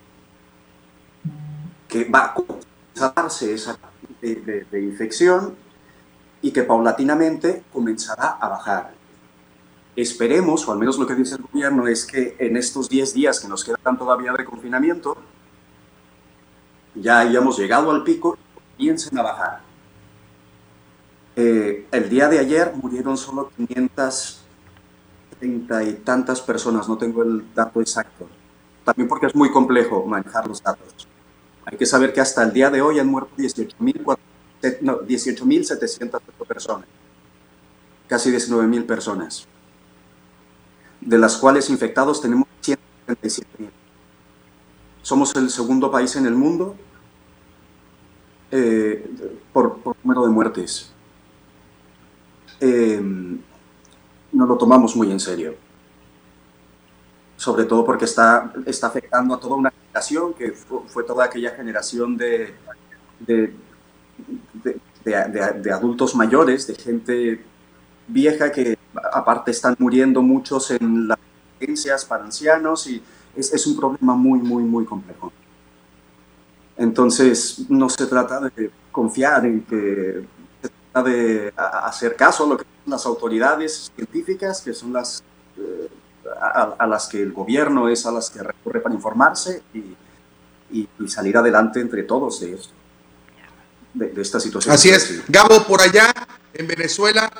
que 1.89 2.05
va 2.05 2.35
a 3.01 3.13
darse 3.15 3.53
esa 3.53 3.77
de, 4.21 4.67
infección 4.81 5.57
y 6.41 6.53
que 6.53 6.63
paulatinamente 6.63 7.65
comenzará 7.73 8.39
a 8.41 8.49
bajar. 8.49 8.95
Esperemos, 9.97 10.69
o 10.69 10.73
al 10.73 10.79
menos 10.79 10.99
lo 10.99 11.07
que 11.07 11.15
dice 11.15 11.37
el 11.37 11.43
gobierno, 11.43 11.89
es 11.89 12.05
que 12.05 12.37
en 12.39 12.59
estos 12.59 12.91
10 12.91 13.15
días 13.15 13.41
que 13.41 13.49
nos 13.49 13.65
quedan 13.65 13.97
todavía 13.97 14.35
de 14.35 14.45
confinamiento, 14.45 15.17
ya 16.95 17.21
hayamos 17.21 17.59
llegado 17.59 17.91
al 17.91 18.05
pico 18.05 18.37
y 18.37 18.41
comiencen 18.77 19.19
a 19.19 19.23
bajar. 19.23 19.63
Eh, 21.35 21.87
el 21.91 22.11
día 22.11 22.29
de 22.29 22.39
ayer 22.39 22.75
murieron 22.75 23.17
solo 23.17 23.51
530 23.57 25.85
y 25.85 25.95
tantas 25.95 26.43
personas, 26.43 26.87
no 26.89 26.99
tengo 26.99 27.23
el 27.23 27.55
dato 27.55 27.81
exacto, 27.81 28.29
también 28.85 29.09
porque 29.09 29.25
es 29.27 29.35
muy 29.35 29.51
complejo 29.51 30.05
manejar 30.05 30.47
los 30.47 30.63
datos. 30.63 31.09
Hay 31.65 31.79
que 31.79 31.87
saber 31.87 32.13
que 32.13 32.21
hasta 32.21 32.43
el 32.43 32.53
día 32.53 32.69
de 32.71 32.83
hoy 32.83 32.99
han 32.99 33.09
muerto 33.09 33.31
18.700 33.37 36.21
personas, 36.47 36.87
casi 38.07 38.31
19.000 38.31 38.87
personas, 38.87 39.49
de 41.07 41.19
las 41.19 41.39
cuales 41.39 41.71
infectados 41.71 42.21
tenemos 42.21 42.47
137.000. 42.63 43.71
Somos 45.01 45.35
el 45.37 45.49
segundo 45.49 45.91
país 45.91 46.15
en 46.17 46.27
el 46.27 46.35
mundo 46.35 46.77
eh, 48.51 49.09
por, 49.53 49.79
número 50.03 50.27
de 50.27 50.31
muertes. 50.31 50.93
Eh, 52.61 53.01
no 54.33 54.47
lo 54.47 54.59
tomamos 54.59 54.95
muy 54.95 55.11
en 55.11 55.21
serio 55.21 55.67
sobre 57.37 57.65
todo 57.65 57.85
porque 57.85 58.07
está, 58.07 58.53
está 58.65 58.87
afectando 58.89 59.35
a 59.35 59.41
toda 59.41 59.57
una 59.57 59.71
generación, 59.71 60.35
que 60.35 60.53
fue, 60.53 61.05
toda 61.05 61.25
aquella 61.25 61.51
generación 61.51 62.17
de, 62.17 62.55
de, 63.21 63.55
de, 65.05 65.73
adultos 65.73 66.15
mayores, 66.15 66.67
de 66.67 66.75
gente 66.75 67.45
vieja 68.09 68.51
que 68.51 68.76
aparte 69.13 69.51
están 69.51 69.77
muriendo 69.79 70.23
muchos 70.23 70.71
en 70.71 71.09
las 71.09 71.19
residencias 71.59 72.05
para 72.05 72.25
ancianos 72.25 72.87
y 72.87 73.03
es, 73.35 73.53
es, 73.53 73.67
un 73.67 73.77
problema 73.77 74.15
muy, 74.15 74.39
muy, 74.41 74.63
muy 74.63 74.85
complejo. 74.85 75.33
Entonces, 76.77 77.67
no 77.69 77.89
se 77.89 78.07
trata 78.07 78.41
de 78.41 78.71
confiar 78.93 79.47
en 79.47 79.63
que 79.63 80.25
se 80.63 80.69
trata 80.93 81.09
de 81.09 81.53
hacer 81.57 82.17
caso 82.17 82.45
a 82.45 82.49
lo 82.49 82.57
que 82.57 82.65
son 82.65 82.91
las 82.91 83.07
autoridades 83.07 83.91
científicas, 83.95 84.61
que 84.61 84.75
son 84.75 84.93
las 84.93 85.23
eh, 85.57 85.89
a, 86.41 86.87
las 86.87 87.07
que 87.07 87.23
el 87.23 87.33
gobierno 87.33 87.89
es 87.89 88.05
a 88.07 88.13
las 88.13 88.31
que 88.31 88.43
recurre 88.43 88.81
para 88.81 88.95
informarse 88.95 89.63
y, 89.73 89.97
salir 91.07 91.37
adelante 91.37 91.81
entre 91.81 92.03
todos 92.03 92.41
de 92.41 92.55
esto, 92.55 92.75
de, 93.95 94.21
esta 94.21 94.41
situación. 94.41 94.75
Así 94.75 94.91
es. 94.91 95.23
Gabo, 95.29 95.63
por 95.63 95.81
allá 95.81 96.13
en 96.53 96.67
Venezuela, 96.67 97.31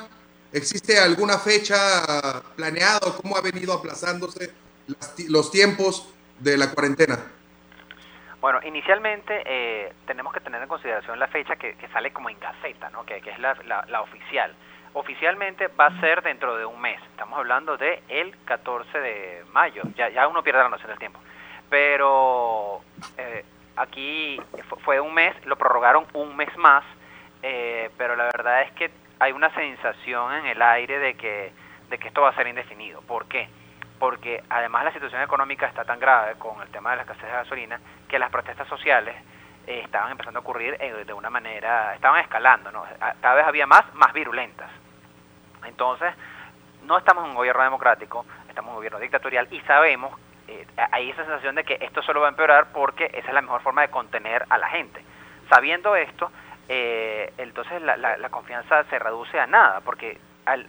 ¿existe 0.51 0.99
alguna 0.99 1.37
fecha 1.37 2.41
planeada 2.55 2.99
o 3.07 3.17
cómo 3.17 3.37
ha 3.37 3.41
venido 3.41 3.73
aplazándose 3.73 4.53
los 5.29 5.51
tiempos 5.51 6.13
de 6.39 6.57
la 6.57 6.71
cuarentena? 6.71 7.19
Bueno, 8.39 8.59
inicialmente 8.63 9.43
eh, 9.45 9.93
tenemos 10.05 10.31
que 10.31 10.39
tener 10.39 10.61
en 10.61 10.67
consideración 10.67 11.19
la 11.19 11.27
fecha 11.27 11.55
que, 11.55 11.75
sale 11.91 12.13
como 12.13 12.29
en 12.29 12.39
Gaceta, 12.39 12.89
¿no? 12.89 13.05
que, 13.05 13.17
es 13.17 13.39
la 13.39 14.01
oficial 14.01 14.55
oficialmente 14.97 15.67
va 15.67 15.87
a 15.87 15.99
ser 15.99 16.23
dentro 16.23 16.57
de 16.57 16.65
un 16.65 16.79
mes. 16.79 16.99
Estamos 17.11 17.37
hablando 17.37 17.77
de 17.77 18.01
el 18.09 18.35
14 18.45 18.99
de 18.99 19.43
mayo. 19.53 19.83
Ya, 19.95 20.09
ya 20.09 20.27
uno 20.27 20.43
pierde 20.43 20.63
la 20.63 20.69
noción 20.69 20.89
del 20.89 20.99
tiempo. 20.99 21.19
Pero 21.69 22.81
eh, 23.17 23.45
aquí 23.75 24.41
fue 24.83 24.99
un 24.99 25.13
mes, 25.13 25.35
lo 25.45 25.55
prorrogaron 25.55 26.05
un 26.13 26.35
mes 26.35 26.55
más, 26.57 26.83
eh, 27.43 27.91
pero 27.97 28.15
la 28.15 28.25
verdad 28.25 28.63
es 28.63 28.71
que 28.71 28.89
hay 29.19 29.31
una 29.31 29.49
sensación 29.53 30.33
en 30.33 30.45
el 30.45 30.61
aire 30.61 30.99
de 30.99 31.15
que, 31.15 31.51
de 31.89 31.97
que 31.97 32.07
esto 32.07 32.21
va 32.21 32.29
a 32.29 32.35
ser 32.35 32.47
indefinido. 32.47 33.01
¿Por 33.01 33.27
qué? 33.27 33.49
Porque 33.99 34.43
además 34.49 34.85
la 34.85 34.93
situación 34.93 35.21
económica 35.21 35.65
está 35.65 35.83
tan 35.83 35.99
grave 35.99 36.35
con 36.35 36.61
el 36.61 36.69
tema 36.69 36.91
de 36.91 36.97
la 36.97 37.01
escasez 37.03 37.23
de 37.23 37.31
gasolina 37.31 37.79
que 38.07 38.19
las 38.19 38.29
protestas 38.29 38.67
sociales 38.67 39.15
eh, 39.65 39.81
estaban 39.83 40.11
empezando 40.11 40.39
a 40.39 40.41
ocurrir 40.41 40.77
de 40.77 41.13
una 41.13 41.29
manera, 41.29 41.95
estaban 41.95 42.21
escalando, 42.21 42.71
¿no? 42.71 42.85
Cada 43.21 43.35
vez 43.35 43.45
había 43.45 43.65
más, 43.65 43.93
más 43.95 44.13
virulentas. 44.13 44.69
Entonces, 45.65 46.13
no 46.83 46.97
estamos 46.97 47.25
en 47.25 47.31
un 47.31 47.35
gobierno 47.35 47.63
democrático, 47.63 48.25
estamos 48.47 48.69
en 48.69 48.73
un 48.73 48.75
gobierno 48.75 48.99
dictatorial 48.99 49.47
y 49.51 49.59
sabemos, 49.61 50.17
eh, 50.47 50.65
hay 50.91 51.09
esa 51.09 51.23
sensación 51.25 51.55
de 51.55 51.63
que 51.63 51.77
esto 51.81 52.01
solo 52.01 52.21
va 52.21 52.27
a 52.27 52.29
empeorar 52.29 52.67
porque 52.71 53.05
esa 53.13 53.27
es 53.27 53.33
la 53.33 53.41
mejor 53.41 53.61
forma 53.61 53.81
de 53.81 53.89
contener 53.89 54.45
a 54.49 54.57
la 54.57 54.69
gente. 54.69 55.03
Sabiendo 55.49 55.95
esto, 55.95 56.31
eh, 56.69 57.33
entonces 57.37 57.81
la, 57.81 57.95
la, 57.97 58.29
confianza 58.29 58.83
se 58.85 58.99
reduce 58.99 59.39
a 59.39 59.47
nada, 59.47 59.81
porque 59.81 60.19
al, 60.45 60.65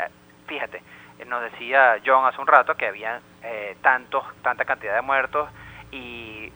fíjate, 0.46 0.82
nos 1.26 1.42
decía 1.42 1.96
John 2.04 2.24
hace 2.26 2.40
un 2.40 2.46
rato 2.46 2.74
que 2.76 2.86
había 2.86 3.20
eh, 3.42 3.76
tantos, 3.82 4.24
tanta 4.42 4.64
cantidad 4.64 4.94
de 4.94 5.02
muertos 5.02 5.48
y 5.90 6.52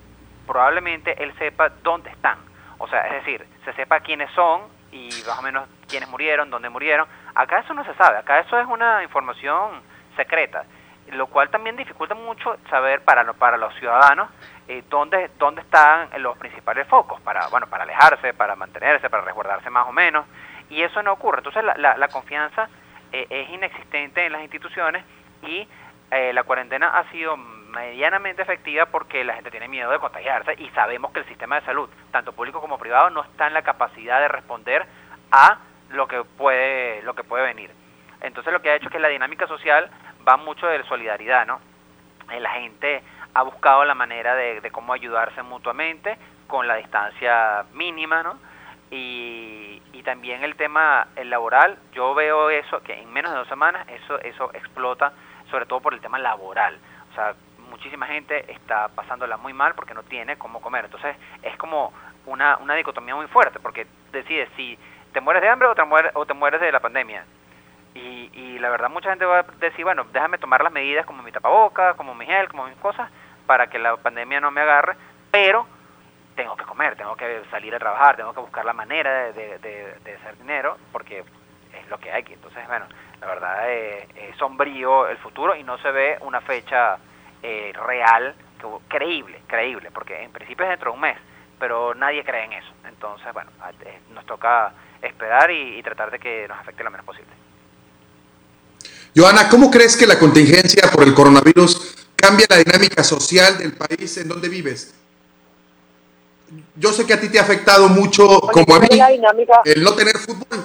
probablemente 0.46 1.22
él 1.22 1.34
sepa 1.38 1.70
dónde 1.82 2.10
están. 2.10 2.38
O 2.78 2.88
sea, 2.88 3.06
es 3.08 3.24
decir, 3.24 3.46
se 3.64 3.72
sepa 3.74 4.00
quiénes 4.00 4.30
son 4.32 4.62
y 4.92 5.08
más 5.26 5.38
o 5.38 5.42
menos 5.42 5.68
quiénes 5.88 6.08
murieron, 6.08 6.50
dónde 6.50 6.68
murieron. 6.68 7.06
Acá 7.34 7.60
eso 7.60 7.74
no 7.74 7.84
se 7.84 7.94
sabe, 7.94 8.18
acá 8.18 8.40
eso 8.40 8.58
es 8.60 8.66
una 8.66 9.02
información 9.02 9.80
secreta, 10.16 10.64
lo 11.12 11.26
cual 11.26 11.50
también 11.50 11.76
dificulta 11.76 12.14
mucho 12.14 12.56
saber 12.70 13.02
para, 13.02 13.32
para 13.32 13.56
los 13.56 13.74
ciudadanos 13.74 14.28
eh, 14.68 14.82
dónde, 14.88 15.30
dónde 15.38 15.62
están 15.62 16.08
los 16.18 16.36
principales 16.38 16.86
focos, 16.86 17.20
para, 17.22 17.48
bueno, 17.48 17.66
para 17.66 17.84
alejarse, 17.84 18.32
para 18.34 18.56
mantenerse, 18.56 19.10
para 19.10 19.24
resguardarse 19.24 19.70
más 19.70 19.88
o 19.88 19.92
menos, 19.92 20.26
y 20.70 20.82
eso 20.82 21.02
no 21.02 21.12
ocurre. 21.12 21.38
Entonces 21.38 21.64
la, 21.64 21.96
la, 21.96 22.08
confianza 22.08 22.68
eh, 23.12 23.26
es 23.28 23.50
inexistente 23.50 24.24
en 24.24 24.32
las 24.32 24.42
instituciones 24.42 25.04
y 25.42 25.68
eh, 26.10 26.32
la 26.32 26.44
cuarentena 26.44 26.98
ha 26.98 27.10
sido 27.10 27.36
medianamente 27.36 28.42
efectiva 28.42 28.86
porque 28.86 29.24
la 29.24 29.34
gente 29.34 29.50
tiene 29.50 29.68
miedo 29.68 29.90
de 29.90 29.98
contagiarse 29.98 30.54
y 30.58 30.68
sabemos 30.70 31.10
que 31.12 31.20
el 31.20 31.26
sistema 31.26 31.58
de 31.58 31.66
salud, 31.66 31.88
tanto 32.10 32.32
público 32.32 32.60
como 32.60 32.78
privado, 32.78 33.10
no 33.10 33.22
está 33.22 33.46
en 33.46 33.54
la 33.54 33.62
capacidad 33.62 34.20
de 34.20 34.28
responder 34.28 34.86
a 35.30 35.58
lo 35.90 36.06
que 36.06 36.22
puede, 36.24 37.02
lo 37.02 37.14
que 37.14 37.24
puede 37.24 37.44
venir. 37.44 37.70
Entonces 38.20 38.52
lo 38.52 38.62
que 38.62 38.70
ha 38.70 38.76
hecho 38.76 38.86
es 38.86 38.92
que 38.92 38.98
la 38.98 39.08
dinámica 39.08 39.46
social 39.46 39.90
va 40.26 40.36
mucho 40.36 40.66
de 40.66 40.82
solidaridad, 40.84 41.46
¿no? 41.46 41.60
Eh, 42.30 42.40
la 42.40 42.50
gente 42.50 43.02
ha 43.34 43.42
buscado 43.42 43.84
la 43.84 43.94
manera 43.94 44.34
de, 44.34 44.70
cómo 44.70 44.92
ayudarse 44.92 45.42
mutuamente 45.42 46.16
con 46.46 46.66
la 46.66 46.76
distancia 46.76 47.64
mínima, 47.72 48.22
¿no? 48.22 48.38
Y, 48.90 49.80
y 49.92 50.02
también 50.02 50.44
el 50.44 50.54
tema 50.56 51.08
el 51.16 51.30
laboral, 51.30 51.78
yo 51.92 52.14
veo 52.14 52.50
eso, 52.50 52.82
que 52.82 53.00
en 53.00 53.10
menos 53.10 53.32
de 53.32 53.38
dos 53.38 53.48
semanas 53.48 53.88
eso, 53.88 54.20
eso 54.20 54.50
explota, 54.52 55.12
sobre 55.50 55.64
todo 55.64 55.80
por 55.80 55.94
el 55.94 56.00
tema 56.00 56.18
laboral. 56.18 56.78
O 57.10 57.14
sea, 57.14 57.34
muchísima 57.72 58.06
gente 58.06 58.52
está 58.52 58.88
pasándola 58.88 59.38
muy 59.38 59.54
mal 59.54 59.74
porque 59.74 59.94
no 59.94 60.02
tiene 60.02 60.36
cómo 60.36 60.60
comer. 60.60 60.84
Entonces 60.84 61.16
es 61.42 61.56
como 61.56 61.92
una, 62.26 62.58
una 62.58 62.74
dicotomía 62.74 63.16
muy 63.16 63.26
fuerte 63.26 63.58
porque 63.58 63.86
decides 64.12 64.48
si 64.56 64.78
te 65.12 65.20
mueres 65.20 65.42
de 65.42 65.48
hambre 65.48 65.68
o 65.68 65.74
te 65.74 65.84
mueres, 65.84 66.12
o 66.14 66.26
te 66.26 66.34
mueres 66.34 66.60
de 66.60 66.70
la 66.70 66.80
pandemia. 66.80 67.24
Y, 67.94 68.30
y 68.32 68.58
la 68.58 68.70
verdad 68.70 68.90
mucha 68.90 69.10
gente 69.10 69.24
va 69.24 69.40
a 69.40 69.42
decir, 69.58 69.84
bueno, 69.84 70.06
déjame 70.12 70.38
tomar 70.38 70.62
las 70.62 70.72
medidas 70.72 71.04
como 71.06 71.22
mi 71.22 71.32
tapaboca, 71.32 71.94
como 71.94 72.14
mi 72.14 72.24
gel, 72.26 72.48
como 72.48 72.66
mis 72.66 72.76
cosas, 72.76 73.10
para 73.52 73.66
que 73.66 73.78
la 73.78 73.98
pandemia 73.98 74.40
no 74.40 74.50
me 74.50 74.62
agarre, 74.62 74.96
pero 75.30 75.66
tengo 76.34 76.56
que 76.56 76.64
comer, 76.64 76.96
tengo 76.96 77.14
que 77.14 77.42
salir 77.50 77.74
a 77.74 77.78
trabajar, 77.78 78.16
tengo 78.16 78.32
que 78.32 78.40
buscar 78.40 78.64
la 78.64 78.72
manera 78.72 79.30
de, 79.30 79.94
hacer 80.18 80.38
dinero, 80.38 80.78
porque 80.90 81.18
es 81.18 81.90
lo 81.90 81.98
que 81.98 82.10
hay. 82.10 82.24
Entonces, 82.30 82.66
bueno, 82.66 82.86
la 83.20 83.26
verdad 83.26 83.70
es, 83.70 84.08
es 84.16 84.36
sombrío 84.38 85.06
el 85.06 85.18
futuro 85.18 85.54
y 85.54 85.64
no 85.64 85.76
se 85.76 85.90
ve 85.90 86.16
una 86.22 86.40
fecha 86.40 86.96
eh, 87.42 87.74
real, 87.74 88.34
creíble, 88.88 89.42
creíble, 89.46 89.90
porque 89.90 90.22
en 90.22 90.32
principio 90.32 90.64
es 90.64 90.70
dentro 90.70 90.92
de 90.92 90.94
un 90.94 91.02
mes, 91.02 91.18
pero 91.58 91.94
nadie 91.94 92.24
cree 92.24 92.46
en 92.46 92.54
eso. 92.54 92.72
Entonces, 92.88 93.30
bueno, 93.34 93.50
eh, 93.84 94.00
nos 94.14 94.24
toca 94.24 94.72
esperar 95.02 95.50
y, 95.50 95.82
tratar 95.82 96.10
de 96.10 96.18
que 96.18 96.48
nos 96.48 96.58
afecte 96.58 96.82
lo 96.82 96.90
menos 96.90 97.04
posible. 97.04 97.32
Joana, 99.14 99.50
¿cómo 99.50 99.70
crees 99.70 99.94
que 99.94 100.06
la 100.06 100.18
contingencia 100.18 100.90
por 100.90 101.04
el 101.04 101.12
coronavirus 101.12 101.91
cambia 102.22 102.46
la 102.48 102.58
dinámica 102.58 103.02
social 103.02 103.58
del 103.58 103.72
país 103.72 104.16
en 104.16 104.28
donde 104.28 104.48
vives? 104.48 104.94
Yo 106.76 106.92
sé 106.92 107.04
que 107.04 107.14
a 107.14 107.20
ti 107.20 107.28
te 107.28 107.40
ha 107.40 107.42
afectado 107.42 107.88
mucho, 107.88 108.40
como 108.40 108.76
a 108.76 108.80
mí, 108.80 108.88
el 109.64 109.82
no 109.82 109.94
tener 109.94 110.16
fútbol. 110.18 110.64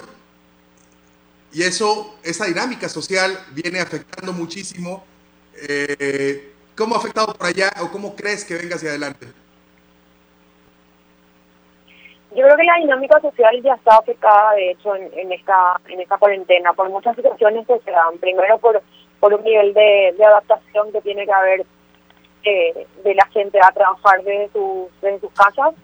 Y 1.52 1.62
eso, 1.62 2.16
esa 2.22 2.44
dinámica 2.44 2.88
social 2.88 3.36
viene 3.50 3.80
afectando 3.80 4.32
muchísimo. 4.32 5.02
Eh, 5.60 6.52
¿Cómo 6.76 6.94
ha 6.94 6.98
afectado 6.98 7.34
por 7.34 7.46
allá 7.46 7.72
o 7.80 7.90
cómo 7.90 8.14
crees 8.14 8.44
que 8.44 8.54
venga 8.54 8.76
hacia 8.76 8.90
adelante? 8.90 9.26
Yo 12.36 12.44
creo 12.44 12.56
que 12.56 12.64
la 12.64 12.76
dinámica 12.76 13.20
social 13.20 13.60
ya 13.62 13.74
está 13.74 13.96
afectada, 13.96 14.52
de 14.52 14.70
hecho, 14.72 14.94
en, 14.94 15.32
esta 15.32 15.80
en 15.88 16.00
esta 16.00 16.18
cuarentena, 16.18 16.72
por 16.74 16.88
muchas 16.90 17.16
situaciones 17.16 17.66
que 17.66 17.80
se 17.80 17.90
dan. 17.90 18.18
Primero, 18.18 18.58
por, 18.58 18.80
por 19.20 19.34
un 19.34 19.42
nivel 19.44 19.74
de, 19.74 20.14
adaptación 20.24 20.92
que 20.92 21.00
tiene 21.00 21.24
que 21.24 21.32
haber 21.32 21.66
eh, 22.44 22.86
de 23.04 23.14
la 23.14 23.26
gente 23.28 23.58
a 23.60 23.72
trabajar 23.72 24.22
desde, 24.22 24.48
sus 24.50 24.88
desde 25.00 25.20
sus 25.20 25.32
casas, 25.32 25.74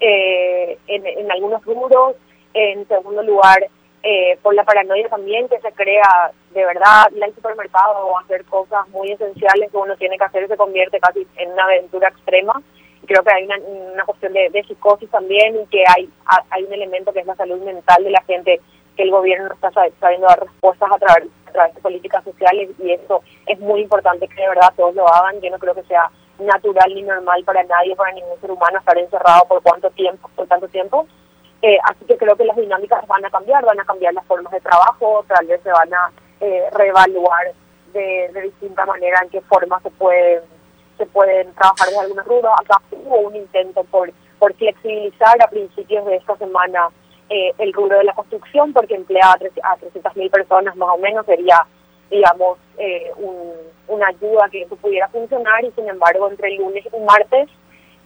eh, 0.00 0.78
en, 0.86 1.06
en 1.06 1.30
algunos 1.30 1.64
rubros. 1.64 2.16
En 2.54 2.88
segundo 2.88 3.22
lugar, 3.22 3.68
eh, 4.08 4.38
por 4.40 4.54
la 4.54 4.62
paranoia 4.62 5.08
también 5.08 5.48
que 5.48 5.58
se 5.58 5.72
crea 5.72 6.30
de 6.54 6.64
verdad 6.64 7.10
ir 7.12 7.24
al 7.24 7.34
supermercado 7.34 8.06
o 8.06 8.18
hacer 8.20 8.44
cosas 8.44 8.86
muy 8.90 9.10
esenciales 9.10 9.68
que 9.68 9.76
uno 9.76 9.96
tiene 9.96 10.16
que 10.16 10.22
hacer 10.22 10.46
se 10.46 10.56
convierte 10.56 11.00
casi 11.00 11.26
en 11.36 11.50
una 11.50 11.64
aventura 11.64 12.08
extrema. 12.08 12.62
Creo 13.04 13.24
que 13.24 13.32
hay 13.32 13.46
una, 13.46 13.56
una 13.58 14.04
cuestión 14.04 14.32
de, 14.32 14.64
psicosis 14.66 15.10
también 15.10 15.60
y 15.60 15.66
que 15.66 15.82
hay, 15.88 16.08
hay 16.50 16.62
un 16.62 16.72
elemento 16.72 17.12
que 17.12 17.18
es 17.18 17.26
la 17.26 17.34
salud 17.34 17.60
mental 17.64 18.04
de 18.04 18.10
la 18.10 18.22
gente 18.22 18.60
que 18.96 19.02
el 19.02 19.10
gobierno 19.10 19.48
no 19.48 19.54
está 19.54 19.72
sabiendo 19.98 20.28
dar 20.28 20.38
respuestas 20.38 20.90
a 20.92 20.98
través, 20.98 21.28
a 21.46 21.52
través 21.52 21.74
de 21.74 21.80
políticas 21.80 22.24
sociales 22.24 22.70
y 22.78 22.92
eso 22.92 23.22
es 23.46 23.58
muy 23.60 23.80
importante 23.80 24.28
que 24.28 24.40
de 24.40 24.48
verdad 24.48 24.72
todos 24.76 24.94
lo 24.94 25.08
hagan. 25.08 25.40
Yo 25.40 25.50
no 25.50 25.58
creo 25.58 25.74
que 25.74 25.84
sea 25.84 26.10
natural 26.38 26.94
ni 26.94 27.02
normal 27.02 27.44
para 27.44 27.62
nadie, 27.64 27.96
para 27.96 28.12
ningún 28.12 28.40
ser 28.40 28.50
humano 28.50 28.78
estar 28.78 28.96
encerrado 28.98 29.46
por 29.48 29.62
cuánto 29.62 29.90
tiempo, 29.90 30.30
por 30.34 30.46
tanto 30.46 30.68
tiempo 30.68 31.06
eh, 31.62 31.78
así 31.84 32.04
que 32.04 32.16
creo 32.16 32.36
que 32.36 32.44
las 32.44 32.56
dinámicas 32.56 33.06
van 33.06 33.24
a 33.24 33.30
cambiar, 33.30 33.64
van 33.64 33.80
a 33.80 33.84
cambiar 33.84 34.14
las 34.14 34.26
formas 34.26 34.52
de 34.52 34.60
trabajo, 34.60 35.24
tal 35.26 35.46
vez 35.46 35.60
se 35.62 35.70
van 35.70 35.92
a 35.92 36.12
eh, 36.40 36.64
reevaluar 36.72 37.52
de, 37.92 38.30
de 38.32 38.42
distinta 38.42 38.84
manera 38.84 39.20
en 39.22 39.30
qué 39.30 39.40
forma 39.42 39.80
se 39.80 39.90
pueden 39.90 40.42
se 40.98 41.06
pueden 41.06 41.52
trabajar 41.54 41.88
de 41.90 41.98
alguna 41.98 42.22
ruta. 42.22 42.54
Acá 42.58 42.80
hubo 42.90 43.18
un 43.18 43.36
intento 43.36 43.84
por, 43.84 44.10
por 44.38 44.54
flexibilizar 44.54 45.42
a 45.42 45.48
principios 45.48 46.06
de 46.06 46.16
esta 46.16 46.36
semana 46.36 46.88
eh, 47.28 47.52
el 47.58 47.72
rubro 47.72 47.98
de 47.98 48.04
la 48.04 48.14
construcción, 48.14 48.72
porque 48.72 48.94
emplea 48.94 49.32
a 49.32 49.38
300.000 49.38 50.30
personas 50.30 50.76
más 50.76 50.88
o 50.90 50.98
menos, 50.98 51.26
sería, 51.26 51.66
digamos, 52.10 52.58
eh, 52.78 53.10
un, 53.16 53.52
una 53.88 54.08
ayuda 54.08 54.48
que 54.50 54.62
eso 54.62 54.76
pudiera 54.76 55.08
funcionar 55.08 55.64
y 55.64 55.70
sin 55.72 55.88
embargo 55.88 56.28
entre 56.30 56.48
el 56.48 56.56
lunes 56.56 56.84
y 56.86 57.00
martes, 57.00 57.48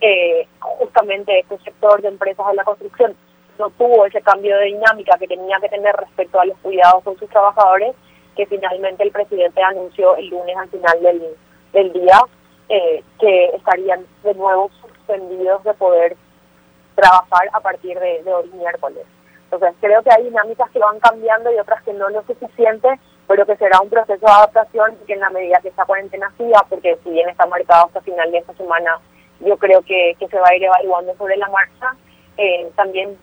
eh, 0.01 0.47
justamente 0.61 1.41
este 1.41 1.59
sector 1.59 2.01
de 2.01 2.09
empresas 2.09 2.47
de 2.47 2.55
la 2.55 2.65
construcción 2.65 3.15
no 3.59 3.69
tuvo 3.71 4.07
ese 4.07 4.23
cambio 4.23 4.57
de 4.57 4.67
dinámica 4.67 5.19
que 5.19 5.29
tenía 5.29 5.59
que 5.61 5.69
tener 5.69 5.95
respecto 5.95 6.41
a 6.41 6.47
los 6.47 6.57
cuidados 6.59 7.05
con 7.05 7.19
sus 7.19 7.29
trabajadores, 7.29 7.95
que 8.35 8.47
finalmente 8.47 9.03
el 9.03 9.11
presidente 9.11 9.63
anunció 9.63 10.17
el 10.17 10.29
lunes 10.29 10.57
al 10.57 10.69
final 10.71 11.03
del, 11.03 11.23
del 11.75 11.93
día 11.93 12.19
eh, 12.71 13.03
que 13.19 13.47
estarían 13.57 14.07
de 14.23 14.35
nuevo 14.35 14.71
suspendidos 14.81 15.63
de 15.65 15.75
poder 15.75 16.17
trabajar 17.01 17.49
a 17.53 17.61
partir 17.61 17.99
de, 17.99 18.23
de 18.23 18.33
hoy 18.33 18.51
miércoles. 18.55 19.07
Entonces 19.51 19.75
creo 19.81 20.03
que 20.03 20.11
hay 20.13 20.25
dinámicas 20.25 20.71
que 20.71 20.79
van 20.79 21.01
cambiando 21.01 21.53
y 21.53 21.59
otras 21.59 21.83
que 21.83 21.93
no 21.93 22.09
lo 22.09 22.23
suficiente, 22.23 22.89
pero 23.27 23.45
que 23.47 23.57
será 23.57 23.81
un 23.81 23.91
proceso 23.91 24.25
de 24.25 24.33
adaptación 24.33 24.97
que 25.07 25.15
en 25.15 25.21
la 25.21 25.31
medida 25.31 25.61
que 25.61 25.69
esta 25.69 25.85
cuarentena 25.85 26.33
siga, 26.37 26.65
porque 26.69 26.99
si 27.03 27.11
bien 27.11 27.29
está 27.29 27.47
marcado 27.47 27.87
hasta 27.87 28.01
final 28.03 28.31
de 28.31 28.39
esta 28.39 28.55
semana, 28.55 29.01
yo 29.41 29.57
creo 29.57 29.83
que, 29.83 30.15
que 30.19 30.29
se 30.29 30.39
va 30.39 30.49
a 30.49 30.55
ir 30.55 30.65
evaluando 30.65 31.15
sobre 31.17 31.37
la 31.37 31.49
marcha, 31.49 31.97
eh, 32.37 32.71
también 32.77 33.17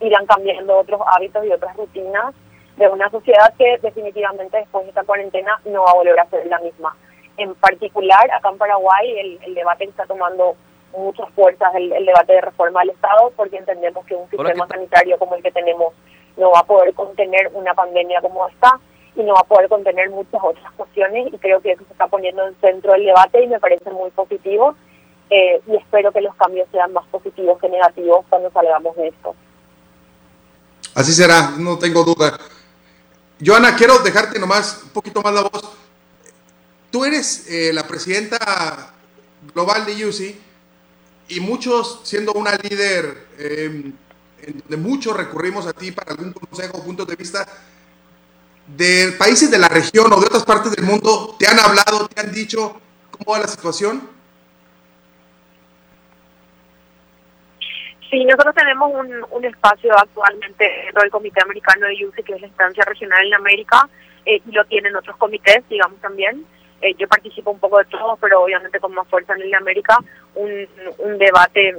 irán 0.00 0.26
cambiando 0.26 0.78
otros 0.78 1.00
hábitos 1.06 1.44
y 1.44 1.52
otras 1.52 1.76
rutinas 1.76 2.34
de 2.76 2.88
una 2.88 3.10
sociedad 3.10 3.52
que 3.56 3.78
definitivamente 3.82 4.58
después 4.58 4.84
de 4.84 4.90
esta 4.90 5.04
cuarentena 5.04 5.60
no 5.64 5.84
va 5.84 5.90
a 5.90 5.94
volver 5.94 6.20
a 6.20 6.30
ser 6.30 6.46
la 6.46 6.58
misma. 6.60 6.96
En 7.36 7.54
particular, 7.54 8.30
acá 8.30 8.50
en 8.50 8.58
Paraguay, 8.58 9.18
el, 9.18 9.38
el 9.42 9.54
debate 9.54 9.84
está 9.84 10.06
tomando 10.06 10.56
muchas 10.96 11.28
fuerzas, 11.30 11.74
el, 11.74 11.90
debate 12.04 12.32
de 12.32 12.40
reforma 12.40 12.80
del 12.80 12.90
Estado, 12.90 13.32
porque 13.36 13.56
entendemos 13.56 14.04
que 14.06 14.14
un 14.14 14.28
sistema 14.30 14.66
sanitario 14.66 15.18
como 15.18 15.34
el 15.34 15.42
que 15.42 15.52
tenemos 15.52 15.92
no 16.36 16.50
va 16.50 16.60
a 16.60 16.64
poder 16.66 16.94
contener 16.94 17.50
una 17.52 17.74
pandemia 17.74 18.20
como 18.20 18.46
esta 18.48 18.78
y 19.16 19.22
no 19.22 19.34
va 19.34 19.40
a 19.40 19.44
poder 19.44 19.68
contener 19.68 20.10
muchas 20.10 20.40
otras 20.42 20.72
cuestiones 20.72 21.32
y 21.32 21.38
creo 21.38 21.60
que 21.60 21.72
eso 21.72 21.84
se 21.84 21.92
está 21.92 22.06
poniendo 22.06 22.46
en 22.46 22.54
centro 22.60 22.92
del 22.92 23.06
debate 23.06 23.42
y 23.42 23.48
me 23.48 23.58
parece 23.58 23.90
muy 23.90 24.10
positivo 24.10 24.76
eh, 25.30 25.60
y 25.66 25.76
espero 25.76 26.12
que 26.12 26.20
los 26.20 26.34
cambios 26.36 26.68
sean 26.70 26.92
más 26.92 27.06
positivos 27.08 27.58
que 27.58 27.68
negativos 27.68 28.24
cuando 28.28 28.50
salgamos 28.50 28.96
de 28.96 29.08
esto. 29.08 29.34
Así 30.94 31.12
será, 31.12 31.52
no 31.58 31.78
tengo 31.78 32.04
duda. 32.04 32.38
Joana, 33.44 33.76
quiero 33.76 33.98
dejarte 33.98 34.38
nomás 34.38 34.82
un 34.84 34.90
poquito 34.90 35.20
más 35.20 35.34
la 35.34 35.42
voz. 35.42 35.76
Tú 36.90 37.04
eres 37.04 37.46
eh, 37.50 37.72
la 37.72 37.86
presidenta 37.86 38.94
global 39.54 39.84
de 39.84 40.06
UCI 40.06 40.47
y 41.28 41.40
muchos, 41.40 42.00
siendo 42.04 42.32
una 42.32 42.52
líder 42.56 43.26
em, 43.38 43.92
de 44.68 44.76
muchos 44.76 45.16
recurrimos 45.16 45.66
a 45.66 45.72
ti 45.72 45.92
para 45.92 46.12
algún 46.12 46.32
consejo 46.32 46.78
o 46.78 46.84
punto 46.84 47.04
de 47.04 47.16
vista 47.16 47.46
de 48.66 49.14
países 49.18 49.50
de 49.50 49.58
la 49.58 49.68
región 49.68 50.12
o 50.12 50.20
de 50.20 50.26
otras 50.26 50.44
partes 50.44 50.74
del 50.74 50.84
mundo, 50.84 51.36
¿te 51.38 51.46
han 51.46 51.58
hablado, 51.58 52.08
te 52.08 52.20
han 52.20 52.32
dicho 52.32 52.80
cómo 53.10 53.32
va 53.32 53.40
la 53.40 53.48
situación? 53.48 54.08
Sí, 58.10 58.24
nosotros 58.24 58.54
tenemos 58.54 58.90
un, 58.94 59.26
un 59.30 59.44
espacio 59.44 59.96
actualmente 59.98 60.64
dentro 60.84 61.02
del 61.02 61.10
Comité 61.10 61.42
Americano 61.42 61.86
de 61.86 62.06
UCI, 62.06 62.22
que 62.22 62.34
es 62.34 62.40
la 62.40 62.46
instancia 62.46 62.84
regional 62.84 63.26
en 63.26 63.34
América, 63.34 63.88
eh, 64.24 64.40
y 64.46 64.52
lo 64.52 64.64
tienen 64.64 64.96
otros 64.96 65.16
comités, 65.16 65.62
digamos 65.68 66.00
también. 66.00 66.44
Eh, 66.80 66.94
yo 66.96 67.08
participo 67.08 67.50
un 67.50 67.58
poco 67.58 67.78
de 67.78 67.84
todo, 67.86 68.16
pero 68.16 68.42
obviamente 68.42 68.78
con 68.78 68.94
más 68.94 69.06
fuerza 69.08 69.34
en 69.34 69.42
el 69.42 69.54
América, 69.54 69.98
un, 70.34 70.68
debate 71.18 71.74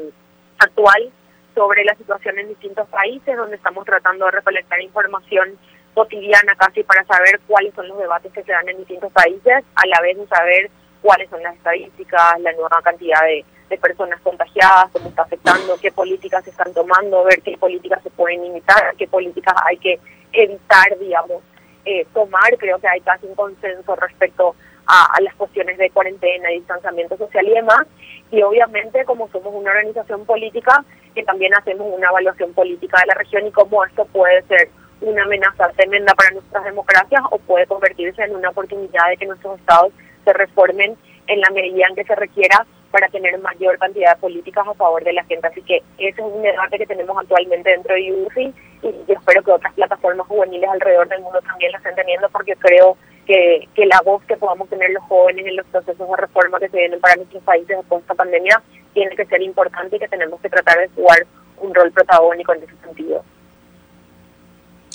actual 0.57 1.09
sobre 1.55 1.85
la 1.85 1.95
situación 1.95 2.37
en 2.39 2.49
distintos 2.49 2.87
países, 2.89 3.37
donde 3.37 3.55
estamos 3.55 3.85
tratando 3.85 4.25
de 4.25 4.31
recolectar 4.31 4.81
información 4.81 5.57
cotidiana 5.93 6.53
casi 6.55 6.83
para 6.83 7.05
saber 7.05 7.39
cuáles 7.47 7.73
son 7.73 7.87
los 7.87 7.97
debates 7.97 8.31
que 8.33 8.43
se 8.43 8.51
dan 8.51 8.67
en 8.67 8.77
distintos 8.77 9.11
países, 9.13 9.63
a 9.75 9.87
la 9.87 10.01
vez 10.01 10.17
de 10.17 10.27
saber 10.27 10.69
cuáles 11.01 11.29
son 11.29 11.41
las 11.41 11.55
estadísticas, 11.55 12.39
la 12.41 12.51
nueva 12.53 12.81
cantidad 12.83 13.21
de, 13.21 13.45
de 13.69 13.77
personas 13.77 14.19
contagiadas, 14.21 14.89
cómo 14.91 15.09
está 15.09 15.21
afectando, 15.21 15.77
qué 15.81 15.91
políticas 15.91 16.43
se 16.43 16.49
están 16.49 16.73
tomando, 16.73 17.23
ver 17.23 17.41
qué 17.41 17.57
políticas 17.57 18.01
se 18.03 18.09
pueden 18.09 18.43
imitar, 18.43 18.93
qué 18.97 19.07
políticas 19.07 19.55
hay 19.65 19.77
que 19.77 19.99
evitar, 20.33 20.97
digamos, 20.99 21.41
eh, 21.85 22.05
tomar. 22.13 22.57
Creo 22.57 22.79
que 22.79 22.87
hay 22.87 23.01
casi 23.01 23.27
un 23.27 23.35
consenso 23.35 23.95
respecto 23.95 24.55
a, 24.89 25.05
a, 25.15 25.21
las 25.21 25.35
cuestiones 25.35 25.77
de 25.77 25.89
cuarentena, 25.91 26.49
distanciamiento 26.49 27.15
social 27.15 27.47
y 27.47 27.53
demás. 27.53 27.85
Y 28.31 28.41
obviamente, 28.41 29.05
como 29.05 29.29
somos 29.29 29.53
una 29.53 29.69
organización 29.71 30.25
política, 30.25 30.83
que 31.13 31.23
también 31.23 31.53
hacemos 31.53 31.87
una 31.95 32.09
evaluación 32.09 32.53
política 32.53 32.99
de 33.01 33.07
la 33.07 33.13
región 33.13 33.45
y 33.47 33.51
cómo 33.51 33.85
esto 33.85 34.05
puede 34.05 34.41
ser 34.43 34.69
una 35.01 35.23
amenaza 35.23 35.69
tremenda 35.75 36.13
para 36.13 36.31
nuestras 36.31 36.63
democracias 36.65 37.21
o 37.31 37.37
puede 37.37 37.65
convertirse 37.67 38.23
en 38.23 38.35
una 38.35 38.49
oportunidad 38.49 39.09
de 39.09 39.17
que 39.17 39.25
nuestros 39.25 39.59
estados 39.59 39.93
se 40.25 40.33
reformen 40.33 40.97
en 41.27 41.39
la 41.39 41.49
medida 41.51 41.85
en 41.87 41.95
que 41.95 42.03
se 42.03 42.15
requiera 42.15 42.65
para 42.91 43.07
tener 43.09 43.37
mayor 43.39 43.77
cantidad 43.77 44.15
de 44.15 44.21
políticas 44.21 44.67
a 44.67 44.73
favor 44.73 45.03
de 45.03 45.13
la 45.13 45.23
gente. 45.25 45.47
Así 45.47 45.61
que 45.61 45.83
ese 45.97 46.21
es 46.21 46.25
un 46.25 46.41
debate 46.41 46.77
que 46.77 46.87
tenemos 46.87 47.15
actualmente 47.17 47.69
dentro 47.69 47.93
de 47.93 48.11
UCI 48.11 48.53
y 48.81 48.91
yo 49.07 49.13
espero 49.13 49.43
que 49.43 49.51
otras 49.51 49.73
plataformas 49.73 50.27
juveniles 50.27 50.69
alrededor 50.69 51.07
del 51.07 51.21
mundo 51.21 51.39
también 51.41 51.71
lo 51.71 51.77
estén 51.77 51.95
teniendo 51.95 52.29
porque 52.29 52.55
creo 52.55 52.97
que, 53.29 53.69
que 53.75 53.85
la 53.85 54.01
voz 54.03 54.23
que 54.23 54.35
podamos 54.37 54.67
tener 54.69 54.89
los 54.89 55.03
jóvenes 55.03 55.45
en 55.45 55.55
los 55.55 55.65
procesos 55.67 56.09
de 56.09 56.17
reforma 56.17 56.59
que 56.59 56.67
se 56.67 56.77
vienen 56.77 56.99
para 56.99 57.15
nuestros 57.15 57.43
países 57.43 57.77
después 57.77 57.99
de 57.99 58.01
esta 58.01 58.15
pandemia 58.15 58.59
tiene 58.95 59.15
que 59.15 59.23
ser 59.27 59.43
importante 59.43 59.97
y 59.97 59.99
que 59.99 60.07
tenemos 60.07 60.41
que 60.41 60.49
tratar 60.49 60.79
de 60.79 60.89
jugar 60.95 61.27
un 61.57 61.75
rol 61.75 61.91
protagónico 61.91 62.53
en 62.53 62.63
ese 62.63 62.73
sentido. 62.83 63.23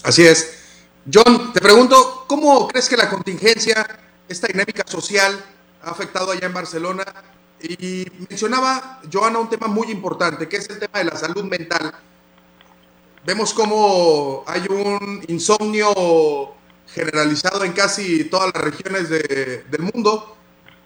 Así 0.02 0.26
es. 0.26 0.82
John, 1.12 1.52
te 1.52 1.60
pregunto, 1.60 2.24
¿cómo 2.26 2.66
crees 2.66 2.88
que 2.88 2.96
la 2.96 3.08
contingencia, 3.08 3.86
esta 4.28 4.48
dinámica 4.48 4.82
social, 4.84 5.40
ha 5.80 5.90
afectado 5.90 6.32
allá 6.32 6.46
en 6.46 6.54
Barcelona? 6.54 7.04
Y 7.62 8.04
mencionaba, 8.28 9.00
Joana, 9.12 9.38
un 9.38 9.48
tema 9.48 9.68
muy 9.68 9.92
importante, 9.92 10.48
que 10.48 10.56
es 10.56 10.68
el 10.70 10.80
tema 10.80 10.98
de 10.98 11.04
la 11.04 11.16
salud 11.16 11.44
mental. 11.44 11.94
Vemos 13.24 13.54
cómo 13.54 14.42
hay 14.48 14.66
un 14.68 15.24
insomnio 15.28 16.56
generalizado 16.94 17.64
en 17.64 17.72
casi 17.72 18.24
todas 18.24 18.52
las 18.54 18.62
regiones 18.62 19.08
de, 19.08 19.64
del 19.68 19.82
mundo 19.82 20.36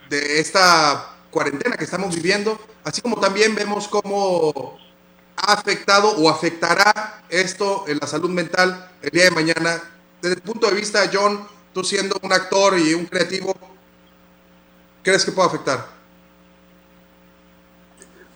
de 0.08 0.40
esta 0.40 1.16
cuarentena 1.30 1.76
que 1.76 1.84
estamos 1.84 2.14
viviendo, 2.14 2.58
así 2.82 3.02
como 3.02 3.20
también 3.20 3.54
vemos 3.54 3.86
cómo 3.88 4.78
ha 5.36 5.52
afectado 5.52 6.16
o 6.16 6.30
afectará 6.30 7.22
esto 7.28 7.84
en 7.86 7.98
la 7.98 8.06
salud 8.06 8.30
mental 8.30 8.90
el 9.02 9.10
día 9.10 9.24
de 9.24 9.30
mañana. 9.30 9.82
Desde 10.20 10.36
el 10.36 10.42
punto 10.42 10.68
de 10.68 10.74
vista, 10.74 11.08
John, 11.12 11.46
tú 11.74 11.84
siendo 11.84 12.16
un 12.22 12.32
actor 12.32 12.78
y 12.78 12.94
un 12.94 13.04
creativo, 13.04 13.54
¿crees 15.02 15.24
que 15.24 15.32
puede 15.32 15.48
afectar? 15.48 15.86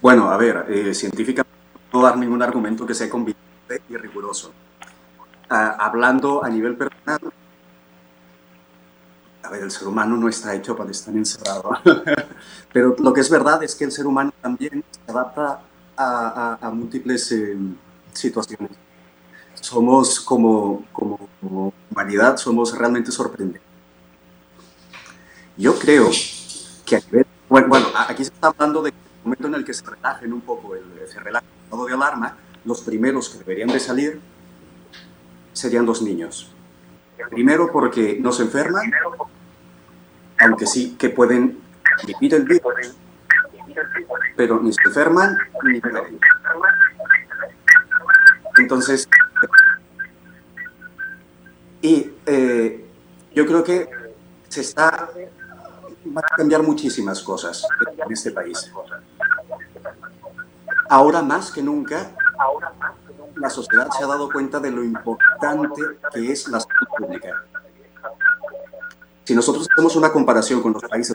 Bueno, 0.02 0.30
a 0.30 0.36
ver, 0.36 0.66
eh, 0.68 0.94
científicamente 0.94 1.50
no 1.92 2.02
dar 2.02 2.18
ningún 2.18 2.42
argumento 2.42 2.86
que 2.86 2.94
sea 2.94 3.08
convincente 3.08 3.82
y 3.88 3.96
riguroso. 3.96 4.52
Ah, 5.48 5.76
hablando 5.78 6.44
a 6.44 6.48
nivel 6.48 6.76
personal, 6.76 7.20
ver, 9.52 9.62
el 9.62 9.70
ser 9.70 9.88
humano 9.88 10.16
no 10.16 10.28
está 10.28 10.54
hecho 10.54 10.76
para 10.76 10.90
estar 10.90 11.14
encerrado, 11.14 11.70
pero 12.72 12.96
lo 12.98 13.12
que 13.12 13.20
es 13.20 13.30
verdad 13.30 13.62
es 13.62 13.74
que 13.74 13.84
el 13.84 13.92
ser 13.92 14.06
humano 14.06 14.32
también 14.40 14.84
se 14.90 15.10
adapta 15.10 15.62
a, 15.96 16.58
a, 16.60 16.66
a 16.66 16.70
múltiples 16.70 17.30
eh, 17.32 17.56
situaciones. 18.12 18.70
Somos 19.54 20.20
como, 20.20 20.84
como, 20.92 21.28
como, 21.40 21.72
humanidad, 21.90 22.36
somos 22.36 22.76
realmente 22.76 23.12
sorprendentes. 23.12 23.62
Yo 25.56 25.78
creo 25.78 26.10
que 26.84 26.96
a 26.96 27.00
nivel, 27.00 27.26
bueno, 27.48 27.68
bueno, 27.68 27.86
aquí 28.08 28.24
se 28.24 28.32
está 28.32 28.48
hablando 28.48 28.82
de 28.82 28.88
el 28.90 29.24
momento 29.24 29.46
en 29.46 29.54
el 29.54 29.64
que 29.64 29.74
se 29.74 29.84
relajen 29.84 30.32
un 30.32 30.40
poco, 30.40 30.74
el, 30.74 30.82
se 31.08 31.20
relaja 31.20 31.46
el 31.46 31.64
estado 31.64 31.86
de 31.86 31.94
alarma, 31.94 32.36
los 32.64 32.80
primeros 32.80 33.28
que 33.28 33.38
deberían 33.38 33.68
de 33.68 33.78
salir 33.78 34.20
serían 35.52 35.86
los 35.86 36.02
niños. 36.02 36.50
Primero 37.30 37.70
porque 37.70 38.18
no 38.20 38.32
se 38.32 38.42
enferman, 38.42 38.90
aunque 40.42 40.66
sí 40.66 40.96
que 40.98 41.08
pueden 41.10 41.60
vivir 42.06 42.34
el 42.34 42.44
virus, 42.44 42.96
pero 44.36 44.60
ni 44.60 44.72
se 44.72 44.82
enferman 44.84 45.38
ni 45.62 45.80
mueren. 45.80 46.18
Entonces, 48.58 49.08
y 51.80 52.12
eh, 52.26 52.84
yo 53.34 53.46
creo 53.46 53.64
que 53.64 53.88
se 54.48 54.60
está, 54.60 55.10
van 56.04 56.24
a 56.24 56.36
cambiar 56.36 56.62
muchísimas 56.62 57.22
cosas 57.22 57.66
en 58.04 58.12
este 58.12 58.30
país. 58.30 58.70
Ahora 60.88 61.22
más 61.22 61.50
que 61.50 61.62
nunca, 61.62 62.10
la 63.36 63.48
sociedad 63.48 63.88
se 63.96 64.04
ha 64.04 64.06
dado 64.06 64.30
cuenta 64.30 64.60
de 64.60 64.70
lo 64.70 64.84
importante 64.84 65.80
que 66.12 66.30
es 66.30 66.48
la 66.48 66.60
salud 66.60 66.88
pública. 66.98 67.44
Si 69.24 69.34
nosotros 69.34 69.68
hacemos 69.70 69.96
una 69.96 70.10
comparación 70.10 70.60
con 70.60 70.72
los 70.72 70.82
países 70.82 71.14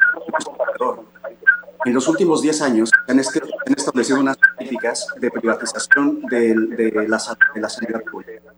en 1.87 1.93
los 1.93 2.07
últimos 2.09 2.41
10 2.41 2.61
años 2.63 2.89
se 2.89 3.11
han, 3.11 3.19
establecido 3.19 4.19
unas 4.19 4.37
políticas 4.37 5.07
de 5.19 5.31
privatización 5.31 6.21
de, 6.23 6.53
de, 6.53 6.91
la, 6.91 7.17
de, 7.53 7.61
la, 7.61 7.69
sanidad 7.69 8.03
pública. 8.03 8.53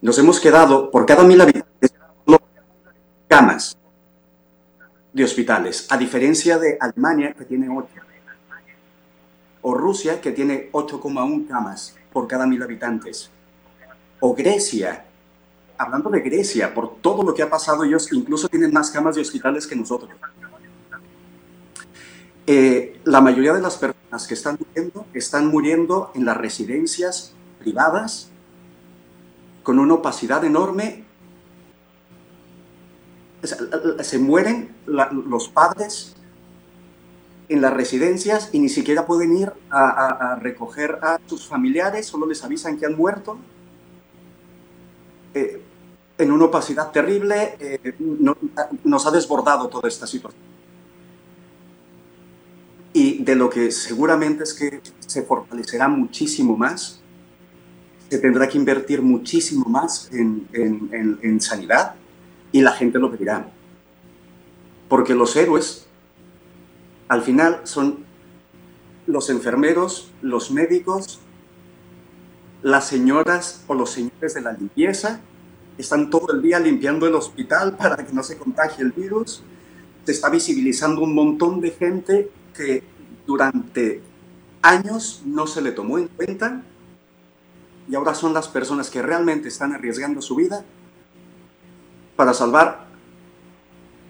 Nos 0.00 0.18
hemos 0.18 0.40
quedado, 0.40 0.90
por 0.90 1.06
cada 1.06 1.22
mil 1.22 1.40
habitantes, 1.40 1.94
camas 3.28 3.76
de 5.12 5.22
hospitales, 5.22 5.86
a 5.88 5.96
diferencia 5.96 6.58
de 6.58 6.78
Alemania, 6.80 7.32
que 7.34 7.44
tiene 7.44 7.68
8, 7.68 7.88
o 9.62 9.74
Rusia, 9.74 10.20
que 10.20 10.32
tiene 10.32 10.70
8,1 10.72 11.46
camas 11.46 11.96
por 12.12 12.26
cada 12.26 12.46
mil 12.46 12.62
habitantes, 12.62 13.30
o 14.18 14.34
Grecia, 14.34 15.04
hablando 15.78 16.10
de 16.10 16.20
Grecia, 16.20 16.74
por 16.74 16.96
todo 16.96 17.22
lo 17.22 17.32
que 17.32 17.42
ha 17.42 17.48
pasado, 17.48 17.84
ellos 17.84 18.12
incluso 18.12 18.48
tienen 18.48 18.72
más 18.72 18.90
camas 18.90 19.14
de 19.14 19.22
hospitales 19.22 19.66
que 19.66 19.76
nosotros. 19.76 20.10
Eh, 22.46 23.00
la 23.04 23.20
mayoría 23.20 23.52
de 23.52 23.60
las 23.60 23.76
personas 23.76 24.26
que 24.26 24.34
están 24.34 24.58
muriendo 24.58 25.06
están 25.12 25.46
muriendo 25.48 26.10
en 26.14 26.24
las 26.24 26.36
residencias 26.36 27.34
privadas 27.58 28.30
con 29.62 29.78
una 29.78 29.94
opacidad 29.94 30.44
enorme. 30.44 31.04
Se 34.00 34.18
mueren 34.18 34.74
los 34.86 35.48
padres 35.48 36.16
en 37.48 37.60
las 37.60 37.72
residencias 37.72 38.48
y 38.52 38.60
ni 38.60 38.68
siquiera 38.68 39.06
pueden 39.06 39.36
ir 39.36 39.52
a, 39.70 40.38
recoger 40.40 40.98
a 41.02 41.20
sus 41.26 41.46
familiares, 41.46 42.06
solo 42.06 42.26
les 42.26 42.42
avisan 42.42 42.78
que 42.78 42.86
han 42.86 42.96
muerto. 42.96 43.38
Eh, 45.34 45.62
en 46.18 46.32
una 46.32 46.46
opacidad 46.46 46.90
terrible, 46.90 47.56
eh, 47.60 47.94
no, 47.98 48.36
nos 48.84 49.06
ha 49.06 49.10
desbordado 49.10 49.68
toda 49.68 49.88
esta 49.88 50.06
situación 50.06 50.48
y 52.92 53.22
de 53.22 53.36
lo 53.36 53.48
que 53.48 53.70
seguramente 53.70 54.42
es 54.42 54.54
que 54.54 54.80
se 54.98 55.22
fortalecerá 55.22 55.86
muchísimo 55.86 56.56
más, 56.56 57.00
se 58.08 58.18
tendrá 58.18 58.48
que 58.48 58.58
invertir 58.58 59.02
muchísimo 59.02 59.66
más 59.66 60.10
en, 60.12 60.48
en, 60.52 60.88
en, 60.92 61.18
en 61.22 61.40
sanidad 61.40 61.94
y 62.50 62.60
la 62.60 62.72
gente 62.72 62.98
lo 62.98 63.10
pedirá. 63.10 63.48
Porque 64.88 65.14
los 65.14 65.36
héroes, 65.36 65.86
al 67.08 67.22
final, 67.22 67.60
son 67.64 68.04
los 69.06 69.30
enfermeros, 69.30 70.10
los 70.22 70.50
médicos, 70.50 71.20
las 72.62 72.88
señoras 72.88 73.62
o 73.68 73.74
los 73.74 73.90
señores 73.90 74.34
de 74.34 74.40
la 74.40 74.52
limpieza, 74.52 75.20
están 75.78 76.10
todo 76.10 76.32
el 76.32 76.42
día 76.42 76.58
limpiando 76.58 77.06
el 77.06 77.14
hospital 77.14 77.76
para 77.76 77.96
que 78.04 78.12
no 78.12 78.22
se 78.22 78.36
contagie 78.36 78.82
el 78.84 78.92
virus. 78.92 79.42
Se 80.04 80.12
está 80.12 80.28
visibilizando 80.28 81.00
un 81.02 81.14
montón 81.14 81.60
de 81.60 81.70
gente 81.70 82.30
que 82.54 82.82
durante 83.26 84.02
años 84.60 85.22
no 85.24 85.46
se 85.46 85.62
le 85.62 85.72
tomó 85.72 85.98
en 85.98 86.08
cuenta 86.08 86.62
y 87.88 87.94
ahora 87.94 88.14
son 88.14 88.34
las 88.34 88.48
personas 88.48 88.90
que 88.90 89.00
realmente 89.00 89.48
están 89.48 89.72
arriesgando 89.72 90.20
su 90.20 90.34
vida 90.34 90.64
para 92.16 92.34
salvar 92.34 92.88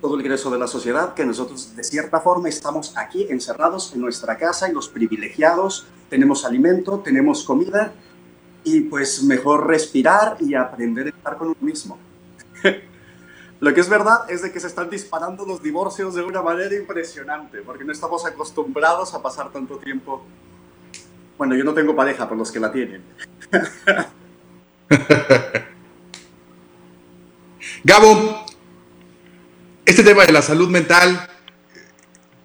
todo 0.00 0.16
el 0.16 0.22
grueso 0.22 0.50
de 0.50 0.58
la 0.58 0.66
sociedad, 0.66 1.14
que 1.14 1.26
nosotros 1.26 1.74
de 1.74 1.84
cierta 1.84 2.20
forma 2.20 2.48
estamos 2.48 2.96
aquí 2.96 3.26
encerrados 3.28 3.92
en 3.94 4.00
nuestra 4.00 4.38
casa 4.38 4.68
y 4.68 4.72
los 4.72 4.88
privilegiados 4.88 5.86
tenemos 6.08 6.44
alimento, 6.44 7.00
tenemos 7.00 7.44
comida 7.44 7.92
y 8.76 8.80
pues 8.82 9.22
mejor 9.22 9.66
respirar 9.66 10.36
y 10.40 10.54
aprender 10.54 11.06
a 11.06 11.10
estar 11.10 11.38
con 11.38 11.48
uno 11.48 11.56
mismo. 11.60 11.98
Lo 13.60 13.74
que 13.74 13.80
es 13.80 13.88
verdad 13.88 14.30
es 14.30 14.42
de 14.42 14.52
que 14.52 14.60
se 14.60 14.68
están 14.68 14.88
disparando 14.88 15.44
los 15.44 15.60
divorcios 15.60 16.14
de 16.14 16.22
una 16.22 16.42
manera 16.42 16.76
impresionante, 16.76 17.58
porque 17.62 17.82
no 17.82 17.92
estamos 17.92 18.24
acostumbrados 18.24 19.14
a 19.14 19.22
pasar 19.22 19.50
tanto 19.50 19.78
tiempo. 19.78 20.24
Bueno, 21.36 21.56
yo 21.56 21.64
no 21.64 21.74
tengo 21.74 21.96
pareja 21.96 22.28
por 22.28 22.38
los 22.38 22.52
que 22.52 22.60
la 22.60 22.70
tienen. 22.70 23.02
Gabo, 27.82 28.46
este 29.84 30.04
tema 30.04 30.24
de 30.24 30.32
la 30.32 30.42
salud 30.42 30.68
mental, 30.68 31.28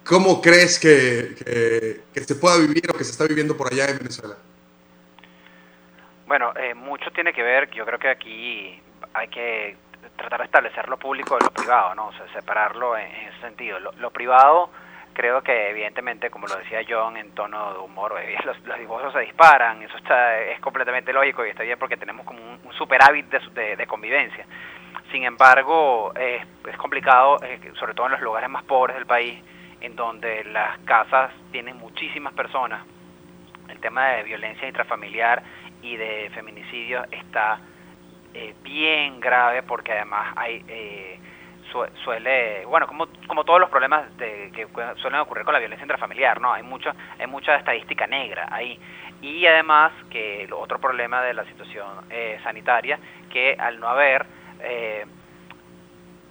¿cómo 0.04 0.42
crees 0.42 0.80
que, 0.80 1.36
que, 1.38 2.00
que, 2.12 2.24
se 2.24 2.34
pueda 2.34 2.56
vivir 2.58 2.90
o 2.92 2.96
que 2.96 3.04
se 3.04 3.12
está 3.12 3.24
viviendo 3.24 3.56
por 3.56 3.72
allá 3.72 3.88
en 3.88 3.98
Venezuela? 3.98 4.36
Bueno, 6.26 6.52
eh, 6.56 6.74
mucho 6.74 7.10
tiene 7.10 7.32
que 7.32 7.42
ver, 7.42 7.70
yo 7.70 7.84
creo 7.84 7.98
que 7.98 8.08
aquí 8.08 8.80
hay 9.12 9.28
que 9.28 9.76
tratar 10.16 10.40
de 10.40 10.46
establecer 10.46 10.88
lo 10.88 10.96
público 10.98 11.36
de 11.36 11.44
lo 11.44 11.50
privado, 11.50 11.94
¿no? 11.94 12.12
Sea, 12.12 12.26
separarlo 12.32 12.96
en, 12.96 13.06
en 13.06 13.28
ese 13.28 13.40
sentido. 13.40 13.78
Lo, 13.78 13.92
lo, 13.92 14.10
privado, 14.10 14.70
creo 15.12 15.42
que 15.42 15.70
evidentemente, 15.70 16.30
como 16.30 16.46
lo 16.46 16.56
decía 16.56 16.80
John, 16.88 17.16
en 17.16 17.32
tono 17.32 17.74
de 17.74 17.78
humor, 17.78 18.14
eh, 18.20 18.36
los, 18.44 18.58
los 18.66 18.78
divorcios 18.78 19.12
se 19.12 19.20
disparan, 19.20 19.82
eso 19.82 19.96
está 19.96 20.38
es 20.40 20.60
completamente 20.60 21.12
lógico 21.12 21.44
y 21.44 21.50
está 21.50 21.62
bien 21.62 21.78
porque 21.78 21.96
tenemos 21.96 22.24
como 22.24 22.40
un, 22.40 22.60
un 22.64 22.72
superávit 22.72 23.26
de, 23.30 23.40
de, 23.60 23.76
de 23.76 23.86
convivencia. 23.86 24.46
Sin 25.10 25.24
embargo, 25.24 26.12
eh, 26.16 26.44
es 26.68 26.76
complicado, 26.76 27.38
eh, 27.42 27.60
sobre 27.78 27.94
todo 27.94 28.06
en 28.06 28.12
los 28.12 28.20
lugares 28.20 28.48
más 28.48 28.64
pobres 28.64 28.96
del 28.96 29.06
país, 29.06 29.38
en 29.80 29.94
donde 29.94 30.44
las 30.44 30.78
casas 30.80 31.30
tienen 31.52 31.76
muchísimas 31.76 32.32
personas. 32.32 32.84
El 33.68 33.78
tema 33.80 34.08
de 34.08 34.22
violencia 34.24 34.66
intrafamiliar 34.66 35.42
y 35.84 35.96
de 35.96 36.30
feminicidio 36.34 37.04
está 37.10 37.60
eh, 38.32 38.54
bien 38.62 39.20
grave 39.20 39.62
porque 39.62 39.92
además 39.92 40.32
hay 40.36 40.64
eh, 40.66 41.18
su, 41.70 41.86
suele 42.02 42.64
bueno 42.64 42.86
como 42.86 43.06
como 43.26 43.44
todos 43.44 43.60
los 43.60 43.68
problemas 43.68 44.16
de, 44.16 44.50
que 44.54 44.66
suelen 44.96 45.20
ocurrir 45.20 45.44
con 45.44 45.52
la 45.52 45.60
violencia 45.60 45.84
intrafamiliar 45.84 46.40
no 46.40 46.52
hay 46.52 46.62
mucho 46.62 46.90
hay 47.18 47.26
mucha 47.26 47.56
estadística 47.56 48.06
negra 48.06 48.48
ahí. 48.50 48.78
Y 49.20 49.46
además 49.46 49.92
que 50.10 50.44
el 50.44 50.52
otro 50.52 50.78
problema 50.78 51.22
de 51.22 51.32
la 51.32 51.44
situación 51.44 51.88
eh, 52.10 52.38
sanitaria 52.42 52.98
que 53.30 53.56
al 53.58 53.78
no 53.78 53.88
haber 53.88 54.26
eh, 54.60 55.06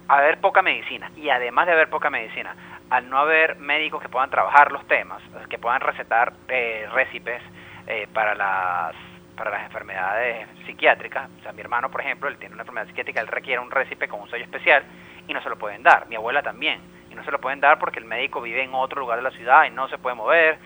haber 0.08 0.40
poca 0.40 0.62
medicina 0.62 1.10
y 1.16 1.30
además 1.30 1.66
de 1.66 1.72
haber 1.72 1.88
poca 1.88 2.10
medicina 2.10 2.54
al 2.90 3.08
no 3.08 3.18
haber 3.18 3.56
médicos 3.56 4.02
que 4.02 4.08
puedan 4.08 4.30
trabajar 4.30 4.70
los 4.72 4.86
temas 4.86 5.22
que 5.48 5.58
puedan 5.58 5.80
recetar 5.80 6.32
eh, 6.48 6.86
récipes 6.92 7.42
eh, 7.86 8.06
para 8.12 8.34
las 8.34 8.94
para 9.36 9.50
las 9.50 9.64
enfermedades 9.64 10.46
psiquiátricas, 10.66 11.28
o 11.40 11.42
sea, 11.42 11.52
mi 11.52 11.60
hermano, 11.60 11.90
por 11.90 12.00
ejemplo, 12.00 12.28
él 12.28 12.38
tiene 12.38 12.54
una 12.54 12.62
enfermedad 12.62 12.86
psiquiátrica, 12.86 13.20
él 13.20 13.28
requiere 13.28 13.60
un 13.60 13.70
récipe 13.70 14.08
con 14.08 14.20
un 14.20 14.30
sello 14.30 14.44
especial 14.44 14.84
y 15.26 15.34
no 15.34 15.42
se 15.42 15.48
lo 15.48 15.56
pueden 15.56 15.82
dar, 15.82 16.06
mi 16.08 16.16
abuela 16.16 16.42
también, 16.42 16.80
y 17.10 17.14
no 17.14 17.24
se 17.24 17.30
lo 17.30 17.40
pueden 17.40 17.60
dar 17.60 17.78
porque 17.78 17.98
el 17.98 18.04
médico 18.04 18.40
vive 18.40 18.62
en 18.62 18.74
otro 18.74 19.00
lugar 19.00 19.18
de 19.18 19.22
la 19.24 19.30
ciudad 19.30 19.64
y 19.64 19.70
no 19.70 19.88
se 19.88 19.98
puede 19.98 20.16
mover, 20.16 20.58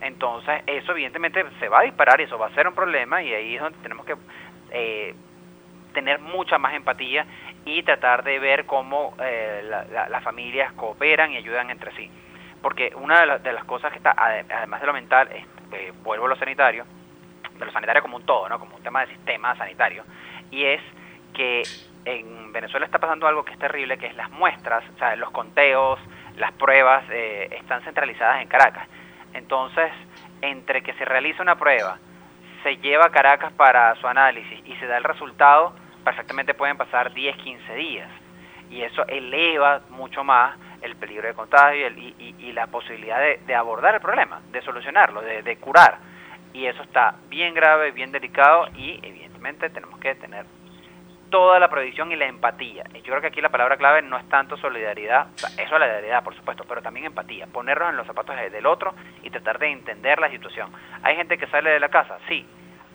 entonces 0.00 0.62
eso 0.66 0.92
evidentemente 0.92 1.44
se 1.58 1.68
va 1.68 1.80
a 1.80 1.82
disparar 1.82 2.20
y 2.20 2.24
eso 2.24 2.38
va 2.38 2.46
a 2.46 2.54
ser 2.54 2.68
un 2.68 2.74
problema 2.74 3.22
y 3.22 3.32
ahí 3.32 3.54
es 3.56 3.60
donde 3.60 3.78
tenemos 3.82 4.06
que 4.06 4.16
eh, 4.70 5.14
tener 5.92 6.20
mucha 6.20 6.58
más 6.58 6.74
empatía 6.74 7.26
y 7.64 7.82
tratar 7.82 8.22
de 8.22 8.38
ver 8.38 8.66
cómo 8.66 9.14
eh, 9.20 9.62
la, 9.64 9.84
la, 9.84 10.08
las 10.08 10.22
familias 10.22 10.72
cooperan 10.72 11.32
y 11.32 11.36
ayudan 11.36 11.70
entre 11.70 11.92
sí. 11.96 12.10
Porque 12.62 12.92
una 12.94 13.20
de, 13.20 13.26
la, 13.26 13.38
de 13.38 13.52
las 13.52 13.64
cosas 13.64 13.92
que 13.92 13.98
está, 13.98 14.14
además 14.16 14.80
de 14.80 14.86
lo 14.86 14.92
mental, 14.92 15.28
es, 15.32 15.44
eh, 15.72 15.92
vuelvo 16.02 16.26
a 16.26 16.28
lo 16.30 16.36
sanitario, 16.36 16.84
de 17.58 17.66
lo 17.66 17.72
sanitario 17.72 18.02
como 18.02 18.16
un 18.16 18.24
todo, 18.24 18.48
¿no? 18.48 18.58
como 18.58 18.76
un 18.76 18.82
tema 18.82 19.00
de 19.00 19.14
sistema 19.14 19.56
sanitario, 19.56 20.04
y 20.50 20.64
es 20.64 20.80
que 21.34 21.62
en 22.04 22.52
Venezuela 22.52 22.86
está 22.86 22.98
pasando 22.98 23.26
algo 23.26 23.44
que 23.44 23.52
es 23.52 23.58
terrible, 23.58 23.98
que 23.98 24.06
es 24.06 24.16
las 24.16 24.30
muestras, 24.30 24.82
o 24.94 24.98
sea, 24.98 25.14
los 25.16 25.30
conteos, 25.30 25.98
las 26.36 26.52
pruebas 26.52 27.04
eh, 27.10 27.48
están 27.52 27.82
centralizadas 27.82 28.40
en 28.42 28.48
Caracas. 28.48 28.88
Entonces, 29.34 29.92
entre 30.40 30.82
que 30.82 30.94
se 30.94 31.04
realiza 31.04 31.42
una 31.42 31.56
prueba, 31.56 31.98
se 32.62 32.76
lleva 32.78 33.06
a 33.06 33.10
Caracas 33.10 33.52
para 33.52 33.94
su 33.96 34.06
análisis 34.06 34.60
y 34.64 34.74
se 34.76 34.86
da 34.86 34.96
el 34.96 35.04
resultado, 35.04 35.74
perfectamente 36.04 36.54
pueden 36.54 36.76
pasar 36.76 37.12
10, 37.12 37.36
15 37.36 37.74
días. 37.74 38.10
Y 38.70 38.82
eso 38.82 39.06
eleva 39.06 39.82
mucho 39.90 40.24
más 40.24 40.56
el 40.82 40.96
peligro 40.96 41.28
de 41.28 41.34
contagio 41.34 41.88
y, 41.88 42.14
y, 42.18 42.34
y 42.38 42.52
la 42.52 42.68
posibilidad 42.68 43.18
de, 43.20 43.54
abordar 43.54 43.94
el 43.94 44.00
problema, 44.00 44.40
de 44.50 44.62
solucionarlo, 44.62 45.20
de 45.22 45.56
curar 45.56 45.98
y 46.52 46.66
eso 46.66 46.82
está 46.82 47.16
bien 47.28 47.54
grave, 47.54 47.90
bien 47.92 48.12
delicado 48.12 48.68
y 48.74 48.98
evidentemente 49.02 49.70
tenemos 49.70 49.98
que 50.00 50.14
tener 50.14 50.46
toda 51.30 51.58
la 51.58 51.68
previsión 51.68 52.10
y 52.12 52.16
la 52.16 52.26
empatía. 52.26 52.84
Yo 52.94 53.02
creo 53.02 53.20
que 53.20 53.26
aquí 53.28 53.40
la 53.40 53.50
palabra 53.50 53.76
clave 53.76 54.02
no 54.02 54.16
es 54.16 54.28
tanto 54.28 54.56
solidaridad, 54.56 55.26
o 55.26 55.60
es 55.60 55.68
solidaridad 55.68 56.24
por 56.24 56.34
supuesto, 56.34 56.64
pero 56.66 56.82
también 56.82 57.06
empatía, 57.06 57.46
ponernos 57.46 57.90
en 57.90 57.96
los 57.96 58.06
zapatos 58.06 58.36
del 58.36 58.66
otro 58.66 58.94
y 59.22 59.30
tratar 59.30 59.58
de 59.58 59.68
entender 59.70 60.18
la 60.18 60.30
situación. 60.30 60.70
Hay 61.02 61.16
gente 61.16 61.38
que 61.38 61.46
sale 61.48 61.70
de 61.70 61.80
la 61.80 61.88
casa, 61.88 62.18
sí, 62.28 62.46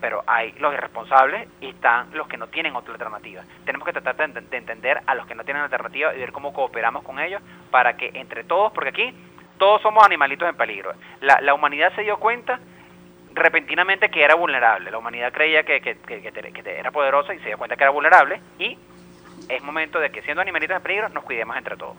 pero 0.01 0.23
hay 0.27 0.51
los 0.53 0.73
irresponsables 0.73 1.47
y 1.61 1.69
están 1.69 2.09
los 2.13 2.27
que 2.27 2.37
no 2.37 2.47
tienen 2.47 2.75
otra 2.75 2.93
alternativa. 2.93 3.43
Tenemos 3.65 3.85
que 3.85 3.93
tratar 3.93 4.15
de, 4.15 4.41
de 4.41 4.57
entender 4.57 5.01
a 5.05 5.15
los 5.15 5.25
que 5.27 5.35
no 5.35 5.43
tienen 5.43 5.63
alternativa 5.63 6.13
y 6.13 6.19
ver 6.19 6.31
cómo 6.31 6.53
cooperamos 6.53 7.03
con 7.03 7.19
ellos 7.19 7.41
para 7.71 7.95
que 7.95 8.11
entre 8.15 8.43
todos, 8.43 8.71
porque 8.73 8.89
aquí 8.89 9.13
todos 9.57 9.81
somos 9.81 10.03
animalitos 10.03 10.49
en 10.49 10.57
peligro. 10.57 10.93
La 11.21 11.53
humanidad 11.53 11.93
se 11.95 12.01
dio 12.01 12.17
cuenta 12.17 12.59
repentinamente 13.33 14.09
que 14.09 14.23
era 14.23 14.35
vulnerable. 14.35 14.91
La 14.91 14.97
humanidad 14.97 15.31
creía 15.31 15.63
que, 15.63 15.81
que, 15.81 15.97
que, 15.97 16.63
era 16.65 16.91
poderosa 16.91 17.33
y 17.33 17.39
se 17.39 17.47
dio 17.47 17.57
cuenta 17.57 17.75
que 17.75 17.83
era 17.83 17.91
vulnerable 17.91 18.41
y 18.59 18.77
es 19.49 19.61
momento 19.63 19.99
de 19.99 20.11
que 20.11 20.21
siendo 20.21 20.41
animalitos 20.41 20.77
en 20.77 20.83
peligro 20.83 21.09
nos 21.09 21.23
cuidemos 21.23 21.57
entre 21.57 21.75
todos. 21.77 21.97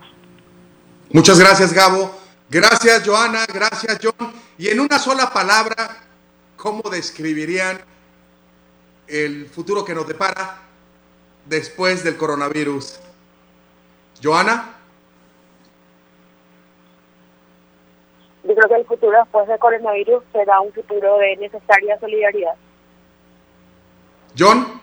Muchas 1.11 1.39
gracias 1.39 1.73
Gabo, 1.73 2.19
gracias 2.49 3.03
Joana, 3.05 3.45
gracias 3.47 3.99
John. 4.01 4.33
Y 4.57 4.69
en 4.69 4.79
una 4.79 4.99
sola 4.99 5.31
palabra, 5.31 5.75
¿cómo 6.55 6.81
describirían 6.89 7.79
el 9.07 9.47
futuro 9.47 9.85
que 9.85 9.93
nos 9.93 10.07
depara 10.07 10.59
después 11.45 12.03
del 12.03 12.17
coronavirus? 12.17 12.99
Joana. 14.23 14.74
Yo 18.55 18.61
creo 18.61 18.69
que 18.69 18.81
el 18.81 18.87
futuro 18.87 19.17
después 19.17 19.47
del 19.47 19.59
coronavirus 19.59 20.23
será 20.31 20.61
un 20.61 20.71
futuro 20.71 21.17
de 21.17 21.35
necesaria 21.37 21.99
solidaridad. 21.99 22.55
John. 24.37 24.81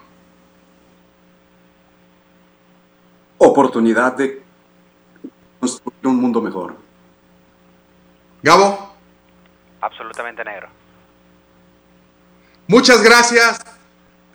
Oportunidad 3.38 4.12
de 4.16 4.42
construir 5.58 6.06
un 6.06 6.16
mundo 6.16 6.40
mejor. 6.40 6.76
Gabo. 8.42 8.94
Absolutamente 9.80 10.44
negro. 10.44 10.68
Muchas 12.66 13.02
gracias 13.02 13.58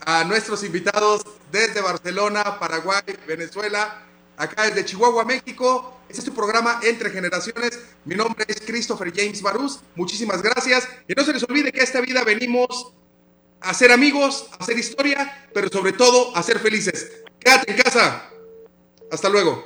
a 0.05 0.23
nuestros 0.23 0.63
invitados 0.63 1.21
desde 1.51 1.81
Barcelona, 1.81 2.57
Paraguay, 2.59 3.01
Venezuela, 3.27 4.01
acá 4.37 4.65
desde 4.65 4.85
Chihuahua, 4.85 5.25
México. 5.25 5.99
Este 6.07 6.21
es 6.21 6.25
tu 6.25 6.33
programa 6.33 6.79
Entre 6.83 7.09
Generaciones. 7.09 7.79
Mi 8.05 8.15
nombre 8.15 8.45
es 8.47 8.61
Christopher 8.61 9.11
James 9.13 9.41
Barús. 9.41 9.81
Muchísimas 9.95 10.41
gracias. 10.41 10.87
Y 11.07 11.13
no 11.13 11.23
se 11.25 11.33
les 11.33 11.43
olvide 11.43 11.71
que 11.71 11.81
a 11.81 11.83
esta 11.83 11.99
vida 11.99 12.23
venimos 12.23 12.93
a 13.59 13.73
ser 13.73 13.91
amigos, 13.91 14.47
a 14.51 14.63
hacer 14.63 14.77
historia, 14.77 15.49
pero 15.53 15.67
sobre 15.67 15.91
todo 15.91 16.35
a 16.37 16.43
ser 16.43 16.59
felices. 16.59 17.11
Quédate 17.39 17.71
en 17.71 17.81
casa. 17.81 18.29
Hasta 19.11 19.27
luego. 19.27 19.65